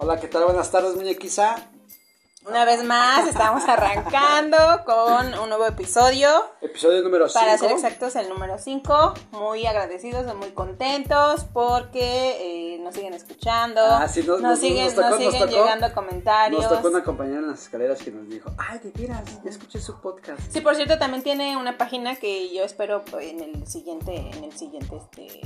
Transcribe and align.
Hola, 0.00 0.20
¿qué 0.20 0.28
tal? 0.28 0.44
Buenas 0.44 0.70
tardes, 0.70 0.94
muñequiza. 0.94 1.56
Una 2.46 2.64
vez 2.64 2.82
más, 2.84 3.26
estamos 3.28 3.62
arrancando 3.68 4.56
con 4.86 5.38
un 5.38 5.48
nuevo 5.50 5.66
episodio. 5.66 6.28
Episodio 6.62 7.02
número 7.02 7.28
5. 7.28 7.38
Para 7.44 7.58
ser 7.58 7.72
exactos, 7.72 8.16
el 8.16 8.28
número 8.30 8.56
5. 8.58 9.14
Muy 9.32 9.66
agradecidos 9.66 10.24
y 10.32 10.34
muy 10.34 10.50
contentos 10.52 11.44
porque 11.52 12.74
eh, 12.76 12.78
nos 12.78 12.94
siguen 12.94 13.12
escuchando. 13.12 13.80
Ah, 13.84 14.08
sí, 14.08 14.20
nos- 14.20 14.40
nos, 14.40 14.52
nos- 14.52 14.58
siguen, 14.60 14.86
nos 14.86 14.94
tocó- 14.94 15.16
siguen 15.18 15.42
tocó- 15.42 15.50
llegando 15.50 15.92
comentarios. 15.92 16.62
Nos 16.62 16.72
tocó 16.72 16.88
una 16.88 17.04
compañera 17.04 17.38
en 17.40 17.48
las 17.48 17.62
escaleras 17.64 17.98
que 18.00 18.12
nos 18.12 18.26
dijo, 18.28 18.50
ay, 18.56 18.78
de 18.78 18.92
veras, 18.92 19.24
ya 19.44 19.50
escuché 19.50 19.78
su 19.80 20.00
podcast. 20.00 20.40
Sí, 20.50 20.60
por 20.62 20.74
cierto, 20.74 20.96
también 20.98 21.22
tiene 21.22 21.56
una 21.58 21.76
página 21.76 22.16
que 22.16 22.54
yo 22.54 22.62
espero 22.64 23.04
pues, 23.04 23.26
en 23.30 23.40
el 23.40 23.66
siguiente, 23.66 24.14
en 24.16 24.44
el 24.44 24.56
siguiente 24.56 24.96
este 24.96 25.40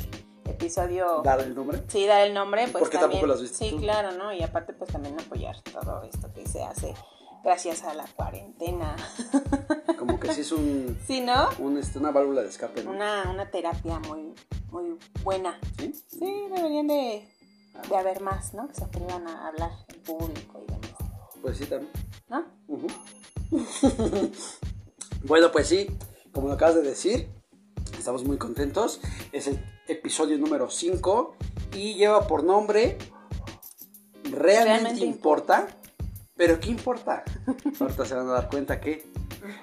episodio. 0.53 1.23
Dar 1.25 1.41
el 1.41 1.55
nombre. 1.55 1.83
Sí, 1.89 2.07
dar 2.07 2.27
el 2.27 2.33
nombre, 2.35 2.69
pues 2.69 2.81
¿Por 2.83 2.91
qué 2.91 2.99
también. 2.99 3.21
tampoco 3.21 3.27
lo 3.27 3.35
has 3.35 3.43
visto 3.43 3.59
Sí, 3.59 3.71
tú? 3.71 3.79
claro, 3.81 4.13
¿no? 4.13 4.33
Y 4.33 4.43
aparte, 4.43 4.73
pues 4.73 4.91
también 4.93 5.19
apoyar 5.21 5.61
todo 5.63 6.03
esto 6.05 6.33
que 6.33 6.47
se 6.47 6.63
hace 6.63 6.95
gracias 7.45 7.83
a 7.83 7.95
la 7.95 8.05
cuarentena. 8.17 8.95
Como 9.99 10.19
que 10.21 10.33
sí 10.33 10.43
es 10.43 10.53
un, 10.53 10.97
Sí, 11.07 11.21
¿no? 11.21 11.49
un, 11.59 11.77
este, 11.79 11.99
una 11.99 12.11
válvula 12.11 12.43
de 12.43 12.49
escape, 12.49 12.83
¿no? 12.85 12.91
Una, 12.93 13.29
una 13.31 13.51
terapia 13.51 13.99
muy, 14.01 14.35
muy 14.71 14.97
buena. 15.25 15.59
¿Sí? 15.79 15.93
Sí, 16.09 16.45
deberían 16.55 16.87
de, 16.87 17.29
de 17.89 17.97
haber 17.97 18.21
más, 18.21 18.55
¿no? 18.55 18.69
Que 18.69 18.75
se 18.75 18.85
atrevan 18.85 19.27
a 19.29 19.49
hablar 19.49 19.71
en 19.89 20.01
público 20.03 20.61
y 20.63 20.67
demás. 20.67 20.91
Pues 21.41 21.57
sí, 21.59 21.67
también. 21.67 21.91
¿No? 22.29 22.45
Bueno, 25.25 25.53
pues 25.53 25.69
sí, 25.69 25.87
como 26.33 26.49
lo 26.49 26.55
acabas 26.55 26.75
de 26.75 26.83
decir, 26.83 27.29
estamos 27.97 28.25
muy 28.25 28.39
contentos. 28.39 29.01
Es 29.31 29.47
el 29.47 29.61
episodio 29.89 30.39
número 30.39 30.71
5 30.71 31.37
y 31.75 31.95
lleva 31.95 32.27
por 32.27 32.45
nombre 32.45 32.99
¿Realmente, 34.25 34.65
Realmente 34.65 35.05
importa? 35.05 35.67
¿Pero 36.37 36.59
qué 36.59 36.71
importa? 36.71 37.25
Ahorita 37.81 38.05
se 38.05 38.15
van 38.15 38.29
a 38.29 38.33
dar 38.33 38.49
cuenta 38.49 38.81
que 38.81 39.05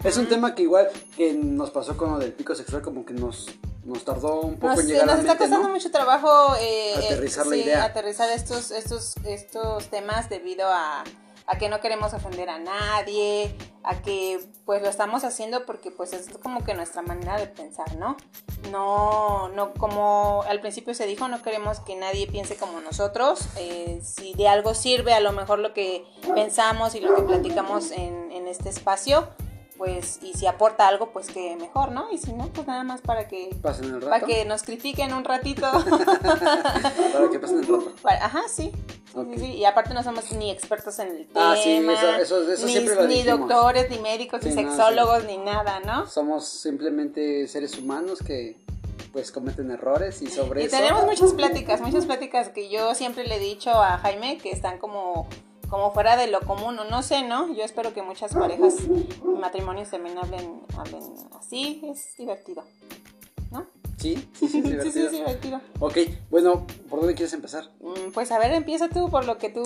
es 0.04 0.18
un 0.18 0.28
tema 0.28 0.54
que 0.54 0.64
igual 0.64 0.90
que 1.16 1.34
nos 1.34 1.72
pasó 1.72 1.98
con 1.98 2.12
lo 2.12 2.20
del 2.20 2.34
pico 2.34 2.54
sexual, 2.54 2.82
como 2.82 3.06
que 3.06 3.14
nos, 3.14 3.48
nos 3.86 4.04
tardó 4.06 4.42
un 4.42 4.56
poco 4.56 4.74
Nos, 4.74 4.82
en 4.82 4.88
llegar 4.88 5.06
nos 5.08 5.14
a 5.14 5.18
la 5.18 5.22
está 5.24 5.38
costando 5.38 5.68
¿no? 5.68 5.74
mucho 5.74 5.90
trabajo 5.92 6.56
eh, 6.60 6.94
Aterrizar 6.96 7.46
eh, 7.48 7.50
la 7.50 7.56
sí, 7.56 7.62
idea. 7.62 7.84
aterrizar 7.86 8.30
estos, 8.30 8.72
estos, 8.72 9.16
estos 9.26 9.90
temas 9.90 10.30
debido 10.30 10.68
a, 10.68 11.04
a 11.50 11.58
que 11.58 11.68
no 11.68 11.82
queremos 11.82 12.14
ofender 12.14 12.48
a 12.48 12.60
nadie, 12.60 13.56
a 13.84 14.02
que 14.04 14.40
pues 14.66 14.84
lo 14.84 14.88
estamos 14.88 15.24
haciendo 15.24 15.66
porque 15.66 15.90
pues 15.90 16.14
es 16.14 16.30
como 16.38 16.64
que 16.64 16.76
nuestra 16.76 17.02
manera 17.02 17.40
de 17.40 17.48
pensar, 17.48 17.96
¿no? 17.96 18.18
No, 18.72 19.50
no 19.50 19.74
como 19.74 20.44
al 20.48 20.62
principio 20.62 20.94
se 20.94 21.08
dijo, 21.08 21.28
no 21.28 21.42
queremos 21.42 21.80
que 21.80 21.96
nadie 21.96 22.28
piense 22.28 22.56
como 22.56 22.80
nosotros. 22.82 23.40
eh, 23.58 24.00
si 24.04 24.36
de 24.36 24.48
algo 24.48 24.76
sirve 24.76 25.14
a 25.14 25.20
lo 25.20 25.32
mejor 25.32 25.58
lo 25.58 25.74
que 25.74 26.06
pensamos 26.36 26.94
y 26.94 27.00
lo 27.00 27.16
que 27.16 27.24
platicamos 27.24 27.90
en, 27.92 28.32
en 28.32 28.48
este 28.48 28.70
espacio, 28.70 29.28
pues 29.80 30.20
y 30.22 30.34
si 30.34 30.46
aporta 30.46 30.88
algo, 30.90 31.10
pues 31.12 31.30
que 31.30 31.56
mejor, 31.56 31.92
¿no? 31.94 32.12
Y 32.12 32.18
si 32.20 32.34
no, 32.34 32.48
pues 32.50 32.68
nada 32.68 32.84
más 32.84 33.00
para 33.02 33.28
que 33.30 33.50
Pasen 33.62 33.86
el 33.86 33.94
rato. 34.02 34.10
para 34.10 34.26
que 34.28 34.44
nos 34.46 34.62
critiquen 34.62 35.14
un 35.14 35.24
ratito. 35.24 35.66
Para 37.14 37.30
que 37.32 37.40
pasen 37.40 37.60
el 37.60 37.64
rato. 37.68 37.92
Para- 38.02 38.26
Ajá, 38.26 38.42
sí. 38.48 38.72
Y 39.42 39.66
aparte 39.66 39.94
no 39.94 40.04
somos 40.04 40.32
ni 40.34 40.52
expertos 40.52 41.00
en 41.00 41.08
el 41.10 41.28
tema. 41.28 41.54
Ah, 41.54 41.56
sí, 41.56 41.72
eso- 41.78 42.16
eso- 42.16 42.52
eso 42.52 42.66
ni, 42.66 42.74
siempre 42.74 42.96
lo 42.96 43.08
ni 43.08 43.16
dijimos. 43.24 43.40
doctores, 43.50 43.90
ni 43.90 44.00
médicos, 44.00 44.42
Sí, 44.44 44.50
ni 44.50 44.64
no, 44.64 44.72
sexólogos, 44.76 45.24
ni 45.26 45.38
nada, 45.38 45.80
¿no? 45.80 46.06
Somos 46.08 46.48
simplemente 46.48 47.48
seres 47.48 47.78
humanos 47.78 48.20
que 48.20 48.58
pues 49.14 49.32
cometen 49.32 49.72
errores 49.72 50.22
y 50.22 50.28
sobre 50.28 50.62
Y 50.62 50.66
eso... 50.66 50.76
tenemos 50.78 51.04
muchas 51.06 51.34
pláticas, 51.34 51.82
muchas 51.82 52.06
pláticas 52.06 52.50
que 52.50 52.70
yo 52.70 52.94
siempre 52.94 53.26
le 53.26 53.38
he 53.38 53.40
dicho 53.40 53.72
a 53.72 53.98
Jaime 53.98 54.38
que 54.38 54.52
están 54.52 54.78
como, 54.78 55.28
como 55.70 55.92
fuera 55.94 56.18
de 56.18 56.28
lo 56.28 56.40
común, 56.42 56.78
o 56.80 56.84
no 56.86 57.02
sé, 57.04 57.24
¿no? 57.24 57.54
Yo 57.54 57.64
espero 57.64 57.94
que 57.94 58.02
muchas 58.02 58.34
parejas 58.34 58.76
y 58.88 59.28
matrimonios 59.40 59.90
también 59.92 60.18
hablen, 60.18 60.62
hablen 60.78 61.02
así, 61.40 61.82
es 61.84 62.16
divertido, 62.18 62.64
¿no? 63.52 63.68
Sí, 63.98 64.16
sí, 64.34 64.48
sí, 64.48 64.60
es 64.60 64.64
Sí, 64.64 64.64
sí, 64.64 64.70
divertido. 64.70 65.06
es 65.06 65.12
divertido. 65.12 65.62
Ok, 65.80 65.98
bueno, 66.30 66.66
¿por 66.90 67.00
dónde 67.00 67.16
quieres 67.16 67.34
empezar? 67.34 67.66
Mm, 67.82 68.12
Pues 68.14 68.32
a 68.32 68.40
ver, 68.40 68.52
empieza 68.54 68.88
tú 68.90 69.10
por 69.10 69.26
lo 69.26 69.38
que 69.38 69.50
tú 69.50 69.62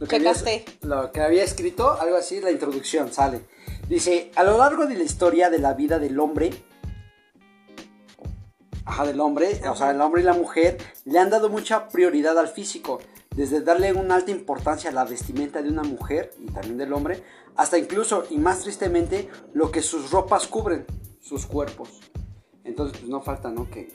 Lo 0.00 0.06
que, 0.08 0.18
checaste. 0.18 0.64
lo 0.82 1.12
que 1.12 1.20
había 1.20 1.44
escrito, 1.44 1.92
algo 2.00 2.16
así, 2.16 2.40
la 2.40 2.50
introducción, 2.50 3.12
sale. 3.12 3.42
Dice, 3.88 4.32
a 4.36 4.42
lo 4.44 4.58
largo 4.58 4.86
de 4.86 4.96
la 4.96 5.04
historia 5.04 5.50
de 5.50 5.58
la 5.58 5.74
vida 5.74 5.98
del 6.00 6.18
hombre, 6.18 6.50
ajá, 8.84 9.04
del 9.06 9.20
hombre, 9.20 9.60
o 9.68 9.76
sea, 9.76 9.90
el 9.90 10.00
hombre 10.00 10.22
y 10.22 10.24
la 10.24 10.32
mujer, 10.34 10.78
le 11.04 11.18
han 11.18 11.30
dado 11.30 11.48
mucha 11.48 11.88
prioridad 11.88 12.38
al 12.38 12.48
físico, 12.48 13.00
desde 13.40 13.62
darle 13.62 13.94
una 13.94 14.16
alta 14.16 14.30
importancia 14.30 14.90
a 14.90 14.92
la 14.92 15.06
vestimenta 15.06 15.62
de 15.62 15.70
una 15.70 15.82
mujer 15.82 16.34
y 16.38 16.52
también 16.52 16.76
del 16.76 16.92
hombre, 16.92 17.24
hasta 17.56 17.78
incluso, 17.78 18.24
y 18.28 18.36
más 18.36 18.60
tristemente, 18.60 19.30
lo 19.54 19.70
que 19.70 19.80
sus 19.80 20.10
ropas 20.10 20.46
cubren, 20.46 20.84
sus 21.22 21.46
cuerpos. 21.46 22.00
Entonces, 22.64 22.98
pues 22.98 23.08
no 23.08 23.22
falta, 23.22 23.48
¿no? 23.48 23.70
Que, 23.70 23.88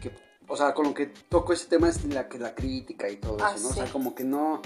que 0.00 0.12
o 0.46 0.56
sea, 0.56 0.74
con 0.74 0.86
lo 0.86 0.94
que 0.94 1.06
toco 1.06 1.52
ese 1.52 1.66
tema 1.66 1.88
es 1.88 2.04
la, 2.04 2.28
que 2.28 2.38
la 2.38 2.54
crítica 2.54 3.08
y 3.10 3.16
todo 3.16 3.38
Ah, 3.42 3.54
eso, 3.56 3.64
¿no? 3.64 3.70
O 3.70 3.72
sea, 3.72 3.86
sí. 3.86 3.92
como 3.92 4.14
que 4.14 4.22
no, 4.22 4.62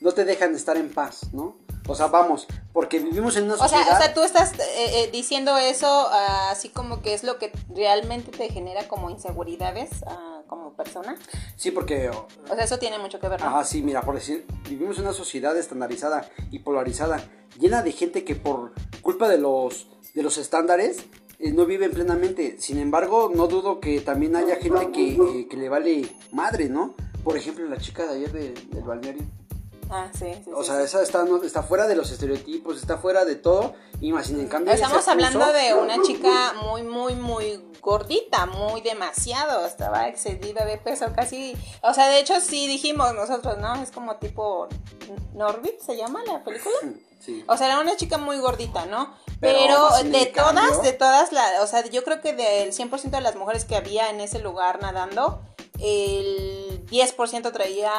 no 0.00 0.10
te 0.10 0.24
dejan 0.24 0.56
estar 0.56 0.76
en 0.76 0.92
paz, 0.92 1.32
¿no? 1.32 1.58
O 1.86 1.94
sea, 1.94 2.08
vamos, 2.08 2.48
porque 2.72 2.98
vivimos 2.98 3.36
en 3.36 3.44
una 3.44 3.54
O 3.54 3.58
sea, 3.58 3.68
sociedad... 3.68 3.96
o 3.96 4.02
sea, 4.02 4.14
tú 4.14 4.22
estás 4.24 4.54
eh, 4.54 5.04
eh, 5.04 5.10
diciendo 5.12 5.56
eso 5.56 5.86
ah, 6.10 6.50
así 6.50 6.68
como 6.68 7.00
que 7.00 7.14
es 7.14 7.22
lo 7.22 7.38
que 7.38 7.52
realmente 7.74 8.32
te 8.32 8.48
genera 8.48 8.88
como 8.88 9.08
inseguridades 9.10 9.90
ah, 10.06 10.31
como 10.56 10.74
persona. 10.74 11.16
Sí, 11.56 11.70
porque... 11.70 12.08
O 12.10 12.26
sea, 12.54 12.64
eso 12.64 12.78
tiene 12.78 12.98
mucho 12.98 13.18
que 13.20 13.28
ver, 13.28 13.40
¿no? 13.40 13.46
Ajá, 13.46 13.64
sí, 13.64 13.82
mira, 13.82 14.02
por 14.02 14.14
decir, 14.14 14.44
vivimos 14.68 14.96
en 14.98 15.04
una 15.04 15.12
sociedad 15.12 15.56
estandarizada 15.56 16.28
y 16.50 16.58
polarizada, 16.60 17.22
llena 17.58 17.82
de 17.82 17.92
gente 17.92 18.24
que 18.24 18.34
por 18.34 18.72
culpa 19.00 19.28
de 19.28 19.38
los, 19.38 19.88
de 20.14 20.22
los 20.22 20.38
estándares 20.38 21.04
eh, 21.38 21.52
no 21.52 21.66
viven 21.66 21.90
plenamente. 21.90 22.56
Sin 22.60 22.78
embargo, 22.78 23.30
no 23.34 23.46
dudo 23.48 23.80
que 23.80 24.00
también 24.00 24.36
haya 24.36 24.56
gente 24.56 24.90
que, 24.92 25.14
eh, 25.14 25.46
que 25.48 25.56
le 25.56 25.68
vale 25.68 26.08
madre, 26.32 26.68
¿no? 26.68 26.94
Por 27.24 27.36
ejemplo, 27.36 27.64
la 27.68 27.78
chica 27.78 28.04
de 28.06 28.16
ayer 28.16 28.32
de- 28.32 28.52
del 28.74 28.82
balneario. 28.84 29.22
Ah, 29.92 30.08
sí, 30.12 30.32
sí. 30.44 30.50
O 30.54 30.62
sí, 30.62 30.70
sea, 30.70 30.80
esa 30.82 31.02
está, 31.02 31.22
no- 31.24 31.42
está 31.42 31.62
fuera 31.62 31.86
de 31.86 31.94
los 31.94 32.10
estereotipos, 32.10 32.78
está 32.78 32.96
fuera 32.98 33.24
de 33.24 33.36
todo. 33.36 33.74
Y 34.00 34.10
más, 34.12 34.26
sin 34.26 34.40
en 34.40 34.48
cambio... 34.48 34.72
Estamos 34.72 35.06
hablando 35.06 35.38
puso- 35.40 35.52
de 35.52 35.74
una 35.74 36.02
chica 36.02 36.54
muy, 36.64 36.82
muy, 36.82 37.14
muy 37.14 37.62
gordita, 37.80 38.46
muy 38.46 38.80
demasiado, 38.80 39.66
estaba 39.66 40.08
excedida 40.08 40.64
de 40.64 40.78
peso 40.78 41.06
casi, 41.14 41.56
o 41.82 41.92
sea, 41.92 42.08
de 42.08 42.20
hecho 42.20 42.40
sí 42.40 42.66
dijimos 42.68 43.12
nosotros, 43.14 43.58
¿no? 43.58 43.74
Es 43.82 43.90
como 43.90 44.16
tipo 44.16 44.68
Norbit, 45.34 45.80
¿se 45.80 45.96
llama 45.96 46.22
la 46.26 46.42
película? 46.42 46.74
Sí. 47.22 47.44
O 47.46 47.56
sea, 47.56 47.68
era 47.68 47.78
una 47.78 47.94
chica 47.96 48.18
muy 48.18 48.38
gordita, 48.38 48.84
¿no? 48.86 49.14
Pero, 49.40 49.90
de 50.02 50.32
cambio- 50.32 50.62
todas, 50.64 50.82
de 50.82 50.92
todas, 50.92 51.30
la, 51.30 51.62
o 51.62 51.68
sea, 51.68 51.84
yo 51.88 52.02
creo 52.02 52.20
que 52.20 52.32
del 52.34 52.72
100% 52.72 53.10
de 53.10 53.20
las 53.20 53.36
mujeres 53.36 53.64
que 53.64 53.76
había 53.76 54.10
en 54.10 54.20
ese 54.20 54.40
lugar 54.40 54.82
nadando, 54.82 55.40
el 55.78 56.84
10% 56.90 57.52
traía 57.52 57.92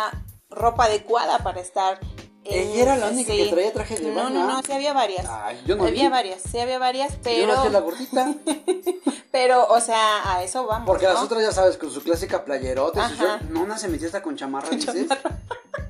ropa 0.56 0.86
adecuada 0.86 1.40
para 1.40 1.62
estar. 1.62 2.00
Ella 2.46 2.81
era 2.81 2.97
la 2.97 3.08
única 3.08 3.31
que 3.31 3.46
traía 3.46 3.72
traje 3.72 3.96
de 3.96 4.09
No, 4.09 4.16
baño, 4.24 4.30
no, 4.31 4.47
no, 4.47 4.58
¿ah? 4.58 4.62
sí 4.66 4.74
había 4.74 4.91
varias. 4.91 5.25
Ay, 5.30 5.62
yo 5.66 5.78
no 5.78 5.86
había 5.86 6.03
vi. 6.03 6.09
varias, 6.09 6.41
sí 6.41 6.59
había 6.59 6.78
varias, 6.78 7.14
Yo 7.14 7.19
pero, 7.24 7.56
no 7.56 7.69
la 7.69 7.80
gordita. 7.80 8.34
pero, 9.31 9.66
o 9.68 9.80
sea, 9.80 10.34
a 10.36 10.44
eso 10.44 10.66
vamos. 10.68 10.86
Porque 10.86 11.06
¿no? 11.06 11.14
las 11.14 11.24
otras, 11.24 11.41
ya 11.41 11.53
sabes, 11.53 11.78
con 11.78 11.90
su 11.90 12.03
clásica 12.03 12.44
playerota. 12.44 13.09
y 13.09 13.16
su. 13.16 13.53
No, 13.53 13.62
una 13.62 13.78
se 13.78 13.88
metió 13.88 14.08
hasta 14.08 14.22
con 14.22 14.36
chamarra, 14.36 14.69
dices. 14.72 15.08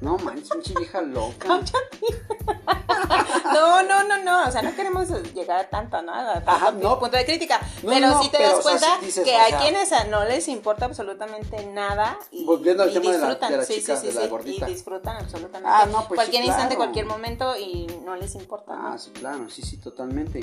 No 0.03 0.18
manches, 0.18 0.50
pinche 0.52 0.74
vieja 0.78 1.02
loca. 1.02 1.47
No, 3.53 3.84
no, 3.84 4.03
no, 4.03 4.24
no, 4.24 4.47
o 4.47 4.52
sea, 4.52 4.62
no 4.62 4.75
queremos 4.75 5.08
llegar 5.34 5.59
a 5.59 5.69
tanto, 5.69 6.02
¿no? 6.02 6.14
A 6.14 6.34
tanto 6.36 6.52
Ajá, 6.52 6.72
no. 6.72 7.00
punto 7.00 7.18
de 7.18 7.25
crítica. 7.25 7.59
No, 7.84 7.90
pero 7.91 8.08
no, 8.08 8.24
sí 8.24 8.30
te 8.30 8.42
das 8.42 8.53
o 8.53 8.62
sea, 8.62 8.72
cuenta 8.72 8.88
sí 9.00 9.06
dices, 9.06 9.24
que 9.25 9.36
o 9.36 9.47
sea- 9.47 9.58
quienes 9.59 9.92
a- 9.92 10.06
no 10.06 10.24
les 10.25 10.48
importa 10.48 10.86
absolutamente 10.86 11.66
nada. 11.68 12.18
Y, 12.31 12.45
Volviendo 12.45 12.83
al 12.83 12.89
y 12.89 12.94
tema 12.94 13.12
de 13.12 13.18
la- 13.18 13.27
disfrutan, 13.27 13.51
de 13.51 13.57
la 13.57 13.66
sí, 13.66 13.74
chica, 13.75 14.00
de 14.00 14.13
la 14.13 14.27
gordita. 14.27 14.69
Y 14.69 14.74
disfrutan 14.74 15.18
absolutamente. 15.18 15.69
Ah, 15.72 15.86
no, 15.92 16.07
pues 16.07 16.18
cualquier 16.18 16.45
instante, 16.45 16.75
cualquier 16.75 17.06
momento 17.06 17.56
y 17.57 17.88
no 18.04 18.16
les 18.16 18.33
importa. 18.36 18.74
Ah, 18.75 18.98
sí, 18.98 19.12
claro, 19.12 19.50
sí, 19.50 19.62
sí, 19.62 19.77
totalmente. 19.77 20.39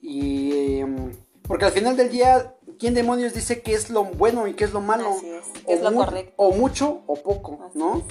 Y. 0.00 0.78
em, 0.80 1.16
porque 1.42 1.64
al 1.64 1.72
final 1.72 1.96
del 1.96 2.10
día, 2.10 2.54
¿quién 2.78 2.94
demonios 2.94 3.32
dice 3.32 3.62
qué 3.62 3.72
es 3.74 3.88
lo 3.88 4.04
bueno 4.04 4.46
y 4.48 4.54
qué 4.54 4.64
es 4.64 4.72
lo 4.72 4.80
malo? 4.80 5.10
Así 5.16 5.30
es, 5.30 5.44
es 5.66 5.80
O 5.80 5.84
lo 5.84 5.90
mu- 5.92 6.04
correcto. 6.04 6.32
O 6.36 6.50
mucho 6.52 7.02
o 7.06 7.14
poco, 7.22 7.60
Así 7.68 7.78
¿no? 7.78 7.98
es. 7.98 8.04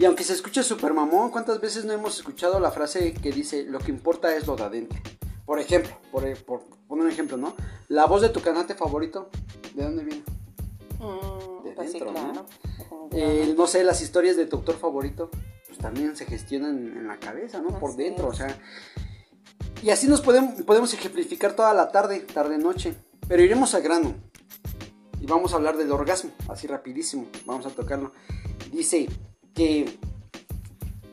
Y 0.00 0.06
aunque 0.06 0.24
se 0.24 0.32
escuche 0.32 0.62
súper 0.62 0.94
mamón, 0.94 1.30
¿cuántas 1.30 1.60
veces 1.60 1.84
no 1.84 1.92
hemos 1.92 2.16
escuchado 2.16 2.58
la 2.58 2.70
frase 2.70 3.12
que 3.12 3.30
dice 3.32 3.64
lo 3.64 3.78
que 3.80 3.90
importa 3.90 4.34
es 4.34 4.46
lo 4.46 4.56
de 4.56 4.62
adentro? 4.62 4.98
Por 5.44 5.60
ejemplo, 5.60 5.92
por, 6.10 6.24
por 6.44 6.62
poner 6.88 7.04
un 7.04 7.10
ejemplo, 7.10 7.36
¿no? 7.36 7.54
La 7.88 8.06
voz 8.06 8.22
de 8.22 8.30
tu 8.30 8.40
cantante 8.40 8.74
favorito, 8.74 9.28
¿de 9.74 9.84
dónde 9.84 10.04
viene? 10.04 10.22
Mm, 11.00 11.64
De 11.64 11.72
pues 11.72 11.92
sí, 11.92 11.98
dentro, 11.98 12.12
¿no? 12.12 12.46
Eh, 13.12 13.52
no 13.54 13.66
sé, 13.66 13.84
las 13.84 14.00
historias 14.00 14.38
de 14.38 14.46
tu 14.46 14.56
autor 14.56 14.78
favorito, 14.78 15.30
pues 15.66 15.76
también 15.76 16.16
se 16.16 16.24
gestionan 16.24 16.78
en 16.96 17.06
la 17.06 17.18
cabeza, 17.18 17.60
¿no? 17.60 17.78
Por 17.78 17.94
dentro, 17.94 18.28
o 18.28 18.32
sea. 18.32 18.58
Y 19.82 19.90
así 19.90 20.08
nos 20.08 20.22
podemos, 20.22 20.62
podemos 20.62 20.94
ejemplificar 20.94 21.54
toda 21.54 21.74
la 21.74 21.92
tarde, 21.92 22.20
tarde-noche. 22.20 22.94
Pero 23.28 23.42
iremos 23.42 23.74
al 23.74 23.82
grano. 23.82 24.14
Y 25.20 25.26
vamos 25.26 25.52
a 25.52 25.56
hablar 25.56 25.76
del 25.76 25.92
orgasmo, 25.92 26.30
así 26.48 26.66
rapidísimo. 26.66 27.26
Vamos 27.44 27.66
a 27.66 27.68
tocarlo. 27.68 28.12
Dice 28.72 29.06
que 29.54 29.98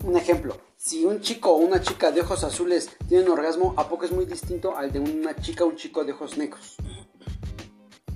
un 0.03 0.15
ejemplo, 0.17 0.57
si 0.77 1.05
un 1.05 1.21
chico 1.21 1.51
o 1.51 1.57
una 1.57 1.81
chica 1.81 2.11
de 2.11 2.21
ojos 2.21 2.43
azules 2.43 2.89
tiene 3.07 3.25
un 3.25 3.31
orgasmo, 3.31 3.73
¿a 3.77 3.89
poco 3.89 4.05
es 4.05 4.11
muy 4.11 4.25
distinto 4.25 4.75
al 4.77 4.91
de 4.91 4.99
una 4.99 5.35
chica 5.35 5.63
o 5.63 5.67
un 5.67 5.75
chico 5.75 6.03
de 6.05 6.13
ojos 6.13 6.37
negros? 6.37 6.75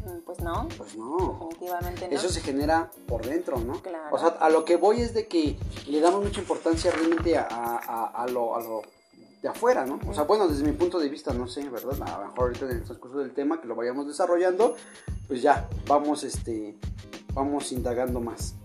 Mm, 0.05 0.19
Pues 0.25 0.39
no, 0.39 0.67
Pues 0.77 0.95
no. 0.95 1.47
definitivamente 1.49 2.07
no. 2.07 2.15
Eso 2.15 2.29
se 2.29 2.41
genera 2.41 2.89
por 3.07 3.25
dentro, 3.25 3.59
¿no? 3.59 3.81
Claro. 3.81 4.15
O 4.15 4.19
sea, 4.19 4.29
a 4.29 4.49
lo 4.49 4.63
que 4.65 4.77
voy 4.77 5.01
es 5.01 5.13
de 5.13 5.27
que 5.27 5.57
le 5.87 5.99
damos 5.99 6.23
mucha 6.23 6.39
importancia 6.39 6.91
realmente 6.91 7.37
a, 7.37 7.47
a- 7.49 8.05
a 8.23 8.27
lo, 8.27 8.55
a 8.55 8.61
lo 8.61 8.81
de 9.41 9.49
afuera, 9.49 9.85
¿no? 9.85 9.99
O 10.07 10.13
sea, 10.13 10.23
bueno, 10.23 10.47
desde 10.47 10.63
mi 10.63 10.71
punto 10.73 10.99
de 10.99 11.09
vista, 11.09 11.33
no 11.33 11.47
sé, 11.47 11.67
¿verdad? 11.67 11.99
A 12.03 12.19
lo 12.21 12.27
mejor 12.27 12.39
ahorita 12.47 12.65
en 12.65 12.71
el 12.77 12.83
transcurso 12.83 13.17
del 13.17 13.33
tema 13.33 13.59
que 13.59 13.67
lo 13.67 13.75
vayamos 13.75 14.07
desarrollando, 14.07 14.75
pues 15.27 15.41
ya, 15.41 15.67
vamos, 15.87 16.23
este, 16.23 16.77
vamos 17.33 17.71
indagando 17.71 18.19
más. 18.21 18.55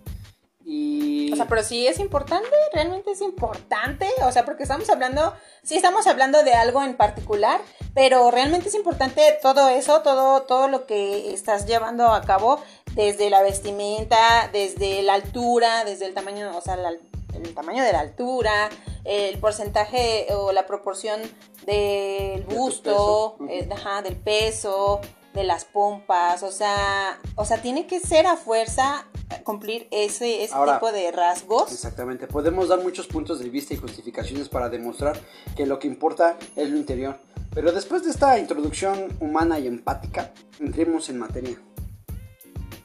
Y... 0.68 1.32
O 1.32 1.36
sea, 1.36 1.46
pero 1.46 1.62
sí 1.62 1.86
es 1.86 2.00
importante, 2.00 2.48
realmente 2.72 3.12
es 3.12 3.20
importante, 3.20 4.08
o 4.24 4.32
sea, 4.32 4.44
porque 4.44 4.64
estamos 4.64 4.90
hablando, 4.90 5.32
sí 5.62 5.76
estamos 5.76 6.08
hablando 6.08 6.42
de 6.42 6.54
algo 6.54 6.82
en 6.82 6.96
particular, 6.96 7.60
pero 7.94 8.32
realmente 8.32 8.68
es 8.68 8.74
importante 8.74 9.38
todo 9.40 9.68
eso, 9.68 10.02
todo, 10.02 10.42
todo 10.42 10.66
lo 10.66 10.84
que 10.86 11.32
estás 11.32 11.66
llevando 11.66 12.08
a 12.08 12.22
cabo, 12.22 12.60
desde 12.94 13.30
la 13.30 13.42
vestimenta, 13.42 14.50
desde 14.52 15.02
la 15.02 15.14
altura, 15.14 15.84
desde 15.84 16.06
el 16.06 16.14
tamaño, 16.14 16.50
o 16.56 16.60
sea, 16.60 16.74
la- 16.76 16.90
el 17.34 17.54
tamaño 17.54 17.84
de 17.84 17.92
la 17.92 18.00
altura, 18.00 18.68
el 19.04 19.38
porcentaje 19.38 20.26
o 20.34 20.50
la 20.50 20.66
proporción 20.66 21.20
del 21.64 22.42
busto, 22.42 23.36
peso. 23.38 23.50
Eh, 23.50 23.68
ajá, 23.72 24.02
del 24.02 24.16
peso, 24.16 25.00
de 25.34 25.44
las 25.44 25.64
pompas, 25.64 26.42
o 26.42 26.50
sea, 26.50 27.20
o 27.36 27.44
sea, 27.44 27.58
tiene 27.62 27.86
que 27.86 28.00
ser 28.00 28.26
a 28.26 28.36
fuerza 28.36 29.06
cumplir 29.44 29.88
ese, 29.90 30.44
ese 30.44 30.54
Ahora, 30.54 30.74
tipo 30.74 30.92
de 30.92 31.10
rasgos. 31.12 31.72
Exactamente, 31.72 32.26
podemos 32.26 32.68
dar 32.68 32.82
muchos 32.82 33.06
puntos 33.06 33.38
de 33.38 33.48
vista 33.48 33.74
y 33.74 33.76
justificaciones 33.76 34.48
para 34.48 34.68
demostrar 34.68 35.18
que 35.56 35.66
lo 35.66 35.78
que 35.78 35.88
importa 35.88 36.36
es 36.54 36.70
lo 36.70 36.76
interior. 36.76 37.18
Pero 37.54 37.72
después 37.72 38.04
de 38.04 38.10
esta 38.10 38.38
introducción 38.38 39.16
humana 39.20 39.58
y 39.58 39.66
empática, 39.66 40.32
entremos 40.60 41.08
en 41.08 41.18
materia. 41.18 41.58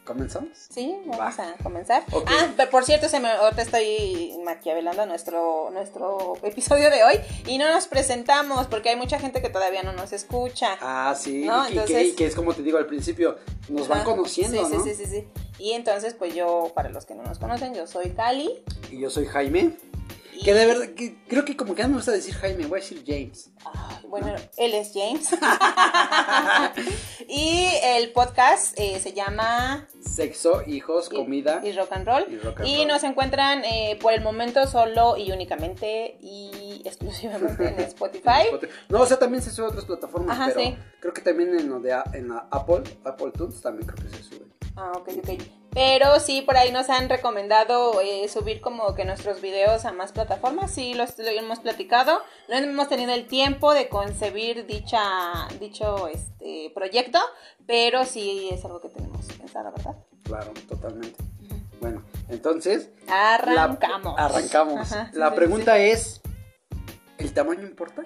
¿Comenzamos? 0.05 0.49
Sí, 0.57 0.97
vamos 1.05 1.19
Va. 1.39 1.49
a 1.51 1.63
comenzar. 1.63 2.03
Ah, 2.25 2.47
pero 2.57 2.71
por 2.71 2.83
cierto, 2.83 3.07
se 3.07 3.19
me, 3.19 3.29
ahorita 3.29 3.61
estoy 3.61 4.35
maquiavelando 4.43 5.05
nuestro, 5.05 5.69
nuestro 5.71 6.33
episodio 6.41 6.89
de 6.89 7.03
hoy 7.03 7.19
y 7.45 7.59
no 7.59 7.71
nos 7.71 7.85
presentamos 7.87 8.65
porque 8.67 8.89
hay 8.89 8.95
mucha 8.95 9.19
gente 9.19 9.41
que 9.43 9.49
todavía 9.49 9.83
no 9.83 9.93
nos 9.93 10.11
escucha. 10.11 10.75
Ah, 10.81 11.13
sí, 11.15 11.43
No, 11.45 11.63
y, 11.65 11.67
que- 11.67 11.79
entonces- 11.79 12.07
y 12.07 12.15
que 12.15 12.25
es 12.25 12.35
como 12.35 12.53
te 12.53 12.63
digo 12.63 12.79
al 12.79 12.87
principio, 12.87 13.37
nos 13.69 13.87
van 13.87 14.03
conociendo, 14.03 14.65
sí, 14.67 14.73
¿no? 14.75 14.83
Sí, 14.83 14.89
sí, 14.95 15.05
sí, 15.05 15.11
sí. 15.11 15.27
Y 15.59 15.73
entonces, 15.73 16.15
pues 16.15 16.33
yo, 16.33 16.71
para 16.73 16.89
los 16.89 17.05
que 17.05 17.13
no 17.13 17.21
nos 17.21 17.37
conocen, 17.37 17.75
yo 17.75 17.85
soy 17.85 18.09
Cali. 18.09 18.63
Y 18.91 18.97
yo 18.99 19.11
soy 19.11 19.27
Jaime, 19.27 19.77
que 20.43 20.53
de 20.53 20.65
verdad, 20.65 20.89
que 20.95 21.23
creo 21.27 21.45
que 21.45 21.55
como 21.55 21.75
que 21.75 21.83
no 21.83 21.89
me 21.89 21.95
gusta 21.95 22.11
decir 22.11 22.33
Jaime, 22.35 22.65
voy 22.65 22.79
a 22.79 22.81
decir 22.81 23.03
James. 23.05 23.51
Ay, 23.65 23.97
bueno, 24.07 24.35
él 24.57 24.73
es 24.73 24.91
James. 24.93 25.29
y 27.27 27.67
el 27.83 28.11
podcast 28.11 28.77
eh, 28.79 28.99
se 28.99 29.13
llama 29.13 29.87
Sexo, 30.03 30.63
hijos, 30.67 31.09
y- 31.11 31.15
comida. 31.15 31.61
y, 31.63 31.71
rock 31.73 31.91
and 31.93 32.07
roll. 32.07 32.25
y 32.29 32.37
rock 32.37 32.59
and 32.61 32.67
Y 32.69 32.77
roll. 32.77 32.87
nos 32.87 33.03
encuentran 33.03 33.63
eh, 33.65 33.97
por 34.01 34.13
el 34.13 34.21
momento 34.21 34.65
solo 34.67 35.17
y 35.17 35.31
únicamente 35.31 36.17
y 36.21 36.81
exclusivamente 36.85 37.67
en 37.67 37.79
Spotify. 37.81 38.47
No, 38.89 39.01
o 39.01 39.05
sea, 39.05 39.17
también 39.17 39.41
se 39.41 39.51
sube 39.51 39.67
a 39.67 39.69
otras 39.69 39.85
plataformas, 39.85 40.37
Ajá, 40.37 40.47
pero 40.53 40.59
sí. 40.61 40.75
creo 40.99 41.13
que 41.13 41.21
también 41.21 41.57
en, 41.57 41.69
lo 41.69 41.79
de, 41.79 41.91
en 42.13 42.29
la 42.29 42.47
Apple, 42.51 42.83
Apple 43.05 43.31
Tunes 43.31 43.61
también 43.61 43.87
creo 43.87 44.09
que 44.09 44.17
se 44.17 44.23
sube. 44.23 44.45
Ah, 44.75 44.91
ok, 44.95 45.09
ok. 45.17 45.29
Pero 45.73 46.19
sí, 46.19 46.41
por 46.41 46.57
ahí 46.57 46.71
nos 46.71 46.89
han 46.89 47.07
recomendado 47.07 48.01
eh, 48.01 48.27
subir 48.27 48.59
como 48.59 48.93
que 48.93 49.05
nuestros 49.05 49.39
videos 49.39 49.85
a 49.85 49.93
más 49.93 50.11
plataformas. 50.11 50.71
Sí, 50.71 50.93
los, 50.93 51.17
lo 51.17 51.27
hemos 51.27 51.59
platicado. 51.59 52.21
No 52.49 52.55
hemos 52.55 52.89
tenido 52.89 53.13
el 53.13 53.25
tiempo 53.25 53.73
de 53.73 53.87
concebir 53.87 54.65
dicha, 54.65 55.47
dicho 55.59 56.09
este, 56.09 56.71
proyecto, 56.75 57.19
pero 57.65 58.03
sí 58.03 58.49
es 58.51 58.65
algo 58.65 58.81
que 58.81 58.89
tenemos 58.89 59.25
pensado, 59.27 59.71
¿verdad? 59.71 59.95
Claro, 60.23 60.51
totalmente. 60.67 61.23
Bueno, 61.79 62.03
entonces... 62.29 62.89
Arrancamos. 63.07 64.15
La, 64.17 64.25
arrancamos. 64.25 64.91
Ajá, 64.91 65.09
la 65.13 65.29
sí, 65.29 65.35
pregunta 65.35 65.77
es, 65.77 66.21
¿el 67.17 67.33
tamaño 67.33 67.63
importa? 67.63 68.03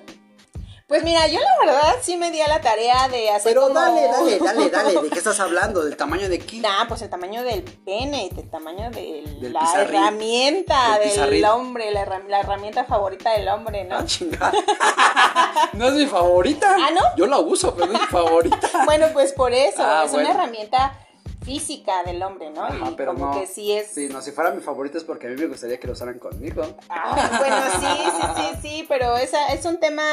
Pues 0.88 1.04
mira, 1.04 1.26
yo 1.28 1.40
la 1.40 1.74
verdad 1.74 1.96
sí 2.04 2.16
me 2.16 2.30
di 2.30 2.40
a 2.42 2.48
la 2.48 2.62
tarea 2.62 3.08
de 3.10 3.32
hacer 3.32 3.54
Pero 3.56 3.62
como... 3.70 3.74
dale, 3.80 4.04
dale, 4.08 4.38
dale, 4.44 4.70
dale, 4.70 5.02
¿de 5.02 5.10
qué 5.10 5.18
estás 5.18 5.40
hablando? 5.40 5.84
¿Del 5.84 5.98
tamaño 5.98 6.30
de 6.30 6.38
qué? 6.38 6.58
Nah, 6.60 6.88
pues 6.88 7.02
el 7.02 7.10
tamaño 7.10 7.44
del 7.44 7.64
pene, 7.64 8.30
el 8.38 8.50
tamaño 8.52 8.92
de 8.92 9.24
Del 9.42 9.52
la 9.54 9.62
pizarrín. 9.62 9.96
herramienta 9.96 11.00
Del 11.00 11.44
hombre, 11.46 11.90
la, 11.92 12.06
herram- 12.06 12.28
la 12.28 12.42
herramienta 12.42 12.84
favorita 12.84 13.32
del 13.32 13.48
hombre, 13.50 13.84
¿no? 13.86 13.98
Ah, 13.98 14.06
chingada. 14.06 14.52
no 15.74 15.88
es 15.88 15.94
mi 15.96 16.06
favorita. 16.06 16.76
¿Ah, 16.80 16.92
no? 16.92 17.02
Yo 17.18 17.26
la 17.26 17.40
uso, 17.40 17.74
pero 17.74 17.88
no 17.88 17.94
es 17.94 18.02
mi 18.02 18.08
favorita. 18.08 18.60
Bueno, 18.86 19.08
pues 19.12 19.34
por 19.34 19.54
eso, 19.54 19.82
Ah, 19.84 20.04
es 20.06 20.12
bueno. 20.12 20.30
una 20.30 20.38
herramienta 20.38 21.00
física 21.44 22.04
del 22.04 22.22
hombre, 22.22 22.52
¿no? 22.52 22.64
Ajá, 22.64 22.90
y 22.92 22.96
pero 22.96 23.14
como 23.16 23.34
no. 23.34 23.40
que 23.40 23.48
sí 23.48 23.72
es... 23.72 23.88
Sí, 23.92 24.08
no, 24.12 24.22
si 24.22 24.32
fuera 24.32 24.52
mi 24.52 24.62
favorita 24.62 25.00
es 25.00 25.04
porque 25.04 25.26
a 25.26 25.30
mí 25.32 25.36
me 25.36 25.48
gustaría 25.48 25.80
que 25.80 25.88
lo 25.88 25.94
usaran 25.94 26.20
conmigo. 26.20 26.64
Ah, 26.90 27.38
bueno, 27.40 27.58
sí, 27.80 28.04
sí, 28.04 28.28
sí, 28.36 28.60
sí, 28.62 28.86
pero 28.88 29.16
esa 29.18 29.48
es 29.48 29.66
un 29.66 29.80
tema 29.80 30.04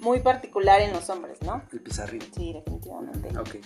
muy 0.00 0.20
particular 0.20 0.80
en 0.80 0.92
los 0.92 1.08
hombres, 1.10 1.40
¿no? 1.42 1.62
El 1.72 1.80
pizarrín. 1.80 2.22
Sí, 2.34 2.52
definitivamente. 2.52 3.28
Ok. 3.38 3.56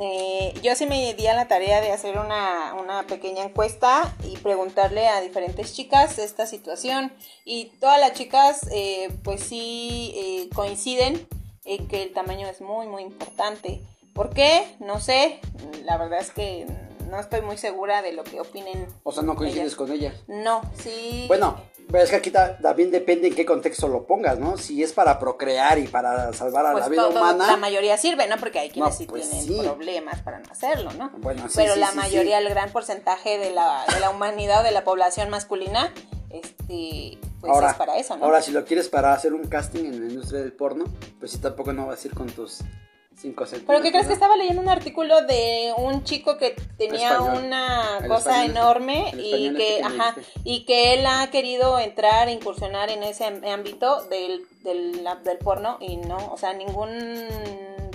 Eh, 0.00 0.52
yo 0.62 0.74
sí 0.74 0.86
me 0.86 1.14
di 1.14 1.26
a 1.26 1.34
la 1.34 1.46
tarea 1.46 1.80
de 1.80 1.92
hacer 1.92 2.18
una, 2.18 2.74
una 2.74 3.06
pequeña 3.06 3.44
encuesta 3.44 4.12
y 4.24 4.36
preguntarle 4.38 5.06
a 5.06 5.20
diferentes 5.20 5.72
chicas 5.74 6.18
esta 6.18 6.46
situación. 6.46 7.12
Y 7.44 7.66
todas 7.80 8.00
las 8.00 8.12
chicas, 8.12 8.66
eh, 8.72 9.08
pues 9.22 9.42
sí, 9.42 10.12
eh, 10.16 10.48
coinciden 10.54 11.26
en 11.64 11.86
que 11.86 12.02
el 12.02 12.12
tamaño 12.12 12.48
es 12.48 12.60
muy, 12.60 12.86
muy 12.86 13.02
importante. 13.02 13.80
¿Por 14.14 14.30
qué? 14.30 14.76
No 14.80 15.00
sé. 15.00 15.40
La 15.84 15.96
verdad 15.96 16.20
es 16.20 16.30
que 16.30 16.66
no 17.10 17.20
estoy 17.20 17.42
muy 17.42 17.56
segura 17.56 18.02
de 18.02 18.12
lo 18.12 18.24
que 18.24 18.40
opinen. 18.40 18.86
O 19.04 19.12
sea, 19.12 19.22
no 19.22 19.36
coincides 19.36 19.66
ellas. 19.66 19.76
con 19.76 19.92
ella. 19.92 20.14
No, 20.26 20.62
sí. 20.82 21.24
Bueno, 21.28 21.60
pero 21.90 22.04
es 22.04 22.10
que 22.10 22.16
aquí 22.16 22.30
ta- 22.30 22.56
también 22.58 22.90
depende 22.90 23.28
en 23.28 23.34
qué 23.34 23.44
contexto 23.46 23.88
lo 23.88 24.06
pongas, 24.06 24.38
¿no? 24.38 24.56
Si 24.56 24.82
es 24.82 24.92
para 24.92 25.18
procrear 25.18 25.78
y 25.78 25.86
para 25.86 26.32
salvar 26.32 26.66
a 26.66 26.72
pues 26.72 26.84
la 26.84 26.88
vida 26.88 27.02
todo- 27.02 27.18
humana. 27.18 27.46
la 27.46 27.56
mayoría 27.56 27.96
sirve, 27.96 28.26
¿no? 28.26 28.36
Porque 28.38 28.58
hay 28.58 28.70
quienes 28.70 28.92
No, 28.92 28.96
sí 28.96 29.06
pues 29.06 29.28
tienen 29.30 29.46
sí. 29.46 29.60
problemas 29.68 30.20
para 30.22 30.38
no 30.40 30.50
hacerlo, 30.50 30.90
¿no? 30.94 31.10
Bueno, 31.18 31.48
sí, 31.48 31.54
Pero 31.56 31.74
sí, 31.74 31.80
la 31.80 31.92
mayoría, 31.92 32.38
el 32.38 32.48
gran 32.48 32.70
porcentaje 32.70 33.38
de 33.38 33.50
la, 33.52 33.84
de 33.92 34.00
la 34.00 34.10
humanidad 34.10 34.60
o 34.60 34.64
de 34.64 34.70
la 34.72 34.84
población 34.84 35.30
masculina, 35.30 35.92
este, 36.30 37.18
pues 37.40 37.52
ahora, 37.52 37.70
es 37.70 37.74
para 37.76 37.96
eso, 37.98 38.16
¿no? 38.16 38.24
ahora, 38.24 38.42
si 38.42 38.50
lo 38.50 38.64
quieres 38.64 38.88
para 38.88 39.12
hacer 39.12 39.32
un 39.34 39.44
casting 39.46 39.84
en 39.84 40.00
la 40.06 40.12
industria 40.12 40.40
del 40.40 40.52
porno, 40.52 40.84
pues 41.20 41.32
sí, 41.32 41.38
tampoco 41.38 41.72
no 41.72 41.86
vas 41.86 42.04
a 42.04 42.08
ir 42.08 42.14
con 42.14 42.26
tus 42.26 42.60
5 43.16 43.46
centímetros. 43.46 43.66
Pero 43.66 43.82
¿qué 43.82 43.90
crees 43.90 44.04
¿no? 44.04 44.08
que 44.08 44.14
estaba 44.14 44.36
leyendo 44.36 44.60
un 44.62 44.68
artículo 44.68 45.22
de 45.22 45.72
un 45.76 46.04
chico 46.04 46.36
que 46.36 46.56
tenía 46.76 47.12
Español. 47.12 47.44
una 47.44 47.98
cosa 48.08 48.44
este- 48.44 48.58
enorme 48.58 49.12
y 49.16 49.54
que, 49.54 49.78
este 49.78 49.84
ajá, 49.84 50.14
dijiste. 50.16 50.40
y 50.44 50.64
que 50.64 50.94
él 50.94 51.06
ha 51.06 51.30
querido 51.30 51.78
entrar, 51.78 52.28
incursionar 52.28 52.90
en 52.90 53.02
ese 53.02 53.24
ámbito 53.24 54.04
del, 54.06 54.46
del, 54.62 55.06
del 55.24 55.38
porno 55.38 55.78
y 55.80 55.96
no, 55.96 56.16
o 56.32 56.36
sea, 56.36 56.52
ningún 56.52 56.90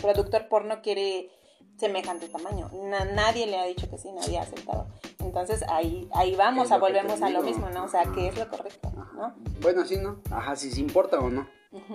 productor 0.01 0.47
porno 0.47 0.81
quiere 0.81 1.29
semejante 1.77 2.27
tamaño. 2.27 2.69
Na- 2.73 3.05
nadie 3.05 3.45
le 3.47 3.57
ha 3.57 3.65
dicho 3.65 3.89
que 3.89 3.97
sí, 3.97 4.11
nadie 4.11 4.38
ha 4.38 4.41
aceptado. 4.43 4.88
Entonces 5.19 5.63
ahí, 5.69 6.09
ahí 6.13 6.35
vamos, 6.35 6.71
a 6.71 6.77
volvemos 6.77 7.21
a 7.21 7.29
lo 7.29 7.41
mismo, 7.41 7.69
¿no? 7.69 7.85
O 7.85 7.88
sea, 7.88 8.03
¿qué 8.15 8.27
es 8.27 8.38
lo 8.38 8.49
correcto? 8.49 8.91
¿no? 8.95 9.33
Bueno, 9.61 9.85
sí, 9.85 9.97
¿no? 9.97 10.21
Ajá, 10.31 10.55
si 10.55 10.71
sí, 10.71 10.81
importa 10.81 11.19
o 11.19 11.29
no. 11.29 11.47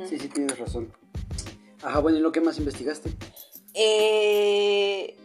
Sí, 0.09 0.19
sí, 0.19 0.29
tienes 0.29 0.59
razón. 0.59 0.93
Ajá, 1.85 1.99
bueno, 2.01 2.19
¿y 2.19 2.21
lo 2.21 2.33
que 2.33 2.41
más 2.41 2.59
investigaste? 2.59 3.11
Eh. 3.75 5.17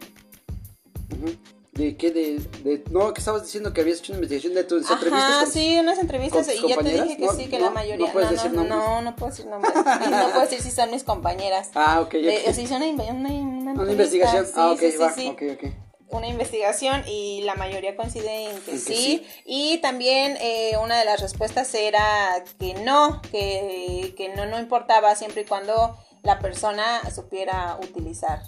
¿De 1.73 1.95
qué? 1.95 2.11
De, 2.11 2.39
de- 2.63 2.83
No, 2.91 3.13
que 3.13 3.19
estabas 3.19 3.43
diciendo 3.43 3.71
que 3.73 3.79
habías 3.81 3.99
hecho 3.99 4.11
una 4.11 4.17
investigación 4.17 4.53
de 4.53 4.63
tus 4.65 4.89
entrevistas. 4.91 5.43
Con- 5.43 5.51
sí, 5.53 5.77
unas 5.79 5.97
entrevistas 5.99 6.45
con 6.47 6.55
tus 6.55 6.65
y 6.65 6.67
ya 6.67 6.77
te 6.77 6.89
dije 7.03 7.17
que 7.17 7.25
No, 7.25 7.31
sí, 7.33 7.45
que 7.47 7.57
no, 7.59 7.65
la 7.65 7.71
mayoría. 7.71 8.07
no 8.07 8.11
puedes 8.13 8.29
no, 8.31 8.35
decir 8.35 8.51
no, 8.51 8.63
nombres. 8.63 8.79
no, 8.89 9.01
no 9.01 9.15
puedo 9.15 9.31
decir 9.31 9.45
nombres. 9.45 9.73
Y 10.07 10.09
no 10.09 10.29
puedo 10.29 10.41
decir 10.41 10.61
si 10.61 10.71
son 10.71 10.91
mis 10.91 11.03
compañeras. 11.03 11.69
Ah, 11.75 12.01
ok, 12.01 12.13
Eh, 12.15 12.43
ok. 12.47 12.53
se 12.53 12.61
hizo 12.63 12.75
una, 12.75 12.85
una, 12.87 13.29
una 13.31 13.71
Una 13.81 13.91
investigación. 13.91 14.45
sí, 14.45 14.51
ah, 14.57 14.71
ok, 14.71 14.79
sí, 14.79 14.91
sí, 14.91 14.97
va. 14.97 15.13
sí. 15.13 15.27
Ok, 15.29 15.41
ok. 15.53 15.71
Una 16.11 16.27
investigación 16.27 17.03
y 17.07 17.43
la 17.43 17.53
mayoría 17.55 17.95
coincide 17.95 18.49
en 18.49 18.59
que, 18.61 18.71
En 18.71 18.77
que 18.77 18.95
sí. 18.95 18.95
sí. 18.95 19.27
Y 19.45 19.77
también 19.77 20.35
eh, 20.41 20.73
una 20.83 20.97
de 20.99 21.05
las 21.05 21.21
respuestas 21.21 21.73
era 21.75 22.43
que 22.59 22.73
no, 22.73 23.21
que, 23.31 24.15
que 24.17 24.29
no, 24.35 24.47
no 24.47 24.59
importaba 24.59 25.15
siempre 25.15 25.43
y 25.43 25.45
cuando 25.45 25.95
la 26.23 26.39
persona 26.39 27.01
supiera 27.13 27.77
utilizar. 27.81 28.41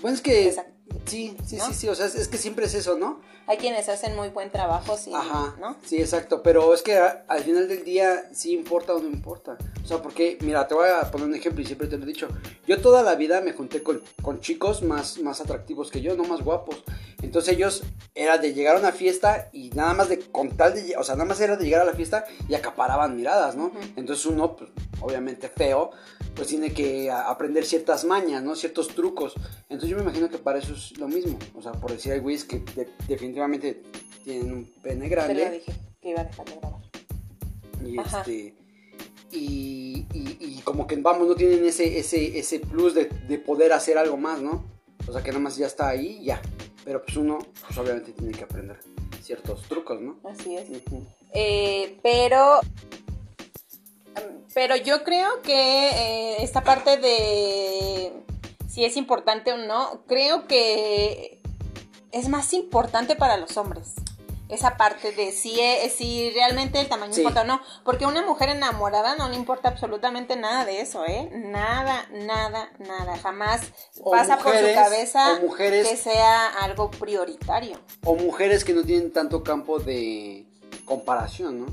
Bueno, 0.00 0.16
es 0.16 0.22
que. 0.22 0.48
Exacto. 0.48 0.72
Sí, 1.06 1.36
sí, 1.46 1.56
¿No? 1.56 1.66
sí, 1.66 1.74
sí. 1.74 1.88
O 1.88 1.94
sea, 1.94 2.06
es, 2.06 2.14
es 2.14 2.28
que 2.28 2.38
siempre 2.38 2.66
es 2.66 2.74
eso, 2.74 2.96
¿no? 2.96 3.20
Hay 3.46 3.56
quienes 3.56 3.88
hacen 3.88 4.14
muy 4.14 4.28
buen 4.28 4.50
trabajo, 4.50 4.96
sí, 4.96 5.10
Ajá. 5.12 5.56
¿no? 5.60 5.76
Sí, 5.84 5.96
exacto. 5.96 6.42
Pero 6.42 6.72
es 6.74 6.82
que 6.82 6.96
a- 6.96 7.24
al 7.28 7.42
final 7.42 7.66
del 7.68 7.82
día, 7.84 8.28
sí 8.32 8.52
importa 8.52 8.94
o 8.94 8.98
no 9.00 9.08
importa. 9.08 9.58
O 9.82 9.86
sea, 9.86 10.00
porque, 10.00 10.38
mira, 10.42 10.66
te 10.68 10.74
voy 10.74 10.88
a 10.88 11.10
poner 11.10 11.26
un 11.26 11.34
ejemplo 11.34 11.60
y 11.62 11.66
siempre 11.66 11.88
te 11.88 11.96
lo 11.98 12.04
he 12.04 12.06
dicho. 12.06 12.28
Yo 12.66 12.80
toda 12.80 13.02
la 13.02 13.14
vida 13.16 13.40
me 13.40 13.52
junté 13.52 13.82
con, 13.82 14.02
con 14.22 14.40
chicos 14.40 14.82
más, 14.82 15.18
más 15.18 15.40
atractivos 15.40 15.90
que 15.90 16.00
yo, 16.00 16.14
no 16.16 16.24
más 16.24 16.40
guapos. 16.42 16.82
Entonces 17.20 17.54
ellos 17.54 17.82
era 18.14 18.38
de 18.38 18.52
llegar 18.54 18.76
a 18.76 18.80
una 18.80 18.92
fiesta 18.92 19.48
y 19.52 19.70
nada 19.70 19.94
más 19.94 20.08
de 20.08 20.18
con 20.20 20.56
tal 20.56 20.74
de, 20.74 20.96
o 20.96 21.04
sea, 21.04 21.14
nada 21.16 21.26
más 21.28 21.40
era 21.40 21.56
de 21.56 21.64
llegar 21.64 21.80
a 21.82 21.84
la 21.84 21.94
fiesta 21.94 22.24
y 22.48 22.54
acaparaban 22.54 23.16
miradas, 23.16 23.54
¿no? 23.56 23.72
Entonces 23.96 24.24
uno, 24.26 24.56
pues, 24.56 24.70
obviamente 25.00 25.48
feo, 25.48 25.90
pues 26.34 26.48
tiene 26.48 26.72
que 26.72 27.10
aprender 27.10 27.64
ciertas 27.64 28.04
mañas, 28.04 28.42
¿no? 28.42 28.56
Ciertos 28.56 28.88
trucos. 28.88 29.34
Entonces 29.68 29.90
yo 29.90 29.96
me 29.96 30.02
imagino 30.02 30.28
que 30.30 30.38
para 30.38 30.58
eso 30.58 30.71
es 30.74 30.98
lo 30.98 31.08
mismo. 31.08 31.38
O 31.54 31.62
sea, 31.62 31.72
por 31.72 31.92
decir 31.92 32.12
hay 32.12 32.20
güeyes 32.20 32.44
que 32.44 32.62
definitivamente 33.08 33.82
tienen 34.24 34.52
un 34.52 34.64
pene 34.82 35.08
grande. 35.08 35.34
Te 35.34 35.44
lo 35.44 35.50
dije, 35.50 35.72
que 36.00 36.08
iba 36.10 36.20
a 36.20 36.24
dejar 36.24 36.46
de 36.46 36.56
grabar. 36.56 36.80
Y 37.84 37.98
este. 37.98 38.54
Y, 39.34 40.06
y, 40.12 40.60
como 40.62 40.86
que 40.86 40.94
vamos, 40.96 41.26
no 41.26 41.34
tienen 41.34 41.64
ese, 41.64 41.98
ese, 41.98 42.38
ese 42.38 42.60
plus 42.60 42.92
de, 42.94 43.06
de, 43.06 43.38
poder 43.38 43.72
hacer 43.72 43.96
algo 43.96 44.18
más, 44.18 44.42
¿no? 44.42 44.62
O 45.08 45.12
sea 45.12 45.22
que 45.22 45.30
nada 45.30 45.40
más 45.40 45.56
ya 45.56 45.66
está 45.66 45.88
ahí, 45.88 46.22
ya. 46.22 46.40
Pero 46.84 47.02
pues 47.02 47.16
uno, 47.16 47.38
pues 47.66 47.78
obviamente 47.78 48.12
tiene 48.12 48.32
que 48.32 48.44
aprender 48.44 48.78
ciertos 49.22 49.62
trucos, 49.62 50.00
¿no? 50.02 50.20
Así 50.24 50.56
es. 50.56 50.68
eh, 51.32 51.98
pero 52.02 52.60
pero 54.54 54.76
yo 54.76 55.02
creo 55.02 55.40
que 55.42 55.88
eh, 55.88 56.42
esta 56.42 56.62
parte 56.62 56.98
de 56.98 58.12
si 58.72 58.86
es 58.86 58.96
importante 58.96 59.52
o 59.52 59.58
no, 59.58 60.02
creo 60.06 60.46
que 60.46 61.42
es 62.10 62.28
más 62.30 62.54
importante 62.54 63.16
para 63.16 63.36
los 63.36 63.58
hombres. 63.58 63.92
Esa 64.48 64.78
parte 64.78 65.12
de 65.12 65.30
si, 65.32 65.60
es, 65.60 65.92
si 65.92 66.30
realmente 66.30 66.80
el 66.80 66.88
tamaño 66.88 67.14
importa 67.14 67.42
o 67.42 67.44
no. 67.44 67.60
Porque 67.84 68.04
a 68.04 68.08
una 68.08 68.22
mujer 68.22 68.48
enamorada 68.48 69.14
no 69.16 69.28
le 69.28 69.36
importa 69.36 69.68
absolutamente 69.68 70.36
nada 70.36 70.64
de 70.64 70.80
eso, 70.80 71.04
¿eh? 71.06 71.30
Nada, 71.32 72.06
nada, 72.12 72.70
nada. 72.78 73.18
Jamás 73.18 73.60
pasa 74.10 74.38
por 74.38 74.56
su 74.56 74.74
cabeza 74.74 75.38
que 75.58 75.96
sea 75.96 76.48
algo 76.48 76.90
prioritario. 76.90 77.78
O 78.04 78.14
mujeres 78.14 78.64
que 78.64 78.72
no 78.72 78.84
tienen 78.84 79.12
tanto 79.12 79.42
campo 79.42 79.80
de 79.80 80.46
comparación, 80.86 81.60
¿no? 81.60 81.66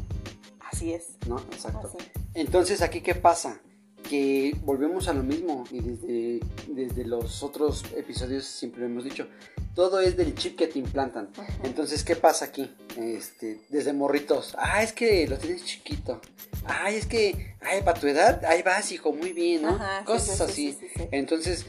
Así 0.70 0.94
es. 0.94 1.18
¿No? 1.28 1.38
Exacto. 1.52 1.92
Entonces, 2.34 2.82
¿aquí 2.82 3.02
qué 3.02 3.16
pasa? 3.16 3.62
Que 4.10 4.56
volvemos 4.64 5.08
a 5.08 5.14
lo 5.14 5.22
mismo 5.22 5.66
y 5.72 5.82
desde, 5.82 6.40
desde 6.68 7.06
los 7.06 7.44
otros 7.44 7.84
episodios 7.96 8.46
siempre 8.46 8.82
lo 8.82 8.88
hemos 8.88 9.04
dicho, 9.04 9.28
todo 9.76 10.00
es 10.00 10.18
del 10.18 10.34
chip 10.34 10.58
que 10.58 10.68
te 10.68 10.80
implantan. 10.80 11.30
Entonces, 11.64 12.04
¿qué 12.04 12.16
pasa 12.16 12.46
aquí? 12.46 12.70
Este, 12.98 13.62
desde 13.70 13.94
morritos, 13.94 14.56
ah, 14.58 14.82
es 14.82 14.94
que 14.94 15.28
lo 15.28 15.38
tienes 15.38 15.64
chiquito. 15.64 16.22
Ay, 16.66 16.96
es 16.96 17.06
que, 17.06 17.56
ay, 17.62 17.82
para 17.84 18.00
tu 18.00 18.08
edad, 18.08 18.44
ahí 18.46 18.64
vas, 18.64 18.92
hijo, 18.92 19.14
muy 19.14 19.32
bien, 19.32 19.62
¿no? 19.62 19.80
Cosas 20.06 20.42
así. 20.42 20.78
Entonces, 21.12 21.66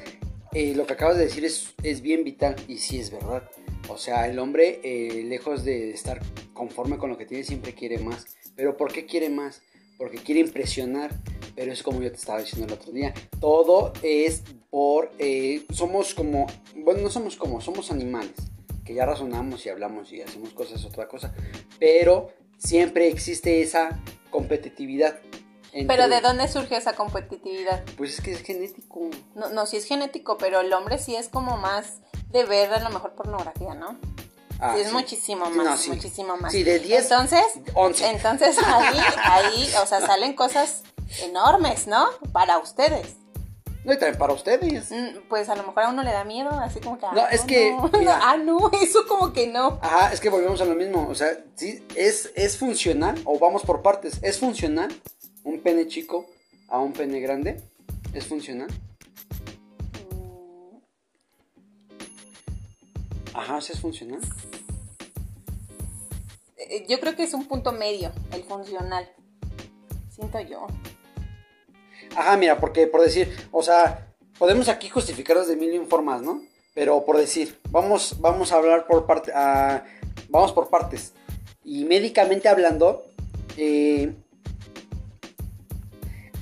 eh, 0.52 0.74
lo 0.74 0.86
que 0.86 0.94
acabas 0.94 1.18
de 1.18 1.24
decir 1.24 1.44
es, 1.44 1.74
es 1.82 2.00
bien 2.00 2.24
vital 2.24 2.56
y 2.66 2.78
sí 2.78 2.98
es 2.98 3.10
verdad. 3.10 3.48
O 3.88 3.98
sea, 3.98 4.28
el 4.28 4.38
hombre, 4.38 4.80
eh, 4.82 5.22
lejos 5.24 5.64
de 5.64 5.90
estar 5.90 6.20
conforme 6.52 6.98
con 6.98 7.10
lo 7.10 7.18
que 7.18 7.26
tiene, 7.26 7.44
siempre 7.44 7.74
quiere 7.74 7.98
más. 7.98 8.26
Pero 8.56 8.76
¿por 8.76 8.92
qué 8.92 9.06
quiere 9.06 9.28
más? 9.28 9.62
Porque 9.98 10.18
quiere 10.18 10.40
impresionar. 10.40 11.10
Pero 11.60 11.74
es 11.74 11.82
como 11.82 12.00
yo 12.00 12.10
te 12.10 12.16
estaba 12.16 12.38
diciendo 12.38 12.66
el 12.66 12.72
otro 12.72 12.90
día. 12.90 13.12
Todo 13.38 13.92
es 14.02 14.44
por... 14.70 15.12
Eh, 15.18 15.66
somos 15.70 16.14
como... 16.14 16.46
Bueno, 16.74 17.02
no 17.02 17.10
somos 17.10 17.36
como, 17.36 17.60
somos 17.60 17.90
animales. 17.90 18.32
Que 18.82 18.94
ya 18.94 19.04
razonamos 19.04 19.66
y 19.66 19.68
hablamos 19.68 20.10
y 20.10 20.22
hacemos 20.22 20.54
cosas, 20.54 20.82
otra 20.86 21.06
cosa. 21.06 21.34
Pero 21.78 22.32
siempre 22.56 23.08
existe 23.08 23.60
esa 23.60 24.00
competitividad. 24.30 25.20
Pero 25.86 26.08
¿de 26.08 26.22
dónde 26.22 26.48
surge 26.48 26.78
esa 26.78 26.94
competitividad? 26.94 27.84
Pues 27.98 28.14
es 28.14 28.20
que 28.22 28.32
es 28.32 28.40
genético. 28.40 29.10
No, 29.34 29.50
no, 29.50 29.66
sí 29.66 29.76
es 29.76 29.84
genético, 29.84 30.38
pero 30.38 30.60
el 30.60 30.72
hombre 30.72 30.96
sí 30.96 31.14
es 31.14 31.28
como 31.28 31.58
más 31.58 31.98
de 32.30 32.46
ver 32.46 32.72
a 32.72 32.80
lo 32.80 32.88
mejor 32.88 33.12
pornografía, 33.12 33.74
¿no? 33.74 33.98
Ah, 34.60 34.76
sí, 34.76 34.80
es 34.80 34.92
muchísimo 34.94 35.50
más, 35.50 35.88
muchísimo 35.88 36.38
más. 36.38 36.52
Sí, 36.52 36.62
de 36.62 36.78
10, 36.78 37.02
entonces, 37.02 37.44
11. 37.74 38.10
Entonces 38.12 38.56
ahí, 38.64 38.98
ahí, 39.24 39.70
o 39.82 39.86
sea, 39.86 40.00
salen 40.00 40.32
cosas 40.32 40.84
enormes, 41.22 41.86
¿no? 41.86 42.06
Para 42.32 42.58
ustedes. 42.58 43.16
No, 43.84 43.94
y 43.94 43.98
también 43.98 44.18
para 44.18 44.34
ustedes. 44.34 44.90
Mm, 44.90 45.28
pues 45.28 45.48
a 45.48 45.56
lo 45.56 45.62
mejor 45.62 45.84
a 45.84 45.88
uno 45.88 46.02
le 46.02 46.12
da 46.12 46.24
miedo, 46.24 46.50
así 46.50 46.80
como 46.80 46.98
que... 46.98 47.06
No, 47.14 47.26
es 47.28 47.42
que... 47.42 47.74
ah, 48.08 48.36
no, 48.36 48.70
eso 48.82 49.06
como 49.08 49.32
que 49.32 49.46
no. 49.46 49.78
Ajá, 49.80 50.12
es 50.12 50.20
que 50.20 50.28
volvemos 50.28 50.60
a 50.60 50.66
lo 50.66 50.74
mismo. 50.74 51.08
O 51.08 51.14
sea, 51.14 51.28
sí, 51.54 51.84
es, 51.94 52.30
es 52.34 52.58
funcional, 52.58 53.20
o 53.24 53.38
vamos 53.38 53.62
por 53.62 53.80
partes. 53.80 54.18
¿Es 54.22 54.38
funcional 54.38 54.94
un 55.44 55.60
pene 55.60 55.88
chico 55.88 56.26
a 56.68 56.78
un 56.78 56.92
pene 56.92 57.20
grande? 57.20 57.62
¿Es 58.12 58.26
funcional? 58.26 58.68
Ajá, 63.32 63.58
¿eso 63.58 63.72
es 63.72 63.80
funcional? 63.80 64.20
Eh, 66.56 66.84
yo 66.86 67.00
creo 67.00 67.16
que 67.16 67.22
es 67.22 67.32
un 67.32 67.46
punto 67.46 67.72
medio, 67.72 68.12
el 68.32 68.44
funcional. 68.44 69.08
Siento 70.10 70.38
yo. 70.40 70.66
Ajá, 72.16 72.36
mira, 72.36 72.58
porque 72.58 72.86
por 72.86 73.02
decir, 73.02 73.28
o 73.52 73.62
sea, 73.62 74.08
podemos 74.38 74.68
aquí 74.68 74.88
justificarlos 74.88 75.48
de 75.48 75.56
mil 75.56 75.86
formas, 75.86 76.22
¿no? 76.22 76.42
Pero 76.74 77.04
por 77.04 77.18
decir, 77.18 77.58
vamos, 77.70 78.16
vamos 78.20 78.52
a 78.52 78.56
hablar 78.56 78.86
por 78.86 79.06
parte, 79.06 79.32
vamos 80.28 80.52
por 80.52 80.68
partes. 80.68 81.12
Y 81.64 81.84
médicamente 81.84 82.48
hablando, 82.48 83.04
eh, 83.56 84.12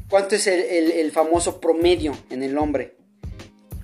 ¿cuánto 0.09 0.35
es 0.37 0.47
el, 0.47 1.11
famoso 1.13 1.61
promedio 1.61 2.17
en 2.31 2.43
el 2.43 2.57
hombre? 2.59 2.97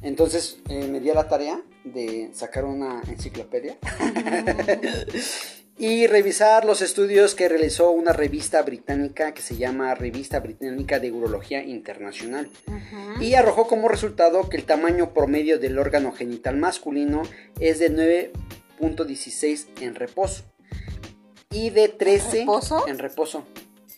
Entonces 0.03 0.59
eh, 0.69 0.87
me 0.87 1.01
di 1.01 1.11
la 1.13 1.29
tarea 1.29 1.61
de 1.85 2.31
sacar 2.35 2.65
una 2.65 3.03
enciclopedia 3.09 3.77
y 5.77 6.07
revisar 6.07 6.65
los 6.65 6.83
estudios 6.83 7.35
que 7.35 7.49
realizó 7.49 7.91
una 7.91 8.13
revista 8.13 8.63
británica 8.63 9.35
que 9.35 9.43
se 9.43 9.57
llama 9.57 9.95
Revista 9.95 10.39
Británica 10.39 11.01
de 11.01 11.11
Urología 11.11 11.65
Internacional. 11.65 12.49
Y 13.21 13.35
arrojó 13.35 13.67
como 13.67 13.89
resultado 13.89 14.49
que 14.49 14.57
el 14.57 14.65
tamaño 14.65 15.13
promedio 15.13 15.59
del 15.59 15.79
órgano 15.79 16.13
genital 16.13 16.57
masculino 16.57 17.23
es 17.59 17.81
de 17.81 17.93
9.16 18.79 19.67
en 19.81 19.97
reposo. 19.97 20.45
Y 21.51 21.71
de 21.71 21.89
13 21.89 22.41
¿En 22.41 22.47
reposo? 22.47 22.89
En 22.89 22.99
reposo. 22.99 23.45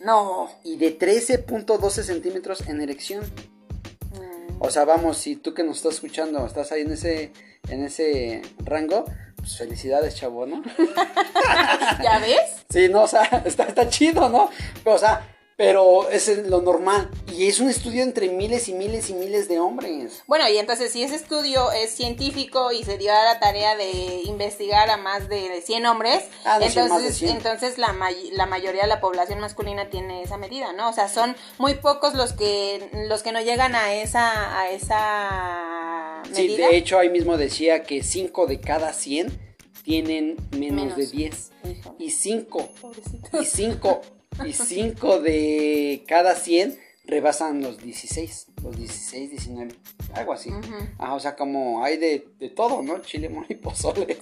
No. 0.00 0.50
Y 0.64 0.76
de 0.76 0.98
13.12 0.98 1.90
centímetros 2.02 2.66
en 2.68 2.80
erección. 2.80 3.22
Mm. 4.12 4.60
O 4.60 4.70
sea, 4.70 4.84
vamos, 4.84 5.18
si 5.18 5.36
tú 5.36 5.52
que 5.52 5.62
nos 5.62 5.78
estás 5.78 5.94
escuchando 5.94 6.44
estás 6.46 6.72
ahí 6.72 6.82
en 6.82 6.92
ese 6.92 7.32
en 7.68 7.84
ese 7.84 8.42
rango, 8.64 9.04
pues 9.46 9.58
felicidades, 9.58 10.16
chavo, 10.16 10.44
¿no? 10.44 10.60
¿Ya 12.02 12.18
ves? 12.18 12.64
Sí, 12.68 12.88
no, 12.88 13.02
o 13.02 13.06
sea, 13.06 13.22
está, 13.44 13.62
está 13.62 13.88
chido, 13.88 14.28
¿no? 14.28 14.50
o 14.84 14.98
sea, 14.98 15.35
pero 15.56 16.10
es 16.10 16.28
lo 16.46 16.60
normal. 16.60 17.10
Y 17.34 17.48
es 17.48 17.60
un 17.60 17.70
estudio 17.70 18.02
entre 18.02 18.28
miles 18.28 18.68
y 18.68 18.74
miles 18.74 19.08
y 19.08 19.14
miles 19.14 19.48
de 19.48 19.58
hombres. 19.58 20.22
Bueno, 20.26 20.46
y 20.48 20.58
entonces 20.58 20.92
si 20.92 21.02
ese 21.02 21.16
estudio 21.16 21.72
es 21.72 21.90
científico 21.90 22.72
y 22.72 22.84
se 22.84 22.98
dio 22.98 23.12
a 23.12 23.24
la 23.24 23.40
tarea 23.40 23.74
de 23.74 24.20
investigar 24.24 24.90
a 24.90 24.98
más 24.98 25.30
de 25.30 25.62
100 25.62 25.86
hombres, 25.86 26.24
ah, 26.44 26.58
entonces, 26.60 27.22
entonces 27.22 27.78
la, 27.78 27.94
la 28.32 28.46
mayoría 28.46 28.82
de 28.82 28.88
la 28.88 29.00
población 29.00 29.40
masculina 29.40 29.88
tiene 29.88 30.22
esa 30.22 30.36
medida, 30.36 30.74
¿no? 30.74 30.90
O 30.90 30.92
sea, 30.92 31.08
son 31.08 31.34
muy 31.58 31.74
pocos 31.74 32.14
los 32.14 32.34
que, 32.34 32.90
los 33.08 33.22
que 33.22 33.32
no 33.32 33.40
llegan 33.40 33.74
a 33.74 33.94
esa, 33.94 34.60
a 34.60 34.70
esa 34.70 36.22
medida. 36.30 36.56
Sí, 36.56 36.56
de 36.56 36.76
hecho 36.76 36.98
ahí 36.98 37.08
mismo 37.08 37.38
decía 37.38 37.82
que 37.82 38.02
5 38.02 38.46
de 38.46 38.60
cada 38.60 38.92
100 38.92 39.56
tienen 39.82 40.36
menos, 40.50 40.96
de 40.96 41.06
10. 41.06 41.52
Y 41.98 42.10
5. 42.10 42.68
Y 43.40 43.44
5 43.44 44.00
y 44.44 44.52
5 44.52 45.20
de 45.20 46.04
cada 46.06 46.34
100 46.34 46.78
rebasan 47.06 47.62
los 47.62 47.78
16, 47.78 48.48
los 48.62 48.76
16, 48.76 49.30
19, 49.30 49.72
algo 50.14 50.32
así. 50.32 50.50
Ajá, 50.98 51.14
o 51.14 51.20
sea, 51.20 51.36
como 51.36 51.84
hay 51.84 51.96
de, 51.98 52.26
de 52.38 52.48
todo, 52.50 52.82
¿no? 52.82 52.98
Chile, 53.00 53.30
y 53.48 53.54
pozole. 53.54 54.18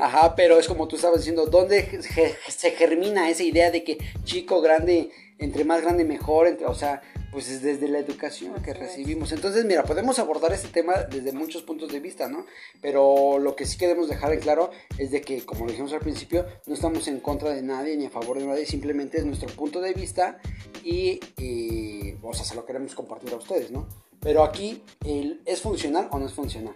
Ajá, 0.00 0.34
pero 0.36 0.58
es 0.58 0.68
como 0.68 0.86
tú 0.86 0.96
estabas 0.96 1.20
diciendo, 1.20 1.46
¿dónde 1.46 2.00
se 2.48 2.70
germina 2.72 3.30
esa 3.30 3.42
idea 3.42 3.70
de 3.70 3.84
que 3.84 3.98
chico, 4.24 4.60
grande, 4.60 5.10
entre 5.38 5.64
más 5.64 5.82
grande 5.82 6.04
mejor, 6.04 6.46
entre, 6.46 6.66
o 6.66 6.74
sea, 6.74 7.02
pues 7.36 7.50
es 7.50 7.60
desde 7.60 7.86
la 7.88 7.98
educación 7.98 8.54
que 8.62 8.72
recibimos. 8.72 9.30
Entonces, 9.30 9.66
mira, 9.66 9.84
podemos 9.84 10.18
abordar 10.18 10.54
este 10.54 10.68
tema 10.68 11.02
desde 11.02 11.32
muchos 11.32 11.62
puntos 11.62 11.92
de 11.92 12.00
vista, 12.00 12.30
¿no? 12.30 12.46
Pero 12.80 13.38
lo 13.38 13.54
que 13.54 13.66
sí 13.66 13.76
queremos 13.76 14.08
dejar 14.08 14.32
en 14.32 14.40
claro 14.40 14.70
es 14.96 15.10
de 15.10 15.20
que, 15.20 15.44
como 15.44 15.66
lo 15.66 15.70
dijimos 15.70 15.92
al 15.92 15.98
principio, 15.98 16.46
no 16.64 16.72
estamos 16.72 17.06
en 17.08 17.20
contra 17.20 17.50
de 17.50 17.60
nadie 17.60 17.94
ni 17.98 18.06
a 18.06 18.10
favor 18.10 18.38
de 18.38 18.46
nadie, 18.46 18.64
simplemente 18.64 19.18
es 19.18 19.26
nuestro 19.26 19.50
punto 19.50 19.82
de 19.82 19.92
vista 19.92 20.38
y, 20.82 21.20
o 22.22 22.32
sea, 22.32 22.46
se 22.46 22.54
lo 22.54 22.64
queremos 22.64 22.94
compartir 22.94 23.30
a 23.34 23.36
ustedes, 23.36 23.70
¿no? 23.70 23.86
Pero 24.18 24.42
aquí, 24.42 24.82
¿es 25.44 25.60
funcional 25.60 26.08
o 26.12 26.18
no 26.18 26.24
es 26.24 26.32
funcional? 26.32 26.72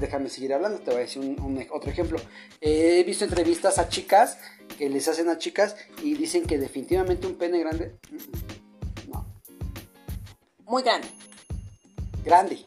déjame 0.00 0.28
seguir 0.28 0.54
hablando, 0.54 0.78
te 0.78 0.90
voy 0.90 1.00
a 1.00 1.00
decir 1.00 1.22
un, 1.22 1.66
otro 1.70 1.90
ejemplo. 1.90 2.18
he 2.60 3.04
visto 3.04 3.24
entrevistas 3.24 3.78
a 3.78 3.88
chicas 3.88 4.38
que 4.76 4.88
les 4.88 5.06
hacen 5.08 5.28
a 5.28 5.38
chicas 5.38 5.76
y 6.02 6.14
dicen 6.14 6.46
que 6.46 6.58
definitivamente 6.58 7.26
un 7.26 7.34
pene 7.34 7.60
grande 7.60 7.94
Muy 10.64 10.82
grande. 10.82 11.08
Grande. 12.24 12.66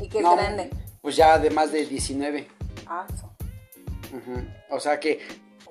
¿Y 0.00 0.08
qué 0.08 0.18
es 0.18 0.22
No, 0.24 0.36
grande? 0.36 0.70
Pues 1.02 1.16
ya 1.16 1.38
de 1.38 1.50
más 1.50 1.72
de 1.72 1.84
19. 1.86 2.48
Ah, 2.86 3.06
eso. 3.12 3.30
O 4.70 4.80
sea 4.80 5.00
que 5.00 5.20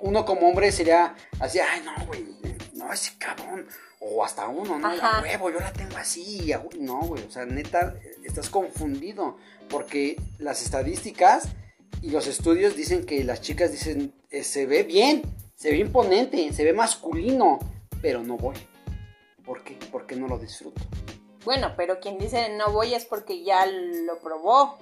uno 0.01 0.25
como 0.25 0.48
hombre 0.48 0.72
sería 0.72 1.15
así, 1.39 1.60
ay, 1.60 1.82
no, 1.86 2.05
güey, 2.05 2.25
no, 2.74 2.91
ese 2.91 3.12
cabrón. 3.17 3.65
O 4.05 4.24
hasta 4.24 4.48
uno, 4.50 4.77
no, 4.77 4.88
Ajá. 4.89 5.20
a 5.20 5.22
huevo, 5.22 5.50
yo 5.50 5.60
la 5.62 5.72
tengo 5.72 5.96
así. 5.96 6.51
a 6.51 6.62
hue- 6.62 6.77
No, 6.79 7.00
güey, 7.01 7.24
o 7.24 7.32
sea, 7.32 7.46
neta, 7.46 7.96
estás 8.24 8.50
confundido. 8.50 9.38
Porque 9.70 10.17
las 10.39 10.62
estadísticas 10.62 11.48
y 12.01 12.10
los 12.12 12.27
estudios 12.27 12.75
dicen 12.75 13.05
que 13.05 13.24
las 13.24 13.41
chicas 13.41 13.72
dicen, 13.72 14.13
eh, 14.29 14.43
se 14.43 14.65
ve 14.65 14.84
bien, 14.84 15.22
se 15.55 15.72
ve 15.72 15.77
imponente, 15.77 16.51
se 16.51 16.65
ve 16.65 16.74
masculino, 16.74 17.60
pero 18.01 18.22
no 18.24 18.36
voy. 18.36 18.58
¿Por 19.46 19.63
qué? 19.63 19.77
Porque 19.91 20.17
no 20.17 20.27
lo 20.27 20.38
disfruto. 20.38 20.82
Bueno, 21.45 21.73
pero 21.75 22.00
quien 22.00 22.17
dice 22.17 22.50
no 22.50 22.71
voy 22.71 22.93
es 22.93 23.05
porque 23.05 23.43
ya 23.43 23.65
lo 23.65 24.19
probó. 24.19 24.77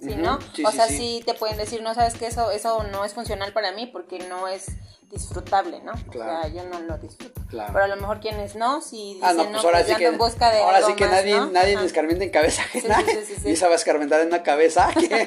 ¿Sí, 0.00 0.14
no? 0.16 0.38
sí, 0.54 0.64
o 0.64 0.70
sí, 0.70 0.76
sea, 0.76 0.86
sí. 0.86 0.96
sí. 0.96 1.22
te 1.26 1.34
pueden 1.34 1.58
decir, 1.58 1.82
no 1.82 1.92
sabes 1.92 2.14
que 2.14 2.26
eso, 2.26 2.50
eso 2.50 2.84
no 2.84 3.04
es 3.04 3.12
funcional 3.12 3.52
para 3.52 3.72
mí 3.72 3.86
porque 3.86 4.18
no 4.18 4.48
es 4.48 4.68
disfrutable, 5.10 5.80
¿no? 5.80 5.92
Claro. 6.10 6.38
O 6.38 6.42
sea, 6.42 6.48
yo 6.52 6.64
no 6.68 6.80
lo 6.80 6.96
disfruto. 6.98 7.40
Claro. 7.48 7.72
Pero 7.72 7.84
a 7.84 7.88
lo 7.88 7.96
mejor 7.96 8.20
quienes 8.20 8.54
no, 8.54 8.80
si 8.80 9.14
dicen, 9.14 9.28
Ah, 9.28 9.32
no, 9.32 9.44
no, 9.44 9.50
pues 9.52 9.64
ahora 9.64 9.78
pues 9.78 9.88
sí 9.88 9.94
que, 9.96 10.06
en 10.06 10.18
busca 10.18 10.50
de 10.50 10.60
ahora 10.60 10.76
algo 10.78 10.88
sí 10.90 10.94
que 10.94 11.04
más, 11.04 11.12
nadie, 11.12 11.36
¿no? 11.36 11.46
nadie 11.50 11.74
Ajá. 11.76 11.84
escarmienta 11.84 12.24
en 12.24 12.30
cabeza 12.30 12.62
ajena. 12.62 13.02
Sí, 13.04 13.34
sí. 13.36 13.48
Y 13.48 13.52
esa 13.52 13.66
va 13.66 13.72
a 13.72 13.76
escarmentar 13.76 14.20
en 14.20 14.28
una 14.28 14.42
cabeza 14.42 14.88
que, 14.98 15.26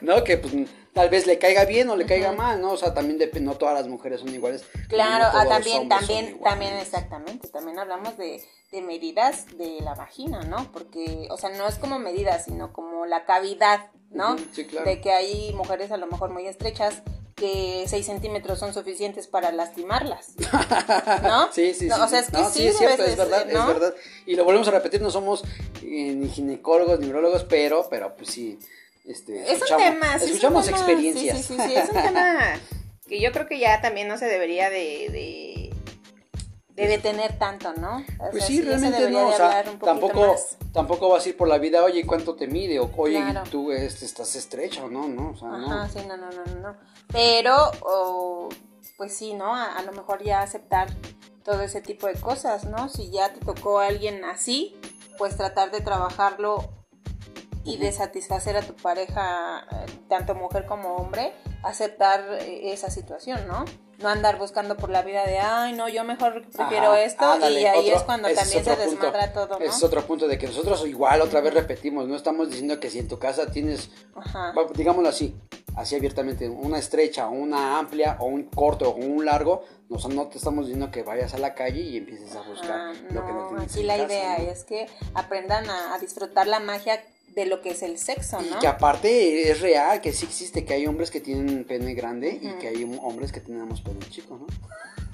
no, 0.00 0.24
que 0.24 0.38
pues 0.38 0.52
tal 0.92 1.08
vez 1.10 1.26
le 1.26 1.38
caiga 1.38 1.64
bien 1.64 1.88
o 1.90 1.96
le 1.96 2.06
caiga 2.06 2.32
mal, 2.32 2.60
¿no? 2.60 2.72
O 2.72 2.76
sea, 2.76 2.94
también 2.94 3.18
dep- 3.18 3.40
no 3.40 3.54
todas 3.56 3.74
las 3.74 3.88
mujeres 3.88 4.20
son 4.20 4.34
iguales. 4.34 4.64
Claro, 4.88 5.32
no 5.32 5.38
ah, 5.40 5.46
también, 5.48 5.88
también, 5.88 6.38
también, 6.40 6.74
exactamente. 6.76 7.48
También 7.48 7.78
hablamos 7.78 8.16
de, 8.16 8.42
de 8.70 8.82
medidas 8.82 9.46
de 9.58 9.78
la 9.80 9.94
vagina, 9.94 10.40
¿no? 10.42 10.70
Porque, 10.72 11.28
o 11.30 11.36
sea, 11.36 11.50
no 11.50 11.66
es 11.68 11.76
como 11.76 11.98
medidas, 11.98 12.44
sino 12.46 12.72
como 12.72 13.06
la 13.06 13.24
cavidad, 13.24 13.90
¿no? 14.10 14.36
Sí, 14.52 14.66
claro. 14.66 14.86
De 14.86 15.00
que 15.00 15.12
hay 15.12 15.52
mujeres 15.54 15.90
a 15.92 15.96
lo 15.96 16.06
mejor 16.06 16.30
muy 16.30 16.46
estrechas 16.46 17.02
que 17.34 17.84
6 17.86 18.04
centímetros 18.06 18.58
son 18.58 18.74
suficientes 18.74 19.26
para 19.26 19.52
lastimarlas, 19.52 20.34
¿no? 21.22 21.50
Sí, 21.52 21.74
sí, 21.74 21.86
No, 21.86 21.96
sí. 21.96 22.02
o 22.02 22.08
sea, 22.08 22.18
es 22.20 22.26
sí. 22.26 22.32
que 22.32 22.38
No, 22.38 22.50
sí, 22.50 22.66
es 22.66 22.78
cierto, 22.78 23.04
es 23.04 23.16
verdad, 23.16 23.46
¿no? 23.46 23.60
es 23.60 23.66
verdad. 23.66 23.94
Y 24.26 24.36
lo 24.36 24.44
volvemos 24.44 24.68
a 24.68 24.72
repetir, 24.72 25.00
no 25.00 25.10
somos 25.10 25.42
eh, 25.82 26.14
ni 26.14 26.28
ginecólogos 26.28 27.00
ni 27.00 27.08
urólogos, 27.08 27.44
pero, 27.44 27.86
pero 27.90 28.14
pues 28.16 28.30
sí, 28.30 28.58
este, 29.04 29.42
Es 29.42 29.48
un 29.48 29.54
escuchamos, 29.54 29.84
tema, 29.84 30.06
sí, 30.06 30.16
es 30.16 30.22
un 30.22 30.28
escuchamos 30.28 30.64
tema, 30.66 30.76
experiencias. 30.76 31.36
Sí, 31.38 31.42
sí, 31.42 31.56
sí, 31.56 31.68
sí, 31.68 31.74
es 31.74 31.88
un 31.88 32.02
tema 32.02 32.38
que 33.08 33.20
yo 33.20 33.32
creo 33.32 33.46
que 33.48 33.58
ya 33.58 33.80
también 33.80 34.08
no 34.08 34.16
se 34.18 34.26
debería 34.26 34.70
de, 34.70 35.08
de, 35.10 35.74
de 36.74 36.86
detener 36.86 37.38
tanto, 37.38 37.72
¿no? 37.74 37.98
O 38.18 38.30
Pues 38.30 38.44
sea, 38.44 38.46
sí, 38.46 38.62
realmente 38.62 39.10
no, 39.10 39.28
o 39.28 39.36
sea, 39.36 39.64
tampoco, 39.82 40.28
más. 40.28 40.56
tampoco 40.72 41.08
vas 41.08 41.26
a 41.26 41.28
ir 41.30 41.36
por 41.36 41.48
la 41.48 41.58
vida, 41.58 41.82
oye, 41.82 42.06
¿cuánto 42.06 42.34
te 42.36 42.46
mide? 42.46 42.78
O, 42.78 42.90
oye, 42.96 43.20
Claro. 43.20 43.42
tú 43.50 43.72
este, 43.72 44.04
estás 44.04 44.34
estrecha 44.36 44.84
o 44.84 44.88
no, 44.90 45.08
¿no? 45.08 45.30
O 45.32 45.36
sea, 45.36 45.48
Ajá, 45.48 45.86
no. 45.86 45.88
sí, 45.88 45.98
no, 46.06 46.16
no, 46.16 46.30
no, 46.30 46.44
no. 46.60 46.76
Pero, 47.10 47.70
pues 48.96 49.16
sí, 49.16 49.34
¿no? 49.34 49.54
A, 49.54 49.76
a 49.76 49.82
lo 49.82 49.92
mejor 49.92 50.22
ya 50.22 50.40
aceptar 50.42 50.88
todo 51.44 51.60
ese 51.62 51.80
tipo 51.80 52.06
de 52.06 52.14
cosas, 52.14 52.64
¿no? 52.64 52.88
Si 52.88 53.10
ya 53.10 53.32
te 53.32 53.40
tocó 53.40 53.80
a 53.80 53.86
alguien 53.86 54.24
así, 54.24 54.76
pues 55.18 55.36
tratar 55.36 55.70
de 55.70 55.80
trabajarlo 55.80 56.70
y 57.64 57.76
de 57.76 57.92
satisfacer 57.92 58.56
a 58.56 58.62
tu 58.62 58.74
pareja, 58.74 59.66
eh, 59.70 59.86
tanto 60.08 60.34
mujer 60.34 60.66
como 60.66 60.96
hombre, 60.96 61.32
aceptar 61.62 62.24
eh, 62.40 62.72
esa 62.72 62.90
situación, 62.90 63.46
¿no? 63.46 63.64
No 63.98 64.08
andar 64.08 64.36
buscando 64.38 64.76
por 64.76 64.90
la 64.90 65.02
vida 65.02 65.24
de, 65.26 65.38
ay, 65.38 65.72
no, 65.74 65.88
yo 65.88 66.02
mejor 66.02 66.42
prefiero 66.50 66.92
Ajá, 66.92 67.02
esto, 67.02 67.24
y 67.50 67.64
ahí 67.66 67.78
otro- 67.86 67.96
es 67.98 68.02
cuando 68.02 68.26
es 68.28 68.34
también 68.36 68.64
se 68.64 68.70
punto. 68.74 68.90
desmadra 68.90 69.32
todo, 69.32 69.58
¿no? 69.58 69.64
Ese 69.64 69.76
es 69.76 69.82
otro 69.84 70.04
punto 70.04 70.26
de 70.26 70.38
que 70.38 70.46
nosotros 70.48 70.84
igual 70.88 71.20
otra 71.20 71.40
vez 71.40 71.54
repetimos, 71.54 72.08
no 72.08 72.16
estamos 72.16 72.48
diciendo 72.48 72.80
que 72.80 72.90
si 72.90 72.98
en 72.98 73.06
tu 73.06 73.20
casa 73.20 73.46
tienes, 73.52 73.90
Ajá. 74.16 74.54
digámoslo 74.74 75.08
así, 75.08 75.36
así 75.76 75.94
abiertamente, 75.94 76.48
una 76.48 76.78
estrecha, 76.78 77.28
una 77.28 77.78
amplia, 77.78 78.16
o 78.20 78.26
un 78.26 78.44
corto, 78.44 78.90
o 78.90 78.96
un 78.96 79.24
largo, 79.24 79.64
no, 79.88 79.96
no 80.08 80.26
te 80.28 80.38
estamos 80.38 80.66
diciendo 80.66 80.90
que 80.90 81.02
vayas 81.02 81.34
a 81.34 81.38
la 81.38 81.54
calle 81.54 81.80
y 81.80 81.96
empieces 81.98 82.34
a 82.36 82.42
buscar 82.42 82.70
Ah, 82.72 82.92
lo 83.10 83.26
que 83.26 83.32
no 83.32 83.48
tienes 83.48 83.70
aquí 83.70 83.80
en 83.80 83.86
la 83.86 83.96
casa, 83.98 84.06
idea 84.06 84.38
¿no? 84.38 84.44
es 84.50 84.64
que 84.64 84.86
aprendan 85.14 85.68
a, 85.68 85.94
a 85.94 85.98
disfrutar 85.98 86.46
la 86.46 86.60
magia 86.60 87.02
de 87.34 87.46
lo 87.46 87.62
que 87.62 87.70
es 87.70 87.82
el 87.82 87.98
sexo, 87.98 88.38
Y 88.42 88.50
¿no? 88.50 88.58
que 88.58 88.66
aparte 88.66 89.50
es 89.50 89.60
real, 89.60 90.00
que 90.02 90.12
sí 90.12 90.26
existe, 90.26 90.64
que 90.66 90.74
hay 90.74 90.86
hombres 90.86 91.10
que 91.10 91.20
tienen 91.20 91.64
pene 91.64 91.94
grande 91.94 92.38
y 92.42 92.48
que 92.58 92.68
hay 92.68 92.84
hombres 93.02 93.32
que 93.32 93.40
tenemos 93.40 93.80
pene 93.80 94.00
chico, 94.10 94.38
¿no? 94.38 94.46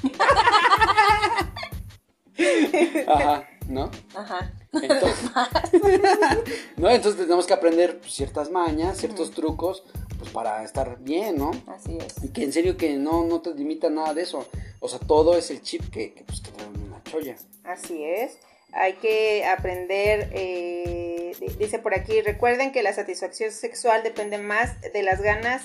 Ajá, 3.08 3.48
¿no? 3.68 3.90
Ajá. 4.14 4.52
Entonces, 4.72 5.30
¿no? 6.76 6.90
Entonces 6.90 7.20
tenemos 7.22 7.46
que 7.46 7.54
aprender 7.54 8.00
ciertas 8.06 8.50
mañas, 8.50 8.98
ciertos 8.98 9.30
trucos, 9.32 9.82
pues 10.18 10.30
para 10.30 10.62
estar 10.64 10.98
bien, 11.00 11.36
¿no? 11.36 11.50
Así 11.68 11.96
es. 11.98 12.22
Y 12.24 12.28
que 12.32 12.42
en 12.44 12.52
serio 12.52 12.76
que 12.76 12.94
no, 12.96 13.24
no 13.24 13.40
te 13.40 13.54
limita 13.54 13.88
nada 13.88 14.14
de 14.14 14.22
eso. 14.22 14.46
O 14.80 14.88
sea, 14.88 14.98
todo 14.98 15.36
es 15.36 15.50
el 15.50 15.62
chip 15.62 15.88
que, 15.90 16.12
que, 16.12 16.24
pues, 16.24 16.40
que 16.40 16.50
trae 16.50 16.66
una 16.68 17.02
cholla. 17.04 17.36
Así 17.64 18.04
es. 18.04 18.38
Hay 18.72 18.94
que 18.94 19.44
aprender, 19.46 20.28
eh, 20.32 21.32
di- 21.40 21.54
dice 21.58 21.78
por 21.78 21.94
aquí, 21.94 22.20
recuerden 22.20 22.70
que 22.72 22.82
la 22.82 22.92
satisfacción 22.92 23.50
sexual 23.50 24.02
depende 24.02 24.38
más 24.38 24.80
de 24.92 25.02
las 25.02 25.22
ganas 25.22 25.62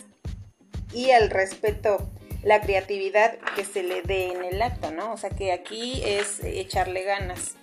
y 0.94 1.10
el 1.10 1.30
respeto, 1.30 2.10
la 2.44 2.62
creatividad 2.62 3.38
que 3.56 3.66
se 3.66 3.84
le 3.84 4.02
dé 4.04 4.28
en 4.32 4.44
el 4.46 4.62
acto, 4.62 4.92
¿no? 4.92 5.12
O 5.14 5.18
sea 5.18 5.30
que 5.32 5.52
aquí 5.52 6.02
es 6.06 6.42
echarle 6.44 7.04
ganas, 7.04 7.56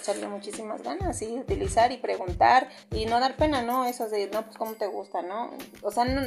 echarle 0.00 0.28
muchísimas 0.28 0.82
ganas 0.82 1.20
y 1.22 1.38
utilizar 1.38 1.92
y 1.92 1.98
preguntar 1.98 2.68
y 2.90 3.06
no 3.06 3.20
dar 3.20 3.36
pena, 3.36 3.62
¿no? 3.62 3.84
Eso 3.86 4.08
de, 4.08 4.28
no, 4.28 4.44
pues 4.44 4.56
cómo 4.56 4.72
te 4.72 4.86
gusta, 4.86 5.22
¿no? 5.22 5.50
O 5.82 5.90
sea, 5.90 6.04
no, 6.04 6.20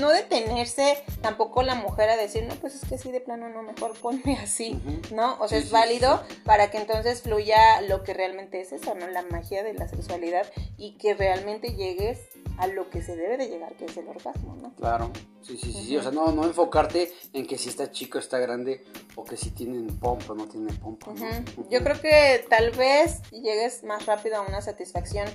no 0.00 0.10
detenerse 0.10 1.02
tampoco 1.22 1.62
la 1.62 1.74
mujer 1.74 2.10
a 2.10 2.16
decir, 2.16 2.44
no, 2.44 2.54
pues 2.56 2.74
es 2.74 2.88
que 2.88 2.98
sí, 2.98 3.12
de 3.12 3.20
plano, 3.20 3.48
no, 3.48 3.62
mejor 3.62 3.94
ponme 4.00 4.38
así. 4.42 4.80
¿no? 5.12 5.36
O 5.40 5.48
sea, 5.48 5.58
es 5.58 5.70
válido 5.70 6.22
para 6.44 6.70
que 6.70 6.78
entonces 6.78 7.22
fluya 7.22 7.80
lo 7.82 8.02
que 8.02 8.14
realmente 8.14 8.60
es 8.60 8.72
eso, 8.72 8.94
¿no? 8.94 9.06
La 9.08 9.22
magia 9.22 9.62
de 9.62 9.74
la 9.74 9.88
sexualidad 9.88 10.46
y 10.76 10.96
que 10.98 11.14
realmente 11.14 11.74
llegues 11.74 12.20
a 12.58 12.66
lo 12.66 12.88
que 12.90 13.02
se 13.02 13.16
debe 13.16 13.36
de 13.36 13.48
llegar, 13.48 13.74
que 13.76 13.84
es 13.84 13.96
el 13.96 14.08
orgasmo, 14.08 14.56
¿no? 14.60 14.74
Claro, 14.74 15.10
sí, 15.42 15.56
sí, 15.56 15.72
sí, 15.72 15.84
sí. 15.84 15.96
O 15.96 16.02
sea, 16.02 16.10
no, 16.10 16.32
no 16.32 16.44
enfocarte 16.44 17.12
en 17.32 17.46
que 17.46 17.58
si 17.58 17.68
está 17.68 17.90
chico, 17.90 18.18
está 18.18 18.38
grande, 18.38 18.84
o 19.14 19.24
que 19.24 19.36
si 19.36 19.50
tienen 19.50 19.86
pompa 19.98 20.32
o 20.32 20.34
no 20.34 20.46
tienen 20.46 20.76
pompa. 20.76 21.12
Yo 21.70 21.82
creo 21.82 22.00
que 22.00 22.44
tal 22.48 22.70
vez 22.72 23.22
llegues 23.30 23.84
más 23.84 24.06
rápido 24.06 24.36
a 24.36 24.40
una 24.42 24.60
satisfacción 24.62 25.28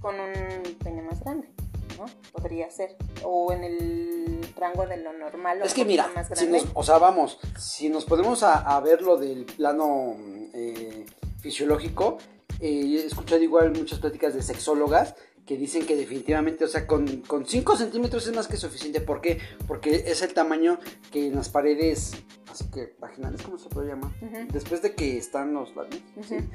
con 0.00 0.14
un 0.20 0.76
pene 0.76 1.02
más 1.02 1.20
grande, 1.20 1.48
¿no? 1.98 2.06
Podría 2.32 2.70
ser. 2.70 2.96
O 3.24 3.52
en 3.52 3.64
el 3.64 4.54
rango 4.56 4.86
de 4.86 4.98
lo 4.98 5.12
normal. 5.12 5.62
o 5.62 5.64
Es 5.64 5.74
que 5.74 5.84
mira, 5.84 6.10
más 6.14 6.28
si 6.34 6.46
nos, 6.46 6.66
o 6.74 6.82
sea, 6.82 6.98
vamos, 6.98 7.38
si 7.58 7.88
nos 7.88 8.04
ponemos 8.04 8.42
a, 8.42 8.76
a 8.76 8.80
verlo 8.80 9.16
del 9.16 9.44
plano 9.44 10.16
eh, 10.54 11.06
fisiológico, 11.40 12.18
eh, 12.60 13.00
he 13.02 13.06
escuchado 13.06 13.42
igual 13.42 13.72
muchas 13.72 14.00
pláticas 14.00 14.34
de 14.34 14.42
sexólogas 14.42 15.14
que 15.48 15.56
dicen 15.56 15.86
que 15.86 15.96
definitivamente, 15.96 16.66
o 16.66 16.68
sea, 16.68 16.86
con 16.86 17.22
5 17.46 17.76
centímetros 17.78 18.26
es 18.26 18.36
más 18.36 18.46
que 18.46 18.58
suficiente. 18.58 19.00
¿Por 19.00 19.22
qué? 19.22 19.40
Porque 19.66 20.04
es 20.06 20.20
el 20.20 20.34
tamaño 20.34 20.78
que 21.10 21.28
en 21.28 21.36
las 21.36 21.48
paredes, 21.48 22.12
así 22.52 22.66
que 22.70 22.94
vaginales, 23.00 23.40
¿cómo 23.40 23.56
se 23.56 23.70
puede 23.70 23.88
llamar? 23.88 24.12
Después 24.52 24.82
de 24.82 24.94
que 24.94 25.16
están 25.16 25.54
los 25.54 25.74
labios, 25.74 26.02
¿sí? 26.28 26.34
Ujú. 26.34 26.50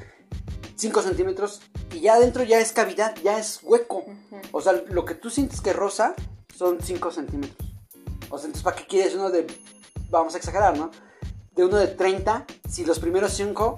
5 0.75 1.01
centímetros 1.01 1.62
y 1.91 2.01
ya 2.01 2.13
adentro 2.13 2.43
ya 2.43 2.60
es 2.60 2.71
cavidad, 2.71 3.15
ya 3.23 3.39
es 3.39 3.62
hueco. 3.63 4.06
O 4.51 4.62
sea, 4.62 4.73
lo 4.73 5.06
que 5.06 5.15
tú 5.15 5.32
sientes 5.32 5.60
que 5.60 5.73
rosa 5.73 6.13
son 6.56 6.79
5 6.79 7.10
centímetros. 7.10 7.73
O 8.29 8.38
sea, 8.38 8.45
entonces, 8.45 8.62
¿para 8.62 8.75
qué 8.75 8.86
quieres 8.86 9.15
uno 9.15 9.32
de, 9.32 9.47
vamos 10.12 10.36
a 10.36 10.38
exagerar, 10.38 10.77
¿no? 10.77 10.91
De 11.56 11.65
uno 11.65 11.77
de 11.77 11.88
30, 11.88 12.45
si 12.69 12.86
los 12.86 12.99
primeros 12.99 13.34
5, 13.34 13.75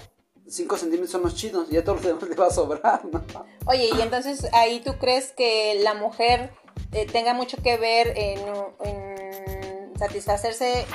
5 0.47 0.77
centímetros 0.77 1.11
son 1.11 1.23
los 1.23 1.35
chidos, 1.35 1.69
ya 1.69 1.83
todo 1.83 1.95
lo 1.95 2.01
demás 2.01 2.29
le 2.29 2.35
va 2.35 2.47
a 2.47 2.51
sobrar, 2.51 3.03
¿no? 3.05 3.23
Oye, 3.65 3.89
y 3.97 4.01
entonces 4.01 4.47
ahí 4.53 4.79
tú 4.79 4.97
crees 4.99 5.31
que 5.31 5.79
la 5.81 5.93
mujer 5.93 6.51
eh, 6.91 7.07
tenga 7.07 7.33
mucho 7.33 7.57
que 7.61 7.77
ver 7.77 8.13
en, 8.15 8.39
en 8.83 9.97
satisfacerse 9.97 10.85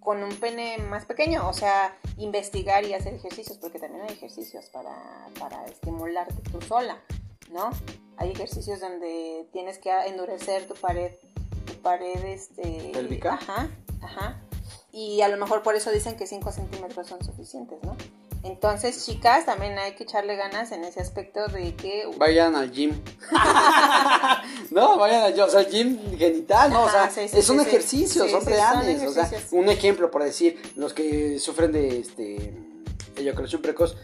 con 0.00 0.22
un 0.22 0.34
pene 0.36 0.78
más 0.78 1.04
pequeño, 1.04 1.48
o 1.48 1.52
sea, 1.52 1.96
investigar 2.16 2.84
y 2.84 2.94
hacer 2.94 3.14
ejercicios, 3.14 3.58
porque 3.58 3.78
también 3.78 4.02
hay 4.02 4.14
ejercicios 4.14 4.66
para, 4.66 5.28
para 5.38 5.64
estimularte 5.66 6.34
tú 6.50 6.60
sola, 6.60 7.00
¿no? 7.50 7.70
Hay 8.16 8.30
ejercicios 8.30 8.80
donde 8.80 9.46
tienes 9.52 9.78
que 9.78 9.90
endurecer 9.90 10.66
tu 10.66 10.74
pared, 10.74 11.12
tu 11.66 11.74
pared, 11.74 12.22
este... 12.24 12.92
Ajá, 13.34 13.70
ajá. 14.02 14.42
Y 14.92 15.20
a 15.20 15.28
lo 15.28 15.36
mejor 15.36 15.62
por 15.62 15.76
eso 15.76 15.90
dicen 15.90 16.16
que 16.16 16.26
5 16.26 16.50
centímetros 16.52 17.06
son 17.06 17.22
suficientes, 17.22 17.78
¿no? 17.82 17.96
Entonces, 18.42 19.04
chicas, 19.04 19.44
también 19.44 19.78
hay 19.78 19.94
que 19.94 20.04
echarle 20.04 20.34
ganas 20.36 20.72
en 20.72 20.82
ese 20.84 21.00
aspecto 21.00 21.46
de 21.48 21.74
que... 21.74 22.08
Vayan 22.16 22.56
al 22.56 22.70
gym. 22.72 22.98
no, 24.70 24.96
vayan 24.98 25.22
al 25.22 25.34
gym, 25.34 25.44
o 25.44 25.48
sea, 25.48 25.62
gym 25.64 26.16
genital, 26.18 26.70
¿no? 26.72 26.84
O 26.84 26.88
sea, 26.90 27.04
Ajá, 27.04 27.10
sí, 27.10 27.28
sí, 27.28 27.38
es 27.38 27.48
un 27.50 27.60
sí, 27.60 27.66
ejercicio, 27.68 28.28
son 28.28 28.44
reales. 28.46 29.02
o 29.02 29.12
sea, 29.12 29.30
un 29.52 29.68
ejemplo, 29.68 30.10
por 30.10 30.22
decir, 30.24 30.60
los 30.76 30.92
que 30.94 31.38
sufren 31.38 31.72
de 31.72 32.00
este 32.00 32.54
eyaculación 33.16 33.60
precoz, 33.62 33.96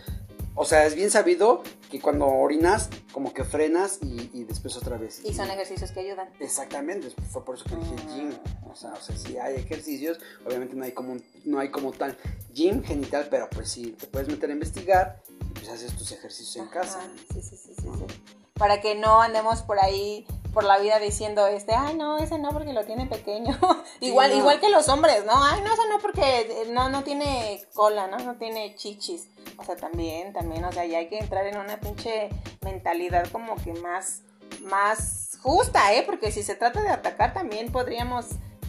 O 0.55 0.65
sea, 0.65 0.87
es 0.87 0.95
bien 0.95 1.11
sabido 1.11 1.63
que 1.91 2.01
cuando 2.01 2.27
orinas, 2.27 2.89
como 3.13 3.33
que 3.35 3.45
frenas 3.45 3.99
y, 4.03 4.31
y 4.33 4.45
después 4.45 4.77
otra 4.77 4.97
vez. 4.97 5.21
Y 5.25 5.35
son 5.35 5.51
ejercicios 5.51 5.91
que 5.93 6.01
ayudan. 6.01 6.29
Exactamente, 6.41 7.09
fue 7.31 7.45
por 7.45 7.57
eso 7.57 7.65
que 7.65 7.77
dije 7.77 7.95
Ah. 7.99 8.15
gym. 8.15 8.33
O 8.71 8.77
sea, 8.77 8.93
o 8.93 9.01
sea, 9.01 9.17
sí 9.17 9.39
hay 9.39 9.57
ejercicios, 9.57 10.19
obviamente 10.45 10.75
no 10.77 10.85
hay 10.85 10.93
como, 10.93 11.17
no 11.45 11.59
hay 11.59 11.71
como 11.71 11.93
tal 11.93 12.17
gym 12.53 12.83
genital, 12.83 13.29
pero 13.31 13.49
pues 13.51 13.71
sí, 13.71 13.97
te 13.99 14.07
puedes 14.07 14.29
meter 14.29 14.51
a 14.51 14.53
investigar 14.53 15.23
y 15.29 15.45
pues 15.55 15.69
haces 15.69 15.97
tus 15.97 16.13
ejercicios 16.13 16.57
en 16.57 16.65
Ajá, 16.65 16.81
casa. 16.81 17.01
Sí, 17.33 17.43
sí, 17.43 17.57
sí, 17.57 17.75
sí, 17.75 17.83
sí. 17.83 18.21
Para 18.55 18.81
que 18.81 18.95
no 18.95 19.21
andemos 19.21 19.63
por 19.63 19.79
ahí 19.79 20.27
por 20.57 20.65
la 20.65 20.79
vida 20.79 20.99
diciendo 20.99 21.47
este, 21.47 21.75
ay 21.75 21.99
no, 21.99 22.17
ese 22.17 22.39
no 22.39 22.49
porque 22.49 22.73
lo 22.73 22.85
tiene 22.87 23.05
pequeño. 23.05 23.59
igual, 24.01 24.31
no. 24.31 24.39
igual 24.39 24.59
que 24.59 24.71
los 24.71 24.89
hombres, 24.89 25.23
¿no? 25.27 25.33
Ay 25.35 25.61
no, 25.61 25.71
ese 25.71 25.87
no 25.91 25.99
porque 25.99 26.23
eh, 26.23 26.69
no, 26.71 26.89
no 26.89 27.05
tiene 27.05 27.63
cola, 27.75 28.07
¿no? 28.07 28.17
No 28.21 28.37
tiene 28.37 28.75
chichis. 28.75 29.29
O 29.59 29.65
sea, 29.65 29.77
también, 29.77 30.33
también, 30.33 30.65
o 30.65 30.73
sea, 30.73 30.87
ya 30.87 30.97
hay 30.97 31.09
que 31.09 31.19
entrar 31.19 31.47
en 31.47 31.59
una 31.59 31.79
pinche 31.79 32.31
mentalidad 32.63 33.27
como 33.31 33.57
que 33.57 33.75
más, 33.75 34.23
más 34.63 35.39
justa, 35.43 35.93
¿eh? 35.93 36.03
Porque 36.07 36.33
si 36.33 36.43
se 36.43 36.55
trata 36.55 36.83
de 36.83 36.89
atacar 36.89 37.35
también 37.35 37.71
podríamos, 37.71 38.27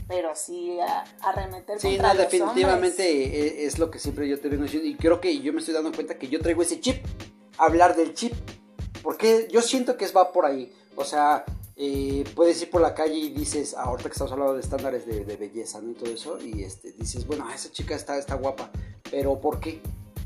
pero 0.08 0.36
sí 0.36 0.80
a- 0.80 1.04
arremeter 1.22 1.80
Sí, 1.80 1.90
contra 1.90 2.08
no, 2.14 2.14
los 2.14 2.24
definitivamente 2.32 3.04
hombres. 3.04 3.34
e- 3.34 3.66
es, 3.66 3.80
lo 3.80 3.92
que 3.92 4.00
siempre 4.00 4.28
yo 4.28 4.40
te 4.40 4.50
vengo 4.50 4.64
diciendo 4.64 4.88
y 4.88 4.96
creo 4.96 5.20
que 5.20 5.40
yo 5.40 5.52
me 5.54 5.60
estoy 5.60 5.74
dando 5.74 5.92
cuenta 5.92 6.18
que 6.18 6.28
yo 6.30 6.40
traigo 6.40 6.62
ese 6.62 6.80
chip, 6.80 7.06
hablar 7.58 7.96
del 7.96 8.14
chip, 8.14 8.34
porque 9.04 9.48
yo 9.52 9.62
siento 9.62 9.98
que 9.98 10.06
es 10.06 10.16
va 10.16 10.32
por 10.32 10.46
ahí, 10.46 10.72
o 10.96 11.04
sea, 11.06 11.44
eh, 11.76 12.24
puedes 12.36 12.62
ir 12.62 12.70
por 12.72 12.82
la 12.82 12.94
calle 12.96 13.14
y 13.16 13.30
dices, 13.30 13.76
ah, 13.78 13.84
ahorita 13.84 14.10
que 14.10 14.14
estamos 14.14 14.32
hablando 14.32 14.54
de 14.56 14.62
estándares 14.62 15.06
de, 15.06 15.24
de 15.26 15.38
belleza, 15.38 15.80
¿no? 15.82 15.92
Y 15.92 15.94
todo 15.94 16.10
eso, 16.10 16.40
y 16.42 16.64
este, 16.64 16.92
dices, 16.94 17.28
bueno, 17.28 17.48
esa 17.54 17.72
chica 17.72 17.96
está, 17.96 18.18
está 18.18 18.36
guapa, 18.36 18.72
pero 19.12 19.40
¿por 19.40 19.60
qué? 19.60 19.80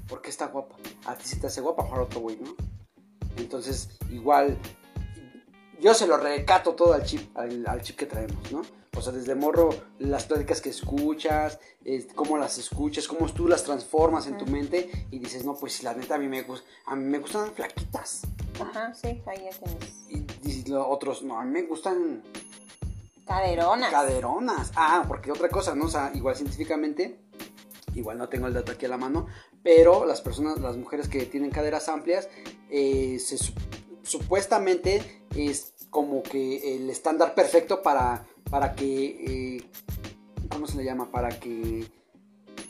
¿Por 0.08 0.22
qué 0.22 0.30
está 0.30 0.48
guapa? 0.48 0.76
A 1.06 1.16
ti 1.18 1.26
se 1.28 1.38
te 1.38 1.48
hace 1.48 1.60
guapa, 1.62 1.88
para 1.90 2.04
otro 2.04 2.22
güey, 2.22 2.38
¿no? 2.38 2.56
Entonces, 3.38 3.90
igual, 4.10 4.58
yo 5.82 5.94
se 5.94 6.08
lo 6.08 6.18
recato 6.18 6.74
todo 6.76 6.94
al 6.94 7.04
chip, 7.04 7.36
al, 7.38 7.66
al 7.68 7.82
chip 7.82 7.98
que 7.98 8.06
traemos, 8.06 8.52
¿no? 8.52 8.62
O 8.98 9.02
sea, 9.02 9.12
desde 9.14 9.36
morro, 9.36 9.70
las 10.00 10.26
pláticas 10.26 10.60
que 10.62 10.70
escuchas, 10.70 11.60
es, 11.86 12.08
cómo 12.14 12.38
las 12.38 12.58
escuchas, 12.58 13.08
cómo 13.08 13.32
tú 13.32 13.48
las 13.48 13.64
transformas 13.64 14.28
en 14.28 14.38
tu 14.38 14.46
mente 14.46 15.08
y 15.12 15.20
dices, 15.20 15.46
no, 15.46 15.56
pues 15.56 15.82
la 15.84 15.94
neta 15.94 16.16
a 16.16 16.18
mí 16.18 16.28
me, 16.28 16.44
gus- 16.46 16.64
a 16.86 16.96
mí 16.96 17.04
me 17.06 17.20
gustan 17.20 17.52
flaquitas. 17.54 18.22
Ajá, 18.60 18.94
sí, 18.94 19.22
ahí 19.26 19.46
ya 19.46 19.58
tienes. 19.58 19.96
Y, 20.44 20.50
y 20.50 20.64
los 20.70 20.86
otros, 20.88 21.24
no, 21.24 21.40
a 21.40 21.46
mí 21.46 21.52
me 21.52 21.64
gustan 21.64 22.22
Caderonas. 23.26 23.92
caderonas. 23.92 24.72
Ah, 24.76 25.06
porque 25.08 25.32
otra 25.32 25.48
cosa, 25.50 25.74
¿no? 25.74 25.86
O 25.86 25.90
sea, 25.90 26.12
igual 26.14 26.36
científicamente, 26.36 27.18
igual 27.96 28.18
no 28.18 28.28
tengo 28.28 28.48
el 28.48 28.54
dato 28.54 28.74
aquí 28.74 28.86
a 28.86 28.90
la 28.90 28.98
mano, 28.98 29.28
pero 29.64 30.06
las 30.06 30.20
personas, 30.22 30.60
las 30.60 30.76
mujeres 30.76 31.08
que 31.08 31.26
tienen 31.26 31.50
caderas 31.50 31.88
amplias, 31.88 32.28
eh, 32.70 33.18
se 33.20 33.38
su- 33.38 33.54
supuestamente 34.04 35.24
es 35.36 35.74
como 35.90 36.24
que 36.24 36.76
el 36.76 36.90
estándar 36.90 37.36
perfecto 37.36 37.82
para, 37.82 38.26
para 38.50 38.76
que, 38.76 39.58
eh, 39.58 39.64
¿cómo 40.50 40.68
se 40.68 40.78
le 40.78 40.86
llama? 40.86 41.12
Para 41.12 41.30
que 41.40 41.86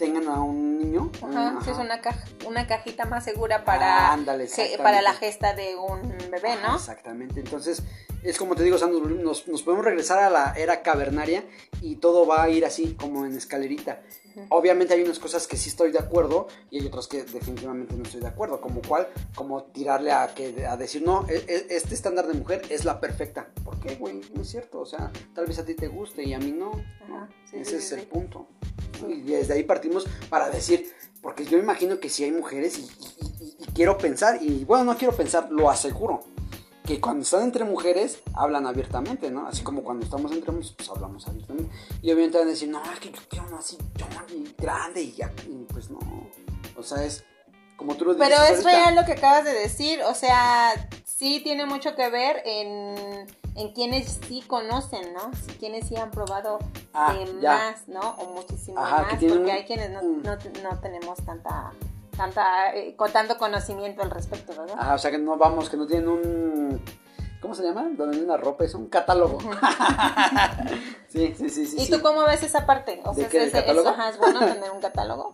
tengan 0.01 0.27
a 0.27 0.41
un 0.41 0.79
niño. 0.79 1.11
Ajá, 1.21 1.59
sí, 1.63 1.69
es 1.69 1.77
una, 1.77 2.01
caja, 2.01 2.25
una 2.47 2.65
cajita 2.65 3.05
más 3.05 3.23
segura 3.23 3.63
para, 3.63 4.09
Ah, 4.09 4.13
ándale, 4.13 4.49
para 4.79 5.03
la 5.03 5.13
gesta 5.13 5.53
de 5.53 5.75
un 5.75 6.01
bebé, 6.31 6.55
¿no? 6.63 6.75
Exactamente. 6.75 7.39
Entonces, 7.39 7.83
es 8.23 8.39
como 8.39 8.55
te 8.55 8.63
digo, 8.63 8.77
o 8.77 8.79
sea, 8.79 8.87
nos, 8.87 9.43
podemos 9.43 9.85
regresar 9.85 10.17
a 10.23 10.31
la 10.31 10.53
era 10.57 10.81
cavernaria 10.81 11.43
y 11.81 11.97
todo 11.97 12.25
va 12.25 12.41
a 12.41 12.49
ir 12.49 12.65
así, 12.65 12.95
como 12.99 13.27
en 13.27 13.37
escalerita. 13.37 14.01
Obviamente 14.49 14.93
hay 14.95 15.03
unas 15.03 15.19
cosas 15.19 15.45
que 15.45 15.55
sí 15.57 15.69
estoy 15.69 15.91
de 15.91 15.99
acuerdo 15.99 16.47
y 16.71 16.79
hay 16.79 16.87
otras 16.87 17.05
que 17.07 17.23
definitivamente 17.23 17.93
no 17.95 18.03
estoy 18.03 18.21
de 18.21 18.27
acuerdo. 18.27 18.59
Como 18.59 18.81
cuál, 18.81 19.07
como 19.35 19.65
tirarle 19.65 20.11
a, 20.13 20.33
que, 20.33 20.65
a 20.65 20.77
decir, 20.77 21.03
no, 21.03 21.27
e- 21.29 21.43
e- 21.47 21.75
este 21.75 21.93
estándar 21.93 22.25
de 22.27 22.33
mujer 22.33 22.61
es 22.69 22.85
la 22.85 22.99
perfecta. 22.99 23.49
¿Por 23.63 23.77
qué, 23.81 23.95
güey? 23.97 24.21
No 24.33 24.41
es 24.41 24.49
cierto. 24.49 24.79
O 24.79 24.85
sea, 24.85 25.11
tal 25.35 25.45
vez 25.45 25.59
a 25.59 25.65
ti 25.65 25.75
te 25.75 25.89
guste 25.89 26.23
y 26.23 26.33
a 26.33 26.39
mí 26.39 26.53
no. 26.53 26.71
¿no? 27.09 27.17
Ajá, 27.17 27.29
sí, 27.43 27.57
Ese 27.57 27.71
sí, 27.71 27.75
es 27.77 27.89
sí, 27.89 27.95
el 27.95 28.07
punto. 28.07 28.47
Y 29.09 29.21
desde 29.21 29.53
ahí 29.53 29.63
partimos 29.63 30.05
para 30.29 30.49
decir, 30.49 30.91
porque 31.21 31.45
yo 31.45 31.57
imagino 31.57 31.99
que 31.99 32.09
si 32.09 32.23
hay 32.23 32.31
mujeres 32.31 32.77
y, 32.79 32.81
y- 32.81 33.25
y- 33.45 33.55
y 33.59 33.65
quiero 33.73 33.97
pensar, 33.97 34.41
y 34.41 34.65
bueno, 34.65 34.83
no 34.85 34.97
quiero 34.97 35.15
pensar, 35.15 35.49
lo 35.51 35.69
aseguro, 35.69 36.23
que 36.85 36.99
cuando 36.99 37.23
están 37.23 37.43
entre 37.43 37.63
mujeres 37.63 38.19
hablan 38.33 38.65
abiertamente, 38.65 39.29
¿no? 39.29 39.47
Así 39.47 39.61
como 39.63 39.83
cuando 39.83 40.03
estamos 40.03 40.31
entre 40.31 40.49
hombres, 40.49 40.73
pues 40.75 40.89
hablamos 40.89 41.27
abiertamente. 41.27 41.71
Y 42.01 42.11
obviamente 42.11 42.37
van 42.39 42.47
a 42.47 42.51
decir, 42.51 42.69
no, 42.69 42.81
es 42.91 42.99
que 42.99 43.11
yo 43.11 43.21
quiero 43.29 43.45
uno 43.47 43.57
así, 43.59 43.77
yo, 43.95 44.05
grande, 44.57 45.01
y 45.01 45.11
ya, 45.13 45.31
y 45.47 45.63
pues 45.71 45.89
no. 45.91 45.99
O 46.75 46.83
sea, 46.83 47.03
es 47.05 47.23
como 47.77 47.95
tú 47.95 48.05
lo 48.05 48.15
dices. 48.15 48.27
Pero 48.29 48.43
es 48.43 48.49
ahorita. 48.65 48.69
real 48.69 48.95
lo 48.95 49.05
que 49.05 49.11
acabas 49.13 49.45
de 49.45 49.53
decir, 49.53 50.01
o 50.03 50.15
sea, 50.15 50.73
sí 51.05 51.39
tiene 51.43 51.65
mucho 51.67 51.95
que 51.95 52.09
ver 52.09 52.41
en, 52.45 53.27
en 53.55 53.73
quienes 53.73 54.19
sí 54.27 54.41
conocen, 54.47 55.13
¿no? 55.13 55.31
Sí, 55.33 55.53
quienes 55.59 55.87
sí 55.87 55.95
han 55.95 56.11
probado 56.11 56.59
Ah, 56.93 57.13
de 57.13 57.31
más, 57.33 57.87
¿no? 57.87 57.99
O 58.17 58.33
muchísimo 58.33 58.79
Ajá, 58.79 59.03
más, 59.03 59.19
tienen 59.19 59.37
porque 59.39 59.51
hay 59.51 59.63
quienes 59.65 59.89
no, 59.91 60.01
no, 60.01 60.37
no 60.63 60.79
tenemos 60.81 61.17
tanta, 61.25 61.71
tanta, 62.15 62.75
eh, 62.75 62.95
tanto 63.11 63.37
conocimiento 63.37 64.01
al 64.03 64.11
respecto, 64.11 64.53
¿verdad? 64.57 64.75
Ajá, 64.79 64.95
o 64.95 64.97
sea, 64.97 65.11
que 65.11 65.17
no 65.17 65.37
vamos, 65.37 65.69
que 65.69 65.77
no 65.77 65.85
tienen 65.87 66.07
un... 66.07 66.81
¿Cómo 67.41 67.55
se 67.55 67.63
llama? 67.63 67.89
Donde 67.97 68.17
hay 68.17 68.23
una 68.23 68.37
ropa, 68.37 68.63
es 68.65 68.75
un 68.75 68.87
catálogo. 68.87 69.39
sí, 71.09 71.33
sí, 71.37 71.49
sí, 71.49 71.65
sí. 71.65 71.75
¿Y 71.79 71.85
sí. 71.85 71.91
tú 71.91 72.01
cómo 72.01 72.23
ves 72.23 72.43
esa 72.43 72.65
parte? 72.65 73.01
O 73.03 73.13
¿De 73.13 73.21
sea, 73.21 73.29
qué, 73.29 73.37
es, 73.39 73.43
es- 73.47 73.51
catálogo? 73.53 73.89
ajá, 73.89 74.09
¿es 74.09 74.17
bueno 74.17 74.39
tener 74.39 74.71
un 74.71 74.79
catálogo? 74.79 75.33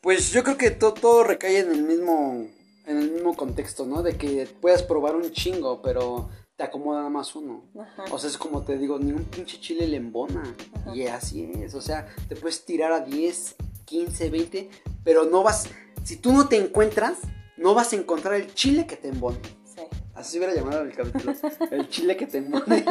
Pues 0.00 0.30
yo 0.32 0.42
creo 0.42 0.56
que 0.56 0.70
to- 0.70 0.94
todo 0.94 1.24
recae 1.24 1.58
en 1.60 1.70
el 1.70 1.82
mismo 1.82 2.46
en 2.86 2.98
el 2.98 3.10
mismo 3.12 3.36
contexto, 3.36 3.86
¿no? 3.86 4.02
De 4.02 4.16
que 4.16 4.48
puedas 4.60 4.82
probar 4.82 5.14
un 5.14 5.30
chingo, 5.30 5.80
pero 5.82 6.28
te 6.60 6.66
acomoda 6.66 6.98
nada 6.98 7.08
más 7.08 7.34
uno. 7.34 7.64
Ajá. 7.80 8.04
O 8.10 8.18
sea, 8.18 8.28
es 8.28 8.36
como 8.36 8.62
te 8.62 8.76
digo, 8.76 8.98
ni 8.98 9.12
un 9.12 9.24
pinche 9.24 9.58
chile 9.58 9.86
le 9.86 9.96
embona. 9.96 10.42
Ajá. 10.74 10.94
Y 10.94 11.06
así 11.06 11.50
es. 11.54 11.74
O 11.74 11.80
sea, 11.80 12.06
te 12.28 12.36
puedes 12.36 12.66
tirar 12.66 12.92
a 12.92 13.00
10, 13.00 13.56
15, 13.86 14.28
20, 14.28 14.70
pero 15.02 15.24
no 15.24 15.42
vas. 15.42 15.70
Si 16.04 16.16
tú 16.16 16.34
no 16.34 16.48
te 16.48 16.58
encuentras, 16.58 17.16
no 17.56 17.72
vas 17.72 17.94
a 17.94 17.96
encontrar 17.96 18.34
el 18.34 18.52
chile 18.52 18.86
que 18.86 18.96
te 18.96 19.08
embone. 19.08 19.38
Sí. 19.64 19.80
Así 20.14 20.32
se 20.32 20.36
hubiera 20.36 20.54
llamado 20.54 20.82
el 20.82 20.92
capítulo. 20.92 21.32
el 21.70 21.88
chile 21.88 22.14
que 22.18 22.26
te 22.26 22.36
embone. 22.36 22.84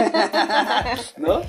¿No? 1.17 1.41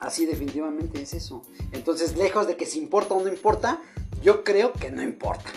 Así 0.00 0.26
definitivamente 0.26 1.00
es 1.00 1.14
eso. 1.14 1.40
Entonces, 1.72 2.14
lejos 2.14 2.46
de 2.46 2.58
que 2.58 2.66
si 2.66 2.78
importa 2.78 3.14
o 3.14 3.22
no 3.22 3.28
importa, 3.28 3.80
yo 4.22 4.44
creo 4.44 4.74
que 4.74 4.90
no 4.90 5.02
importa. 5.02 5.50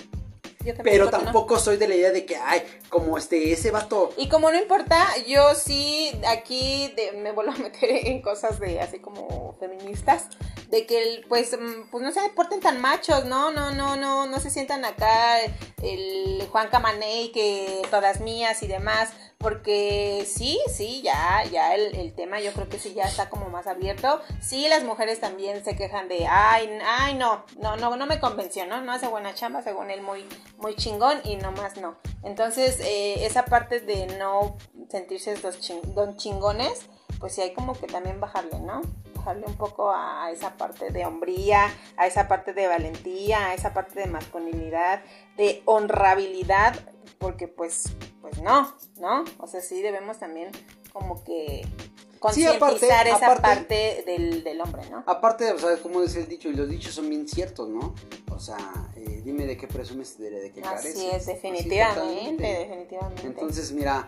Pero 0.84 1.06
no. 1.06 1.12
tampoco 1.12 1.60
soy 1.60 1.78
de 1.78 1.88
la 1.88 1.96
idea 1.96 2.12
de 2.12 2.26
que, 2.26 2.36
ay, 2.38 2.62
como 2.90 3.18
este, 3.18 3.52
ese 3.52 3.72
vato. 3.72 4.12
Y 4.18 4.30
como 4.30 4.50
no 4.52 4.58
importa, 4.58 5.06
yo 5.28 5.54
sí 5.56 6.12
aquí 6.28 6.94
de- 6.96 7.14
me 7.14 7.32
vuelvo 7.32 7.52
a 7.52 7.58
meter 7.58 7.90
en 8.08 8.22
cosas 8.22 8.60
de 8.60 8.80
así 8.82 9.00
como 9.00 9.56
feministas, 9.60 10.28
de 10.70 10.86
que 10.86 11.02
el- 11.02 11.26
pues, 11.28 11.58
mm, 11.60 11.90
pues 11.92 12.04
no 12.04 12.12
se 12.12 12.28
porten 12.30 12.60
tan 12.60 12.82
machos, 12.82 13.26
¿no? 13.26 13.52
No, 13.52 13.72
no, 13.72 13.96
no, 13.96 14.26
no 14.26 14.40
se 14.40 14.50
sientan 14.50 14.84
acá 14.86 15.38
el 15.84 16.48
Juan 16.52 16.70
Camaney 16.70 17.32
que 17.32 17.82
todas 17.92 18.20
mías 18.22 18.64
y 18.64 18.68
demás, 18.68 19.10
porque 19.46 20.26
sí, 20.28 20.60
sí, 20.74 21.04
ya, 21.04 21.44
ya 21.52 21.76
el, 21.76 22.16
tema 22.16 22.40
yo 22.40 22.52
creo 22.52 22.68
que 22.68 22.80
sí 22.80 22.96
ya 22.96 23.04
está 23.04 23.30
como 23.30 23.48
más 23.48 23.68
abierto. 23.68 24.20
Sí, 24.42 24.68
las 24.68 24.84
mujeres 24.84 25.20
también 25.20 25.64
se 25.64 25.76
quejan 25.76 26.08
de, 26.08 26.26
ay, 26.26 26.68
ay, 26.84 27.14
no, 27.14 27.46
no, 27.62 27.78
no, 27.78 27.96
no 27.96 28.08
me 28.08 28.20
convenció, 28.20 28.66
¿no? 28.66 28.82
No 28.82 28.92
hace 28.92 29.08
buena 29.08 29.36
chamba, 29.36 29.62
según 29.62 29.92
él 29.92 30.02
muy, 30.02 30.28
muy 30.58 30.76
chingón 30.76 31.20
y 31.24 31.36
nomás 31.36 31.78
no. 31.78 31.96
Entonces, 32.24 32.80
eh, 32.80 33.24
esa 33.24 33.46
parte 33.46 33.82
de 33.82 34.18
no 34.18 34.58
sentirse 34.90 35.34
estos 35.34 35.60
ching- 35.62 35.94
don 35.94 36.18
chingones, 36.18 36.82
pues 37.20 37.36
sí 37.36 37.42
hay 37.42 37.54
como 37.54 37.80
que 37.80 37.86
también 37.86 38.20
bajarle, 38.20 38.60
¿no? 38.62 38.82
Bajarle 39.26 39.48
un 39.48 39.56
poco 39.56 39.92
a 39.92 40.30
esa 40.32 40.56
parte 40.56 40.92
de 40.92 41.04
hombría, 41.04 41.74
a 41.98 42.06
esa 42.06 42.28
parte 42.28 42.54
de 42.54 42.68
valentía, 42.68 43.48
a 43.48 43.54
esa 43.56 43.74
parte 43.74 44.00
de 44.00 44.06
masculinidad, 44.06 45.02
de 45.36 45.64
honrabilidad, 45.66 46.76
porque 47.18 47.48
pues, 47.48 47.86
pues 48.22 48.40
no, 48.44 48.72
¿no? 49.00 49.24
O 49.40 49.48
sea, 49.48 49.62
sí 49.62 49.82
debemos 49.82 50.20
también 50.20 50.52
como 50.94 51.24
que 51.24 51.66
Sí, 52.34 52.46
aparte- 52.46 52.60
concientizar 52.60 53.08
esa 53.08 53.18
aparte- 53.26 53.42
parte 53.42 54.04
del, 54.06 54.44
del 54.44 54.62
hombre, 54.62 54.88
¿no? 54.92 55.04
Aparte, 55.08 55.52
o 55.54 55.58
sea, 55.58 55.76
como 55.78 56.04
dice 56.04 56.20
el 56.20 56.28
dicho, 56.28 56.48
y 56.50 56.54
los 56.54 56.70
dichos 56.70 56.94
son 56.94 57.10
bien 57.10 57.28
ciertos, 57.28 57.68
¿no? 57.68 57.96
O 58.32 58.40
sea, 58.40 58.58
eh, 58.96 59.22
dime 59.26 59.48
de 59.48 59.58
qué 59.58 59.68
presumes 59.68 60.18
y 60.20 60.24
de 60.24 60.52
qué 60.52 60.62
careces. 60.62 60.96
Así 60.98 61.10
es, 61.10 61.26
definitivamente, 61.26 62.44
definitivamente. 62.44 63.26
Entonces, 63.26 63.72
mira, 63.72 64.08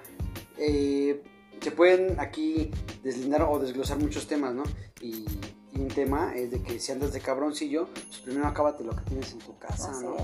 eh, 0.60 1.24
se 1.62 1.72
pueden 1.72 2.20
aquí 2.20 2.72
deslindar 3.04 3.44
o 3.44 3.60
desglosar 3.60 3.98
muchos 4.00 4.28
temas, 4.28 4.54
¿no? 4.54 4.64
Y, 5.02 5.26
y 5.74 5.80
un 5.80 5.88
tema 5.90 6.34
es 6.36 6.52
de 6.52 6.62
que 6.64 6.80
si 6.80 6.92
andas 6.92 7.14
de 7.14 7.20
cabroncillo, 7.22 7.88
pues 7.94 8.18
primero 8.20 8.48
acábate 8.48 8.84
lo 8.84 8.96
que 8.96 9.04
tienes 9.04 9.32
en 9.34 9.40
tu 9.40 9.58
casa, 9.58 9.92
Así 9.92 10.04
¿no? 10.06 10.16
es. 10.18 10.24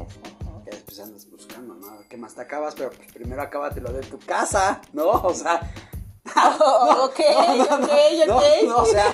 Ya 0.66 0.72
después 0.72 1.00
andas 1.02 1.30
buscando, 1.30 1.76
¿no? 1.76 1.88
¿Qué 2.10 2.18
más 2.18 2.36
te 2.36 2.42
acabas? 2.42 2.74
Pero 2.76 2.90
pues 2.92 3.12
primero 3.12 3.42
acábate 3.42 3.82
lo 3.82 3.92
de 3.92 4.02
tu 4.02 4.18
casa, 4.20 4.82
¿no? 4.94 5.10
O 5.12 5.34
sea... 5.34 5.74
Oh, 6.36 7.10
ok, 7.12 7.20
no, 7.70 7.78
no, 7.80 7.86
ok, 7.86 7.92
no, 8.28 8.38
ok. 8.38 8.44
no, 8.68 8.78
o 8.78 8.86
sea... 8.86 9.14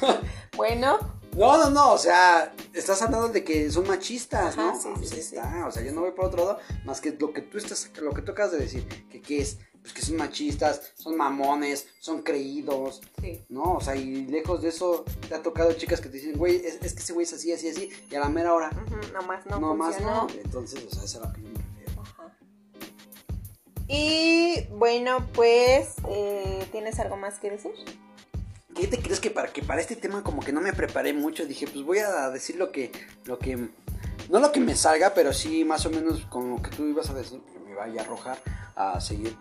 Bueno, 0.56 0.98
No, 1.36 1.56
no, 1.58 1.70
no, 1.70 1.92
o 1.94 1.98
sea, 1.98 2.52
estás 2.72 3.02
hablando 3.02 3.28
de 3.28 3.42
que 3.42 3.70
son 3.70 3.86
machistas, 3.88 4.56
Ajá, 4.56 4.72
¿no? 4.72 4.80
sí, 4.80 4.88
Pues 4.94 5.08
sí, 5.10 5.16
ahí 5.16 5.22
sí. 5.22 5.36
está, 5.36 5.66
o 5.66 5.70
sea, 5.72 5.82
yo 5.82 5.92
no 5.92 6.02
voy 6.02 6.12
por 6.12 6.26
otro 6.26 6.44
lado, 6.44 6.58
más 6.84 7.00
que 7.00 7.10
lo 7.12 7.32
que 7.32 7.42
tú 7.42 7.58
estás, 7.58 7.90
lo 8.00 8.12
que 8.12 8.22
tú 8.22 8.32
acabas 8.32 8.52
de 8.52 8.58
decir, 8.58 8.86
que 9.08 9.20
qué 9.20 9.40
es, 9.40 9.58
pues 9.84 9.92
que 9.92 10.00
son 10.00 10.16
machistas, 10.16 10.92
son 10.96 11.14
mamones, 11.14 11.86
son 12.00 12.22
creídos, 12.22 13.02
Sí. 13.20 13.44
¿no? 13.50 13.74
O 13.74 13.80
sea, 13.82 13.94
y 13.94 14.24
lejos 14.26 14.62
de 14.62 14.70
eso, 14.70 15.04
te 15.28 15.34
ha 15.34 15.42
tocado 15.42 15.74
chicas 15.74 16.00
que 16.00 16.08
te 16.08 16.16
dicen, 16.16 16.38
güey, 16.38 16.56
es, 16.56 16.78
es 16.82 16.94
que 16.94 17.00
ese 17.00 17.12
güey 17.12 17.24
es 17.24 17.34
así, 17.34 17.52
así, 17.52 17.68
así, 17.68 17.90
y 18.10 18.14
a 18.14 18.20
la 18.20 18.30
mera 18.30 18.54
hora, 18.54 18.70
Ujú, 18.70 19.12
Nomás 19.12 19.44
no, 19.44 19.60
no, 19.60 19.74
más 19.74 20.00
no. 20.00 20.26
Entonces, 20.42 20.82
o 20.86 20.90
sea, 20.90 21.04
eso 21.04 21.18
es 21.18 21.22
a 21.22 21.26
lo 21.28 21.32
que 21.34 21.42
yo 21.42 21.48
me 21.50 21.58
refiero. 21.58 22.00
Ajá. 22.00 22.34
Y 23.88 24.66
bueno, 24.70 25.26
pues, 25.34 25.90
eh, 26.08 26.66
¿tienes 26.72 26.98
algo 26.98 27.16
más 27.18 27.38
que 27.38 27.50
decir? 27.50 27.72
¿Qué 28.74 28.86
te 28.86 28.98
crees 28.98 29.20
que 29.20 29.30
para 29.30 29.52
que 29.52 29.62
para 29.62 29.80
este 29.82 29.96
tema 29.96 30.24
como 30.24 30.40
que 30.42 30.50
no 30.52 30.60
me 30.62 30.72
preparé 30.72 31.12
mucho? 31.12 31.44
Dije, 31.44 31.66
pues 31.66 31.84
voy 31.84 31.98
a 31.98 32.30
decir 32.30 32.56
lo 32.56 32.72
que, 32.72 32.90
lo 33.24 33.38
que, 33.38 33.56
no 34.30 34.40
lo 34.40 34.50
que 34.50 34.60
me 34.60 34.74
salga, 34.74 35.12
pero 35.14 35.32
sí 35.34 35.64
más 35.64 35.84
o 35.86 35.90
menos 35.90 36.22
con 36.30 36.50
lo 36.50 36.62
que 36.62 36.70
tú 36.70 36.86
ibas 36.86 37.10
a 37.10 37.14
decir, 37.14 37.40
que 37.52 37.58
me 37.60 37.74
vaya 37.74 38.00
a 38.00 38.04
arrojar 38.04 38.38
a 38.74 39.00
seguir 39.00 39.36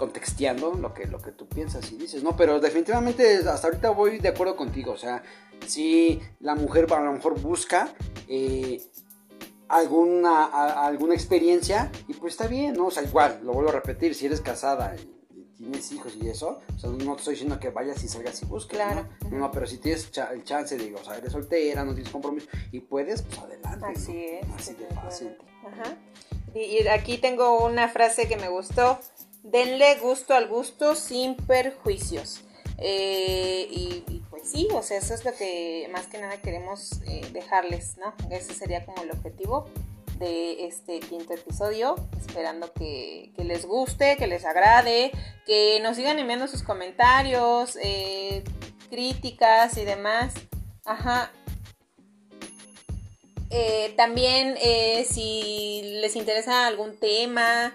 contexteando 0.00 0.72
lo 0.74 0.94
que, 0.94 1.04
lo 1.06 1.18
que 1.20 1.30
tú 1.30 1.46
piensas 1.46 1.92
y 1.92 1.96
dices, 1.98 2.22
¿no? 2.22 2.34
Pero 2.34 2.58
definitivamente 2.58 3.36
hasta 3.46 3.66
ahorita 3.68 3.90
voy 3.90 4.18
de 4.18 4.30
acuerdo 4.30 4.56
contigo, 4.56 4.92
o 4.92 4.96
sea, 4.96 5.22
si 5.66 6.18
la 6.40 6.54
mujer 6.54 6.86
a 6.90 7.00
lo 7.00 7.12
mejor 7.12 7.38
busca 7.38 7.92
eh, 8.26 8.80
alguna, 9.68 10.46
a- 10.46 10.86
alguna 10.86 11.14
experiencia 11.14 11.92
y 12.08 12.14
pues 12.14 12.32
está 12.34 12.46
bien, 12.46 12.72
¿no? 12.74 12.86
O 12.86 12.90
sea, 12.90 13.02
igual, 13.02 13.40
lo 13.44 13.52
vuelvo 13.52 13.68
a 13.70 13.74
repetir, 13.74 14.14
si 14.14 14.24
eres 14.24 14.40
casada 14.40 14.96
y, 14.96 15.38
y 15.38 15.44
tienes 15.56 15.92
hijos 15.92 16.16
y 16.20 16.28
eso, 16.30 16.60
o 16.74 16.78
sea, 16.78 16.88
no 16.90 17.12
te 17.14 17.18
estoy 17.20 17.34
diciendo 17.34 17.60
que 17.60 17.68
vayas 17.68 18.02
y 18.02 18.08
salgas 18.08 18.42
y 18.42 18.46
busques, 18.46 18.78
Claro. 18.78 19.06
¿no? 19.30 19.38
No, 19.38 19.50
pero 19.50 19.66
si 19.66 19.76
tienes 19.78 20.10
cha- 20.10 20.32
el 20.32 20.44
chance 20.44 20.78
de, 20.78 20.94
o 20.94 21.04
sea, 21.04 21.18
eres 21.18 21.32
soltera, 21.32 21.84
no 21.84 21.92
tienes 21.94 22.10
compromiso 22.10 22.46
y 22.72 22.80
puedes, 22.80 23.20
pues 23.22 23.38
adelante. 23.38 23.86
Así 23.94 24.12
¿no? 24.12 24.54
es. 24.54 24.54
Así 24.56 24.74
de 24.74 24.86
fácil. 24.94 25.36
Ajá. 25.66 25.94
Y, 26.54 26.60
y 26.82 26.88
aquí 26.88 27.18
tengo 27.18 27.64
una 27.66 27.88
frase 27.88 28.26
que 28.28 28.36
me 28.38 28.48
gustó. 28.48 28.98
Denle 29.42 29.96
gusto 29.96 30.34
al 30.34 30.48
gusto 30.48 30.94
sin 30.94 31.34
perjuicios. 31.34 32.42
Eh, 32.78 33.66
y, 33.70 34.22
pues 34.30 34.50
sí, 34.50 34.68
o 34.72 34.82
sea, 34.82 34.98
eso 34.98 35.14
es 35.14 35.24
lo 35.24 35.34
que 35.34 35.88
más 35.92 36.06
que 36.06 36.18
nada 36.18 36.40
queremos 36.40 37.00
eh, 37.06 37.26
dejarles, 37.32 37.96
¿no? 37.98 38.14
Ese 38.30 38.54
sería 38.54 38.84
como 38.84 39.02
el 39.02 39.10
objetivo 39.10 39.66
de 40.18 40.66
este 40.66 41.00
quinto 41.00 41.32
episodio, 41.32 41.96
esperando 42.18 42.72
que, 42.72 43.32
les 43.38 43.64
guste, 43.64 44.16
que 44.16 44.26
les 44.26 44.44
agrade, 44.44 45.12
que 45.46 45.80
nos 45.82 45.96
sigan 45.96 46.18
enviando 46.18 46.46
sus 46.46 46.62
comentarios, 46.62 47.76
eh, 47.82 48.44
críticas 48.90 49.76
y 49.78 49.84
demás. 49.84 50.34
Ajá, 50.84 51.32
también 53.96 54.56
si 55.06 55.82
les 56.00 56.16
interesa 56.16 56.66
algún 56.66 56.98
tema, 56.98 57.74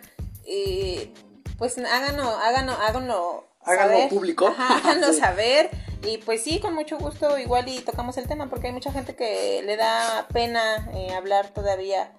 pues 1.57 1.77
háganlo, 1.77 2.23
háganlo, 2.29 2.73
háganlo, 2.73 3.47
Háganlo 3.63 3.93
saber. 3.93 4.09
público. 4.09 4.47
Ajá, 4.47 4.77
háganlo 4.83 5.13
Sí. 5.13 5.19
saber. 5.19 5.69
Y 6.03 6.19
pues 6.19 6.43
sí, 6.43 6.59
con 6.59 6.75
mucho 6.75 6.97
gusto 6.97 7.37
igual 7.39 7.67
y 7.67 7.79
tocamos 7.79 8.17
el 8.17 8.27
tema 8.27 8.47
porque 8.47 8.67
hay 8.67 8.73
mucha 8.73 8.91
gente 8.91 9.15
que 9.15 9.63
le 9.65 9.75
da 9.75 10.27
pena 10.31 10.89
eh, 10.93 11.13
hablar 11.15 11.49
todavía 11.49 12.11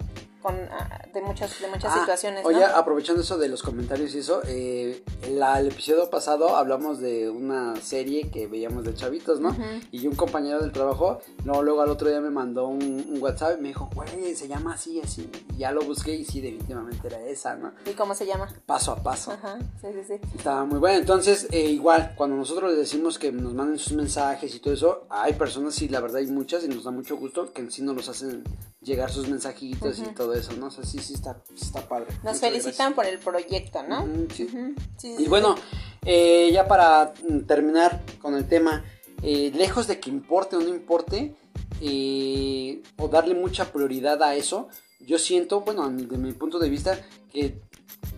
con, 0.47 0.55
ah, 0.71 1.03
de 1.13 1.21
muchas, 1.23 1.61
de 1.61 1.67
muchas 1.67 1.91
Ah, 1.93 1.99
situaciones. 2.01 2.45
¿no? 2.45 2.49
Oye, 2.49 2.65
aprovechando 2.65 3.23
eso 3.23 3.37
de 3.37 3.49
los 3.49 3.65
comentarios 3.65 4.15
y 4.15 4.19
eso, 4.19 4.43
eh, 4.47 5.03
en 5.23 5.41
la- 5.41 5.59
el 5.59 5.67
episodio 5.69 6.09
pasado 6.09 6.57
hablamos 6.57 7.01
de 7.01 7.29
una 7.29 7.75
serie 7.83 8.31
que 8.31 8.47
veíamos 8.47 8.85
de 8.85 8.95
chavitos, 8.95 9.41
¿no? 9.41 9.57
Y 9.91 10.07
un 10.07 10.15
compañero 10.15 10.61
del 10.61 10.71
trabajo, 10.71 11.19
luego, 11.45 11.63
luego 11.65 11.83
al 11.83 11.91
otro 11.91 12.09
día 12.09 12.21
me 12.21 12.31
mandó 12.31 12.69
un, 12.69 12.81
un 12.85 13.21
WhatsApp 13.21 13.59
y 13.59 13.63
me 13.63 13.69
dijo, 13.69 13.91
güey, 13.93 14.37
se 14.37 14.47
llama 14.47 14.75
así, 14.75 15.01
así. 15.01 15.29
Y 15.53 15.59
ya 15.59 15.73
lo 15.73 15.83
busqué 15.83 16.15
y 16.15 16.25
sí, 16.25 16.41
definitivamente 16.41 17.09
era 17.09 17.21
esa, 17.23 17.57
¿no? 17.57 17.73
¿Y 17.85 17.91
cómo 17.95 18.15
se 18.15 18.25
llama? 18.25 18.49
Paso 18.67 18.93
a 18.93 19.03
paso. 19.03 19.33
Ajá, 19.33 19.59
sí, 19.81 19.89
sí, 19.95 20.01
sí. 20.07 20.21
Estaba 20.37 20.65
muy 20.65 20.79
bueno. 20.79 20.99
Entonces, 21.01 21.49
eh, 21.51 21.63
igual, 21.71 22.15
cuando 22.17 22.37
nosotros 22.37 22.71
les 22.71 22.79
decimos 22.79 23.19
que 23.19 23.33
nos 23.33 23.53
manden 23.53 23.79
sus 23.81 23.95
mensajes 23.95 24.55
y 24.55 24.61
todo 24.61 24.75
eso, 24.75 25.07
hay 25.11 25.33
personas, 25.33 25.83
y 25.83 25.89
la 25.89 25.99
verdad 25.99 26.19
hay 26.19 26.29
muchas, 26.29 26.63
y 26.63 26.69
nos 26.69 26.85
da 26.85 26.93
mucho 26.93 27.17
gusto, 27.17 27.53
que 27.53 27.63
en 27.63 27.73
sí 27.73 27.83
nos 27.83 27.97
los 27.97 28.09
hacen 28.09 28.45
llegar 28.81 29.11
sus 29.11 29.29
mensajitos 29.29 29.99
y 29.99 30.03
todo 30.15 30.35
eso, 30.37 30.53
¿no? 30.55 30.67
O 30.67 30.71
sea, 30.71 30.85
sí, 30.85 30.99
sí 30.99 31.15
está, 31.15 31.43
está 31.55 31.89
padre. 31.89 32.07
Nos 32.23 32.35
Muchas 32.35 32.41
felicitan 32.41 32.95
por 32.95 33.07
el 33.07 33.19
proyecto, 33.19 33.83
¿no? 33.83 34.07
Sí. 34.35 34.49
Sí, 34.49 34.75
sí, 34.97 35.17
Y 35.19 35.29
bueno, 35.29 35.57
eh, 36.05 36.51
ya 36.53 36.69
para 36.69 37.13
terminar 37.47 38.03
con 38.21 38.35
el 38.35 38.49
tema, 38.49 38.85
eh, 39.23 39.51
lejos 39.55 39.87
de 39.87 39.99
que 39.99 40.11
importe 40.11 40.57
o 40.57 40.61
no 40.61 40.69
importe, 40.69 41.35
eh, 41.81 42.83
o 42.97 43.09
darle 43.09 43.35
mucha 43.35 43.73
prioridad 43.73 44.23
a 44.23 44.35
eso, 44.35 44.69
yo 45.01 45.19
siento, 45.19 45.63
bueno, 45.63 45.89
desde 45.91 46.17
mi 46.17 46.33
punto 46.33 46.59
de 46.59 46.69
vista, 46.69 46.99
que 47.33 47.61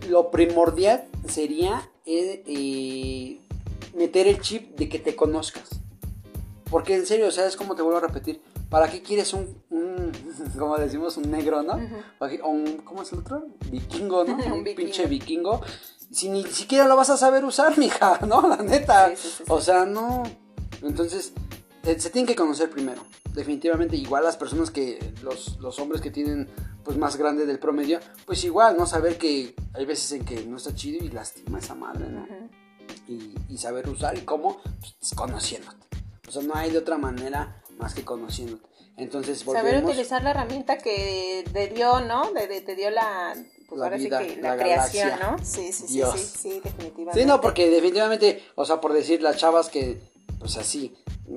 lo 0.07 0.31
primordial 0.31 1.05
sería 1.27 1.89
meter 3.95 4.27
el 4.27 4.39
chip 4.41 4.75
de 4.77 4.87
que 4.87 4.99
te 4.99 5.15
conozcas. 5.15 5.69
Porque 6.69 6.95
en 6.95 7.05
serio, 7.05 7.31
¿sabes 7.31 7.55
cómo 7.55 7.75
te 7.75 7.81
vuelvo 7.81 7.97
a 7.97 8.01
repetir? 8.01 8.41
¿Para 8.69 8.89
qué 8.89 9.01
quieres 9.01 9.33
un, 9.33 9.61
un 9.69 10.11
como 10.57 10.77
decimos, 10.77 11.17
un 11.17 11.29
negro, 11.31 11.63
no? 11.63 11.73
Ujú. 11.75 11.95
¿Para 12.19 12.31
qué- 12.31 12.41
o 12.41 12.49
un, 12.49 12.77
¿Cómo 12.77 13.01
es 13.01 13.11
el 13.13 13.19
otro? 13.19 13.45
Vikingo, 13.71 14.23
¿no? 14.23 14.35
Un 14.45 14.51
un 14.51 14.63
vikingo. 14.63 14.75
pinche 14.75 15.05
vikingo. 15.07 15.61
Si 16.11 16.29
ni 16.29 16.43
siquiera 16.43 16.87
lo 16.87 16.95
vas 16.95 17.09
a 17.09 17.17
saber 17.17 17.45
usar, 17.45 17.77
mija, 17.77 18.19
¿no? 18.27 18.47
La 18.47 18.57
neta. 18.57 19.09
Sí, 19.09 19.15
sí, 19.15 19.27
sí, 19.29 19.33
sí. 19.39 19.43
O 19.47 19.59
sea, 19.61 19.85
no. 19.85 20.23
Entonces, 20.81 21.33
eh, 21.83 21.99
se 21.99 22.09
tienen 22.09 22.27
que 22.27 22.35
conocer 22.35 22.69
primero. 22.69 23.03
Definitivamente, 23.33 23.95
igual 23.95 24.23
las 24.23 24.37
personas 24.37 24.71
que, 24.71 24.97
los, 25.23 25.57
los 25.59 25.79
hombres 25.79 26.01
que 26.01 26.09
tienen, 26.09 26.47
pues 26.83 26.97
más 26.97 27.15
grande 27.15 27.45
del 27.45 27.59
promedio, 27.59 27.99
pues 28.25 28.43
igual, 28.43 28.75
¿no? 28.77 28.85
Saber 28.87 29.17
que 29.17 29.53
hay 29.73 29.85
veces 29.85 30.11
en 30.13 30.25
que 30.25 30.43
no 30.45 30.57
está 30.57 30.73
chido 30.73 31.03
y 31.03 31.09
lastima 31.09 31.59
esa 31.59 31.75
madre, 31.75 32.09
¿no? 32.09 32.25
Y, 33.07 33.35
y 33.47 33.57
saber 33.57 33.87
usar 33.87 34.17
y 34.17 34.21
cómo, 34.21 34.61
pues, 34.79 35.13
conociéndote. 35.15 35.77
O 36.27 36.31
sea, 36.31 36.41
no 36.43 36.55
hay 36.55 36.71
de 36.71 36.79
otra 36.79 36.97
manera 36.97 37.61
más 37.79 37.93
que 37.95 38.03
conociéndote. 38.05 38.67
Entonces, 38.97 39.39
Saber 39.39 39.63
volvemos. 39.63 39.91
utilizar 39.91 40.21
la 40.23 40.31
herramienta 40.31 40.77
que 40.77 41.45
te 41.51 41.67
dio, 41.69 42.01
¿no? 42.01 42.31
De, 42.33 42.47
de- 42.47 42.61
te 42.61 42.75
dio 42.75 42.89
la, 42.89 43.33
pues 43.67 43.79
La 43.79 43.85
ahora 43.85 43.97
vida, 43.97 44.19
sí 44.19 44.27
que 44.35 44.41
la, 44.41 44.55
la 44.55 44.61
creación, 44.61 45.09
galaxia. 45.09 45.31
¿no? 45.31 45.43
Sí, 45.45 45.71
sí, 45.71 45.85
Dios. 45.93 46.19
sí, 46.19 46.37
sí, 46.37 46.61
definitivamente. 46.63 47.19
Sí, 47.21 47.25
no, 47.25 47.39
porque 47.39 47.69
definitivamente, 47.69 48.43
o 48.55 48.65
sea, 48.65 48.81
por 48.81 48.91
decir 48.93 49.21
las 49.21 49.37
chavas 49.37 49.69
que, 49.69 50.01
pues 50.37 50.57
así, 50.57 50.93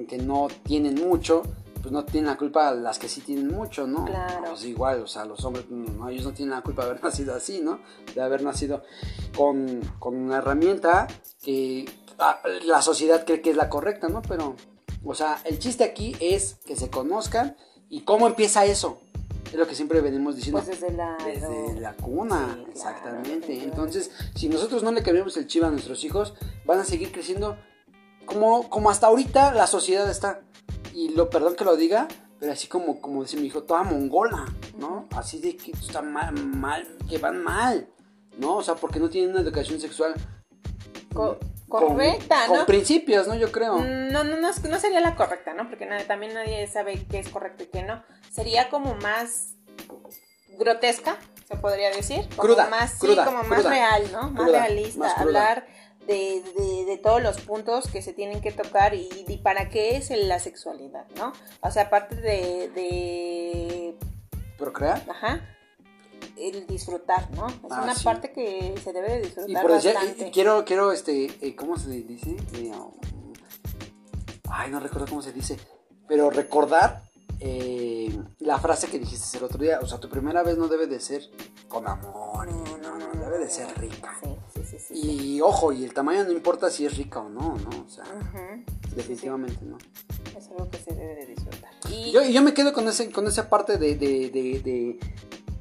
que 0.09 0.19
no 0.19 0.49
tienen 0.65 0.97
mucho, 0.97 1.43
pues 1.81 1.93
no 1.93 2.05
tienen 2.05 2.31
la 2.31 2.37
culpa 2.37 2.73
las 2.73 2.99
que 2.99 3.09
sí 3.09 3.21
tienen 3.21 3.47
mucho, 3.49 3.87
¿no? 3.87 4.05
Claro. 4.07 4.45
Pues 4.51 4.65
igual, 4.65 5.03
o 5.03 5.07
sea, 5.07 5.25
los 5.25 5.45
hombres, 5.45 5.67
no, 5.71 6.09
ellos 6.09 6.25
no 6.25 6.33
tienen 6.33 6.55
la 6.57 6.63
culpa 6.63 6.85
de 6.85 6.91
haber 6.91 7.05
nacido 7.05 7.33
así, 7.35 7.61
¿no? 7.61 7.81
De 8.15 8.21
haber 8.23 8.43
nacido 8.43 8.83
con, 9.37 9.81
con 10.01 10.17
una 10.17 10.39
herramienta 10.39 11.07
que 11.43 11.85
ah, 12.19 12.41
la 12.65 12.83
sociedad 12.83 13.25
cree 13.25 13.41
que 13.41 13.51
es 13.51 13.57
la 13.57 13.69
correcta, 13.69 14.09
¿no? 14.09 14.21
Pero, 14.23 14.57
o 15.05 15.15
sea, 15.15 15.41
el 15.45 15.59
chiste 15.59 15.85
aquí 15.85 16.17
es 16.21 16.57
que 16.67 16.77
se 16.77 16.91
conozcan 16.91 17.57
y 17.89 18.03
cómo 18.03 18.27
empieza 18.27 18.65
eso. 18.65 19.01
Es 19.47 19.55
lo 19.59 19.67
que 19.67 19.75
siempre 19.75 20.01
venimos 20.01 20.37
diciendo. 20.37 20.63
Pues 20.63 20.81
desde 20.81 20.95
la... 20.97 21.17
Desde 21.25 21.79
la 21.81 21.93
cuna, 21.95 22.55
Sí, 22.65 22.71
exactamente. 22.71 23.63
Entonces, 23.65 24.11
si 24.35 24.49
nosotros 24.49 24.83
no 24.83 24.93
le 24.93 25.03
cambiamos 25.03 25.37
el 25.37 25.47
chivo 25.47 25.67
a 25.67 25.71
nuestros 25.71 26.03
hijos, 26.05 26.33
van 26.65 26.81
a 26.81 26.85
seguir 26.85 27.13
creciendo 27.13 27.59
como, 28.25 28.71
como 28.71 28.89
hasta 28.89 29.09
ahorita 29.09 29.53
la 29.53 29.67
sociedad 29.67 30.11
está. 30.11 30.41
Y 30.95 31.11
lo, 31.11 31.29
perdón 31.29 31.55
que 31.55 31.65
lo 31.65 31.77
diga, 31.77 32.09
pero 32.39 32.53
así 32.53 32.67
como, 32.67 33.01
como 33.01 33.23
dice 33.23 33.37
mi 33.37 33.47
hijo, 33.49 33.65
toda 33.65 33.83
mongola, 33.83 34.47
¿no? 34.79 35.07
Así 35.11 35.39
de 35.39 35.57
que 35.57 35.73
está 35.73 36.01
mal, 36.01 36.33
mal, 36.47 36.87
que 37.09 37.19
van 37.19 37.43
mal, 37.43 37.89
¿no? 38.39 38.57
O 38.57 38.63
sea, 38.63 38.77
porque 38.77 39.01
no 39.01 39.11
tienen 39.11 39.31
una 39.33 39.41
educación 39.41 39.81
sexual 39.81 40.15
Co- 41.13 41.39
correcta, 41.81 42.47
con 42.47 42.57
¿no? 42.59 42.67
principios, 42.67 43.27
¿no? 43.27 43.35
Yo 43.35 43.51
creo. 43.53 43.79
No, 43.79 44.25
no, 44.25 44.37
no, 44.37 44.51
no 44.69 44.79
sería 44.79 45.01
la 45.01 45.15
correcta, 45.15 45.55
¿no? 45.55 45.69
Porque 45.69 45.87
nadie- 45.87 46.07
también 46.07 46.35
nadie 46.35 46.67
sabe 46.67 47.05
qué 47.11 47.19
es 47.19 47.29
correcto 47.29 47.65
y 47.65 47.67
qué 47.67 47.83
no. 47.83 48.03
Sería 48.31 48.69
como 48.69 48.95
más 48.97 49.55
grotesca, 50.59 51.17
se 51.49 51.57
podría 51.57 51.91
decir. 51.91 52.29
Como 52.31 52.43
Cruda, 52.43 52.69
más, 52.69 52.93
sí, 52.93 52.99
cruda, 53.07 53.25
como 53.25 53.43
más 53.45 53.65
real, 53.65 54.11
¿no? 54.13 54.31
Más 54.31 54.51
realista. 54.51 54.99
más 55.01 55.19
hablar 55.19 55.67
de, 56.07 56.43
de- 56.57 56.85
de 56.85 56.99
todos 56.99 57.23
los 57.23 57.41
puntos 57.41 57.89
que 57.89 58.03
se 58.03 58.13
tienen 58.13 58.41
que 58.41 58.53
tocar 58.53 58.95
y, 58.95 59.09
y 59.29 59.39
para 59.39 59.69
qué 59.69 59.97
es 59.97 60.11
la 60.11 60.39
sexualidad, 60.41 61.07
¿no? 61.17 61.33
O 61.61 61.71
sea, 61.71 61.85
aparte 61.85 62.17
de, 62.17 62.69
de 62.75 63.97
Procrear. 64.59 65.03
ajá, 65.09 65.41
el 66.49 66.67
disfrutar, 66.67 67.31
¿no? 67.37 67.47
Es 67.49 67.55
Ah, 67.71 67.83
una 67.83 67.95
sí. 67.95 68.05
parte 68.05 68.33
que 68.33 68.75
se 68.83 68.93
debe 68.93 69.11
de 69.11 69.21
disfrutar 69.23 69.51
Y 69.51 69.55
por 69.55 69.73
decir, 69.73 69.95
bastante. 69.95 70.25
y- 70.25 70.29
y 70.29 70.31
quiero, 70.31 70.65
quiero, 70.65 70.93
este, 70.93 71.27
eh, 71.41 71.55
¿cómo 71.57 71.77
se 71.79 71.91
dice? 71.91 72.37
Eh, 72.55 72.71
um, 72.75 73.33
ay, 74.51 74.71
no 74.71 74.81
recuerdo 74.81 75.07
cómo 75.09 75.23
se 75.23 75.33
dice, 75.33 75.57
pero 76.09 76.31
recordar 76.31 77.03
eh, 77.45 78.17
la 78.39 78.59
frase 78.61 78.87
que 78.87 78.99
dijiste 79.01 79.37
el 79.39 79.43
otro 79.45 79.59
día, 79.59 79.81
o 79.83 79.87
sea, 79.87 79.99
tu 79.99 80.09
primera 80.09 80.45
vez 80.45 80.57
no 80.57 80.69
debe 80.69 80.87
de 80.87 81.01
ser 81.01 81.23
con 81.69 81.89
amor, 81.89 82.49
y 82.49 82.53
no, 82.81 82.97
no, 82.99 83.21
debe 83.21 83.39
de 83.39 83.51
ser 83.51 83.67
rica. 83.81 84.17
Sí, 84.55 84.63
sí, 84.65 84.77
sí. 84.79 84.95
Y 84.95 85.41
ojo, 85.41 85.73
y 85.73 85.83
el 85.85 85.93
tamaño 85.93 86.23
no 86.25 86.31
importa 86.31 86.71
si 86.71 86.87
es 86.87 86.97
rica 86.97 87.19
o 87.21 87.29
no, 87.29 87.57
¿no, 87.57 87.85
o 87.85 87.89
sea, 87.89 88.05
definitivamente 88.95 89.59
no. 89.65 89.77
Es 90.39 90.47
algo 90.49 90.71
que 90.71 90.79
se 90.79 90.95
debe 90.95 91.15
de 91.17 91.27
disfrutar. 91.27 91.71
Y 91.91 92.13
Yo, 92.13 92.23
yo 92.23 92.43
me 92.43 92.55
quedo 92.55 92.73
con, 92.73 92.87
ese, 92.87 93.11
con 93.11 93.27
esa 93.27 93.49
parte 93.51 93.77
de, 93.77 93.97
de, 93.97 94.31
de, 94.31 94.61
de, 94.61 94.99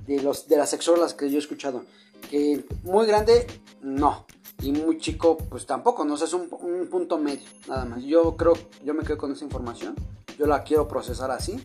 de 0.05 0.21
los, 0.21 0.47
de 0.47 0.57
las 0.57 0.69
sexólogas 0.69 1.13
que 1.13 1.29
yo 1.29 1.37
he 1.37 1.39
escuchado. 1.39 1.85
Que 2.29 2.65
muy 2.83 3.05
grande, 3.05 3.47
no. 3.81 4.25
Y 4.61 4.71
muy 4.71 4.99
chico, 4.99 5.37
pues 5.37 5.65
tampoco, 5.65 6.05
no 6.05 6.13
o 6.13 6.17
sea, 6.17 6.27
es 6.27 6.33
un, 6.33 6.47
un 6.51 6.87
punto 6.87 7.17
medio, 7.17 7.47
nada 7.67 7.85
más. 7.85 8.03
Yo 8.03 8.37
creo, 8.37 8.53
yo 8.83 8.93
me 8.93 9.03
quedo 9.03 9.17
con 9.17 9.31
esa 9.31 9.43
información. 9.43 9.95
Yo 10.37 10.45
la 10.45 10.63
quiero 10.63 10.87
procesar 10.87 11.31
así. 11.31 11.59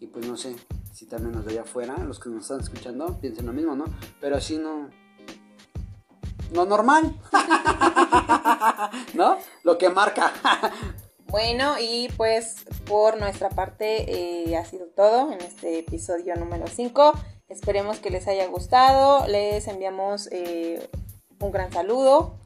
Y 0.00 0.06
pues 0.06 0.26
no 0.26 0.36
sé 0.36 0.56
si 0.94 1.06
también 1.06 1.34
los 1.34 1.44
de 1.44 1.52
allá 1.52 1.62
afuera, 1.62 1.96
los 1.98 2.18
que 2.18 2.30
nos 2.30 2.42
están 2.42 2.60
escuchando, 2.60 3.18
piensen 3.20 3.46
lo 3.46 3.52
mismo, 3.52 3.76
¿no? 3.76 3.84
Pero 4.20 4.36
así 4.36 4.56
no. 4.56 4.88
No 6.52 6.64
normal. 6.64 7.16
¿No? 9.14 9.36
Lo 9.62 9.78
que 9.78 9.88
marca. 9.90 10.32
Bueno, 11.26 11.76
y 11.78 12.08
pues 12.16 12.64
por 12.86 13.20
nuestra 13.20 13.50
parte 13.50 14.48
eh, 14.48 14.56
ha 14.56 14.64
sido 14.64 14.86
todo 14.86 15.30
en 15.32 15.40
este 15.40 15.78
episodio 15.78 16.34
número 16.34 16.66
5. 16.66 17.12
Esperemos 17.50 17.98
que 17.98 18.10
les 18.10 18.26
haya 18.28 18.46
gustado. 18.46 19.26
Les 19.26 19.68
enviamos 19.68 20.28
eh, 20.32 20.88
un 21.40 21.50
gran 21.50 21.70
saludo 21.70 22.39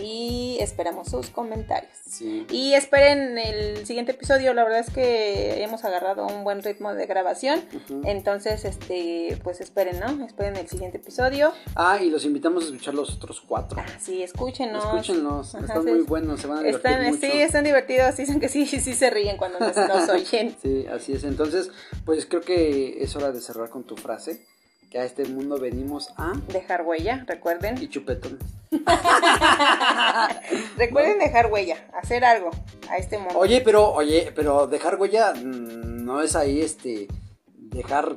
y 0.00 0.58
esperamos 0.60 1.08
sus 1.08 1.30
comentarios. 1.30 1.92
Sí. 2.08 2.46
Y 2.50 2.74
esperen 2.74 3.36
el 3.38 3.86
siguiente 3.86 4.12
episodio, 4.12 4.54
la 4.54 4.64
verdad 4.64 4.80
es 4.80 4.90
que 4.90 5.62
hemos 5.62 5.84
agarrado 5.84 6.26
un 6.26 6.44
buen 6.44 6.62
ritmo 6.62 6.94
de 6.94 7.06
grabación, 7.06 7.60
entonces 8.04 8.64
este 8.64 9.38
pues 9.42 9.60
esperen, 9.60 10.00
¿no? 10.00 10.24
Esperen 10.24 10.56
el 10.56 10.68
siguiente 10.68 10.98
episodio. 10.98 11.52
Ah, 11.74 11.98
y 12.00 12.10
los 12.10 12.24
invitamos 12.24 12.64
a 12.64 12.66
escuchar 12.66 12.94
los 12.94 13.14
otros 13.14 13.40
cuatro. 13.46 13.82
Sí, 14.00 14.22
escúchenos. 14.22 14.84
Escúchenlos, 14.84 15.54
Ajá, 15.54 15.64
están 15.66 15.82
sí. 15.84 15.90
muy 15.90 16.00
buenos, 16.02 16.40
se 16.40 16.46
van 16.46 16.58
a 16.58 16.62
divertir 16.62 16.90
Están, 16.90 17.06
mucho. 17.06 17.20
sí, 17.20 17.40
están 17.40 17.64
divertidos, 17.64 18.16
dicen 18.16 18.40
que 18.40 18.48
sí, 18.48 18.66
sí 18.66 18.94
se 18.94 19.10
ríen 19.10 19.36
cuando 19.36 19.58
nos, 19.58 19.76
nos 19.76 20.08
oyen. 20.08 20.56
Sí, 20.62 20.86
así 20.86 21.12
es. 21.12 21.24
Entonces, 21.24 21.70
pues 22.04 22.26
creo 22.26 22.42
que 22.42 23.02
es 23.02 23.14
hora 23.16 23.32
de 23.32 23.40
cerrar 23.40 23.68
con 23.70 23.84
tu 23.84 23.96
frase, 23.96 24.44
que 24.90 24.98
a 24.98 25.04
este 25.04 25.24
mundo 25.26 25.58
venimos 25.58 26.08
a 26.16 26.32
Dejar 26.48 26.82
huella, 26.82 27.24
recuerden. 27.26 27.80
y 27.82 27.88
chupetones. 27.88 28.40
Recuerden 30.76 31.18
dejar 31.18 31.52
huella, 31.52 31.76
hacer 31.92 32.24
algo 32.24 32.50
a 32.88 32.96
este 32.96 33.18
mundo. 33.18 33.38
Oye, 33.38 33.60
pero, 33.60 33.92
oye, 33.92 34.32
pero 34.34 34.66
dejar 34.66 35.00
huella 35.00 35.34
mm, 35.34 36.04
no 36.04 36.22
es 36.22 36.36
ahí, 36.36 36.62
este, 36.62 37.08
dejar 37.54 38.16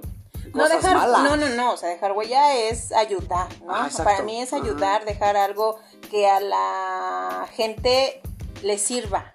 no 0.53 0.67
dejar, 0.67 0.95
malas. 0.95 1.23
no, 1.23 1.37
no, 1.37 1.49
no, 1.49 1.73
o 1.73 1.77
sea, 1.77 1.89
dejar 1.89 2.11
huella 2.13 2.57
es 2.57 2.91
ayudar, 2.91 3.47
¿no? 3.65 3.73
Ah. 3.73 3.89
Para 4.03 4.21
mí 4.23 4.41
es 4.41 4.53
ayudar, 4.53 5.05
dejar 5.05 5.37
algo 5.37 5.79
que 6.09 6.27
a 6.27 6.39
la 6.39 7.47
gente 7.53 8.21
le 8.61 8.77
sirva, 8.77 9.33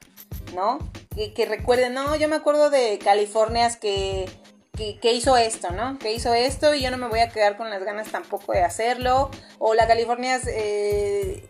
¿no? 0.55 0.79
Que, 1.15 1.33
que 1.33 1.47
recuerden, 1.47 1.95
no, 1.95 2.17
yo 2.17 2.29
me 2.29 2.37
acuerdo 2.37 2.71
de 2.71 2.99
Californias 2.99 3.77
que, 3.77 4.29
que, 4.77 4.99
que 5.01 5.13
hizo 5.15 5.37
esto, 5.37 5.71
¿no? 5.71 5.99
Que 5.99 6.13
hizo 6.13 6.33
esto 6.35 6.75
y 6.75 6.83
yo 6.83 6.91
no 6.91 6.99
me 6.99 7.09
voy 7.09 7.21
a 7.21 7.29
quedar 7.31 7.57
con 7.57 7.71
las 7.71 7.83
ganas 7.83 8.11
tampoco 8.11 8.53
de 8.53 8.63
hacerlo. 8.63 9.31
O 9.59 9.75
la 9.75 9.87
Californias 9.87 10.43
eh, 10.47 11.49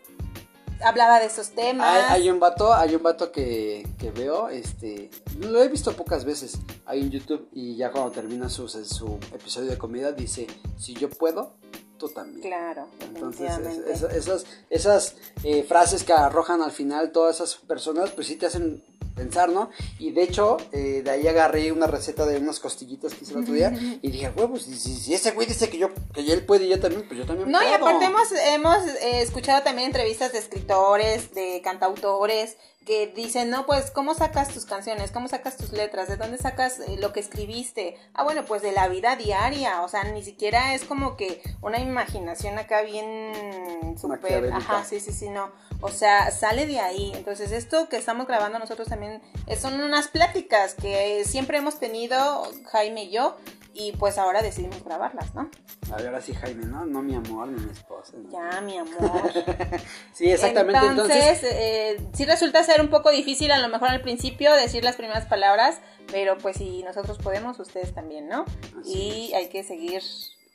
hablaba 0.85 1.19
de 1.21 1.27
esos 1.27 1.51
temas. 1.51 1.89
Hay, 2.11 2.23
hay 2.23 2.31
un 2.31 2.39
vato, 2.41 2.73
hay 2.75 2.95
un 2.95 3.03
vato 3.03 3.33
que, 3.33 3.87
que 3.99 4.11
veo, 4.11 4.49
este, 4.49 5.11
lo 5.41 5.63
he 5.63 5.69
visto 5.69 5.95
pocas 5.97 6.25
veces 6.25 6.59
ahí 6.87 7.01
en 7.01 7.11
YouTube 7.11 7.49
y 7.53 7.77
ya 7.77 7.91
cuando 7.91 8.11
termina 8.13 8.49
su, 8.49 8.69
su 8.69 9.19
episodio 9.35 9.71
de 9.71 9.79
comida 9.79 10.13
dice, 10.13 10.47
si 10.79 10.95
yo 10.95 11.09
puedo, 11.11 11.55
tú 11.99 12.09
también. 12.11 12.43
Claro, 12.47 12.89
Entonces, 13.01 13.51
es- 13.89 14.03
esas, 14.03 14.45
esas 14.71 15.17
eh, 15.45 15.63
frases 15.63 16.05
que 16.05 16.13
arrojan 16.13 16.61
al 16.63 16.71
final 16.73 17.11
todas 17.11 17.37
esas 17.37 17.55
personas, 17.57 18.11
pues 18.11 18.27
sí 18.27 18.37
te 18.37 18.47
hacen 18.47 18.85
pensar, 19.17 19.49
¿no? 19.49 19.71
Y 19.99 20.13
de 20.13 20.23
hecho, 20.23 20.59
eh, 20.73 21.01
de 21.03 21.11
ahí 21.11 21.27
agarré 21.27 21.73
una 21.73 21.87
receta 21.89 22.25
de 22.27 22.37
unas 22.39 22.61
costillitas 22.61 23.15
que 23.15 23.25
hice 23.25 23.33
el 23.35 23.41
otro 23.41 23.55
día 23.55 23.73
y 24.03 24.11
dije, 24.11 24.31
huevos, 24.37 24.63
si, 24.63 24.75
si- 24.77 25.15
ese 25.15 25.33
güey 25.33 25.47
dice 25.49 25.69
que 25.71 25.79
yo, 25.79 25.89
que 26.15 26.21
él 26.33 26.45
puede 26.45 26.67
y 26.67 26.69
yo 26.69 26.79
también, 26.79 27.03
pues 27.09 27.19
yo 27.19 27.27
también 27.27 27.51
No, 27.51 27.61
y 27.63 27.67
puedo. 27.67 27.77
aparte 27.77 28.05
hemos, 28.05 28.31
hemos 28.33 28.87
eh, 29.03 29.23
escuchado 29.23 29.63
también 29.65 29.87
entrevistas 29.87 30.33
de 30.33 30.39
escritores, 30.39 31.33
de 31.35 31.61
cantautores, 31.65 32.57
que 32.87 33.09
dicen, 33.09 33.51
no, 33.51 33.67
pues, 33.67 33.91
¿cómo 33.91 34.15
sacas 34.15 34.49
tus 34.49 34.65
canciones? 34.65 35.11
¿Cómo 35.11 35.27
sacas 35.27 35.57
tus 35.57 35.73
letras? 35.73 36.09
¿De 36.09 36.17
dónde 36.17 36.39
sacas 36.39 36.79
eh, 36.79 36.97
lo 37.01 37.13
que 37.13 37.19
escribiste? 37.19 37.99
Ah, 38.15 38.23
bueno, 38.23 38.45
pues 38.45 38.63
de 38.63 38.71
la 38.71 38.87
vida 38.87 39.17
diaria, 39.17 39.83
o 39.83 39.89
sea, 39.89 40.05
ni 40.05 40.23
siquiera 40.23 40.73
es 40.73 40.85
como 40.85 41.17
que 41.17 41.43
una 41.61 41.81
imaginación 41.81 42.59
acá 42.59 42.83
bien 42.83 43.97
súper, 44.01 44.53
ajá, 44.53 44.85
sí, 44.85 45.01
sí, 45.01 45.13
sí, 45.13 45.29
no, 45.29 45.51
o 45.81 45.89
sea, 45.89 46.31
sale 46.31 46.67
de 46.67 46.79
ahí, 46.79 47.13
entonces 47.15 47.51
esto 47.51 47.89
que 47.89 47.97
estamos 47.97 48.27
grabando 48.27 48.59
nosotros 48.59 48.89
también 48.89 49.21
eh, 49.47 49.57
son 49.57 49.81
unas 49.81 50.07
pláticas 50.09 50.75
que 50.75 51.25
siempre 51.25 51.59
hemos 51.59 51.81
tenido, 51.81 52.49
Jaime 52.67 53.05
y 53.05 53.11
yo, 53.11 53.37
y 53.79 53.93
pues 53.93 54.17
ahora 54.17 54.41
decidimos 54.41 54.83
grabarlas, 54.83 55.35
¿no? 55.35 55.51
A 55.93 55.97
ver, 55.97 56.07
ahora 56.07 56.23
sí, 56.23 56.33
Jaime, 56.33 56.65
¿no? 56.65 56.87
No 56.87 57.03
mi 57.03 57.15
amor, 57.15 57.49
ni 57.49 57.63
mi 57.63 57.71
esposa. 57.71 58.15
¿no? 58.17 58.31
Ya, 58.31 58.61
mi 58.63 58.79
amor. 58.79 59.31
Sí, 60.15 60.31
exactamente. 60.31 60.87
Entonces, 60.87 61.43
Entonces, 61.43 61.51
eh, 61.53 62.09
sí 62.15 62.25
resulta 62.25 62.65
ser 62.65 62.81
un 62.81 62.89
poco 62.89 63.11
difícil 63.11 63.53
a 63.53 63.59
lo 63.59 63.69
mejor 63.69 63.91
al 63.91 64.01
principio 64.01 64.55
decir 64.55 64.83
las 64.83 64.97
primeras 64.97 65.27
palabras, 65.27 65.81
pero 66.11 66.39
pues 66.39 66.57
si 66.57 66.83
nosotros 66.85 67.19
podemos, 67.19 67.59
ustedes 67.61 67.95
también, 67.95 68.29
¿no? 68.29 68.47
Así 68.81 69.29
y 69.31 69.35
hay 69.35 69.51
que 69.51 69.63
seguir 69.63 70.03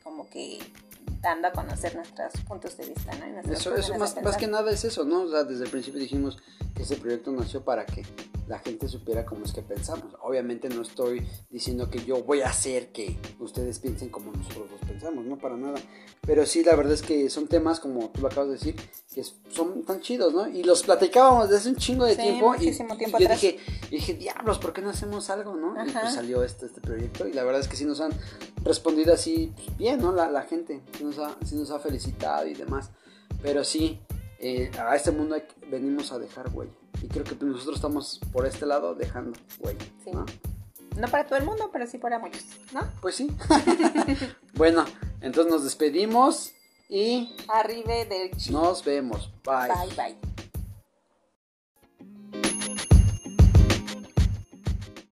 como 0.03 0.27
que 0.27 0.57
dando 1.21 1.47
a 1.47 1.51
conocer 1.51 1.95
nuestros 1.95 2.33
puntos 2.47 2.75
de 2.77 2.87
vista, 2.87 3.11
¿no? 3.13 3.53
Eso, 3.53 3.75
eso 3.75 3.95
más, 3.99 4.19
más 4.23 4.37
que 4.37 4.47
nada 4.47 4.71
es 4.71 4.83
eso, 4.83 5.05
¿no? 5.05 5.21
O 5.21 5.29
sea, 5.29 5.43
desde 5.43 5.65
el 5.65 5.69
principio 5.69 5.99
dijimos 5.99 6.39
que 6.81 6.93
ese 6.93 7.01
proyecto 7.01 7.31
nació 7.31 7.63
para 7.63 7.85
que 7.85 8.03
la 8.47 8.59
gente 8.59 8.87
supiera 8.87 9.23
cómo 9.23 9.45
es 9.45 9.53
que 9.53 9.61
pensamos. 9.61 10.15
Obviamente 10.21 10.67
no 10.67 10.81
estoy 10.81 11.25
diciendo 11.49 11.89
que 11.89 12.03
yo 12.03 12.23
voy 12.23 12.41
a 12.41 12.49
hacer 12.49 12.91
que 12.91 13.17
ustedes 13.39 13.79
piensen 13.79 14.09
como 14.09 14.31
nosotros 14.31 14.69
los 14.71 14.81
pensamos, 14.81 15.23
no 15.25 15.37
para 15.37 15.55
nada. 15.57 15.79
Pero 16.25 16.45
sí, 16.45 16.63
la 16.63 16.75
verdad 16.75 16.93
es 16.93 17.01
que 17.01 17.29
son 17.29 17.47
temas, 17.47 17.79
como 17.79 18.09
tú 18.09 18.21
lo 18.21 18.27
acabas 18.27 18.47
de 18.47 18.53
decir, 18.53 18.75
que 19.13 19.23
son 19.49 19.83
tan 19.83 20.01
chidos, 20.01 20.33
¿no? 20.33 20.47
Y 20.47 20.63
los 20.63 20.83
platicábamos 20.83 21.49
desde 21.49 21.69
un 21.69 21.75
chingo 21.75 22.05
de 22.05 22.15
Sí, 22.15 22.21
tiempo. 22.23 22.55
Y, 22.55 22.57
muchísimo 22.57 22.97
tiempo 22.97 23.17
y 23.19 23.23
yo 23.23 23.29
dije, 23.29 23.57
y 23.89 23.95
dije, 23.95 24.13
diablos, 24.15 24.57
¿por 24.57 24.73
qué 24.73 24.81
no 24.81 24.89
hacemos 24.89 25.29
algo, 25.29 25.55
no? 25.55 25.75
Y 25.75 25.89
Ajá. 25.89 26.01
pues 26.01 26.15
salió 26.15 26.43
este, 26.43 26.65
este 26.65 26.81
proyecto. 26.81 27.27
Y 27.27 27.33
la 27.33 27.43
verdad 27.43 27.61
es 27.61 27.67
que 27.67 27.77
sí 27.77 27.85
nos 27.85 28.01
han 28.01 28.11
respondido 28.63 29.13
así 29.13 29.53
pues, 29.55 29.77
bien, 29.77 29.99
¿no? 29.99 30.11
La, 30.13 30.29
la 30.31 30.41
gente 30.41 30.81
sí 30.97 31.03
nos, 31.03 31.19
ha, 31.19 31.37
sí 31.45 31.55
nos 31.55 31.69
ha 31.71 31.79
felicitado 31.79 32.47
y 32.47 32.55
demás. 32.55 32.89
Pero 33.41 33.63
sí, 33.63 33.99
eh, 34.41 34.71
a 34.79 34.95
este 34.95 35.11
mundo 35.11 35.35
venimos 35.69 36.11
a 36.11 36.19
dejar 36.19 36.49
huella. 36.53 36.71
Y 37.01 37.07
creo 37.07 37.23
que 37.23 37.35
nosotros 37.45 37.75
estamos 37.75 38.19
por 38.33 38.45
este 38.45 38.65
lado 38.65 38.95
dejando 38.95 39.39
huella. 39.59 39.85
Sí. 40.03 40.11
¿no? 40.11 40.25
No 40.97 41.07
para 41.07 41.25
todo 41.25 41.37
el 41.39 41.45
mundo, 41.45 41.69
pero 41.71 41.87
sí 41.87 41.97
para 41.97 42.19
muchos, 42.19 42.43
¿no? 42.73 42.81
Pues 43.01 43.15
sí. 43.15 43.29
bueno, 44.55 44.85
entonces 45.21 45.51
nos 45.51 45.63
despedimos 45.63 46.51
y 46.89 47.33
Arriba 47.47 48.03
del 48.05 48.31
chi. 48.35 48.51
nos 48.51 48.83
vemos. 48.83 49.31
Bye. 49.43 49.69
Bye, 49.69 49.95
bye. 49.95 50.50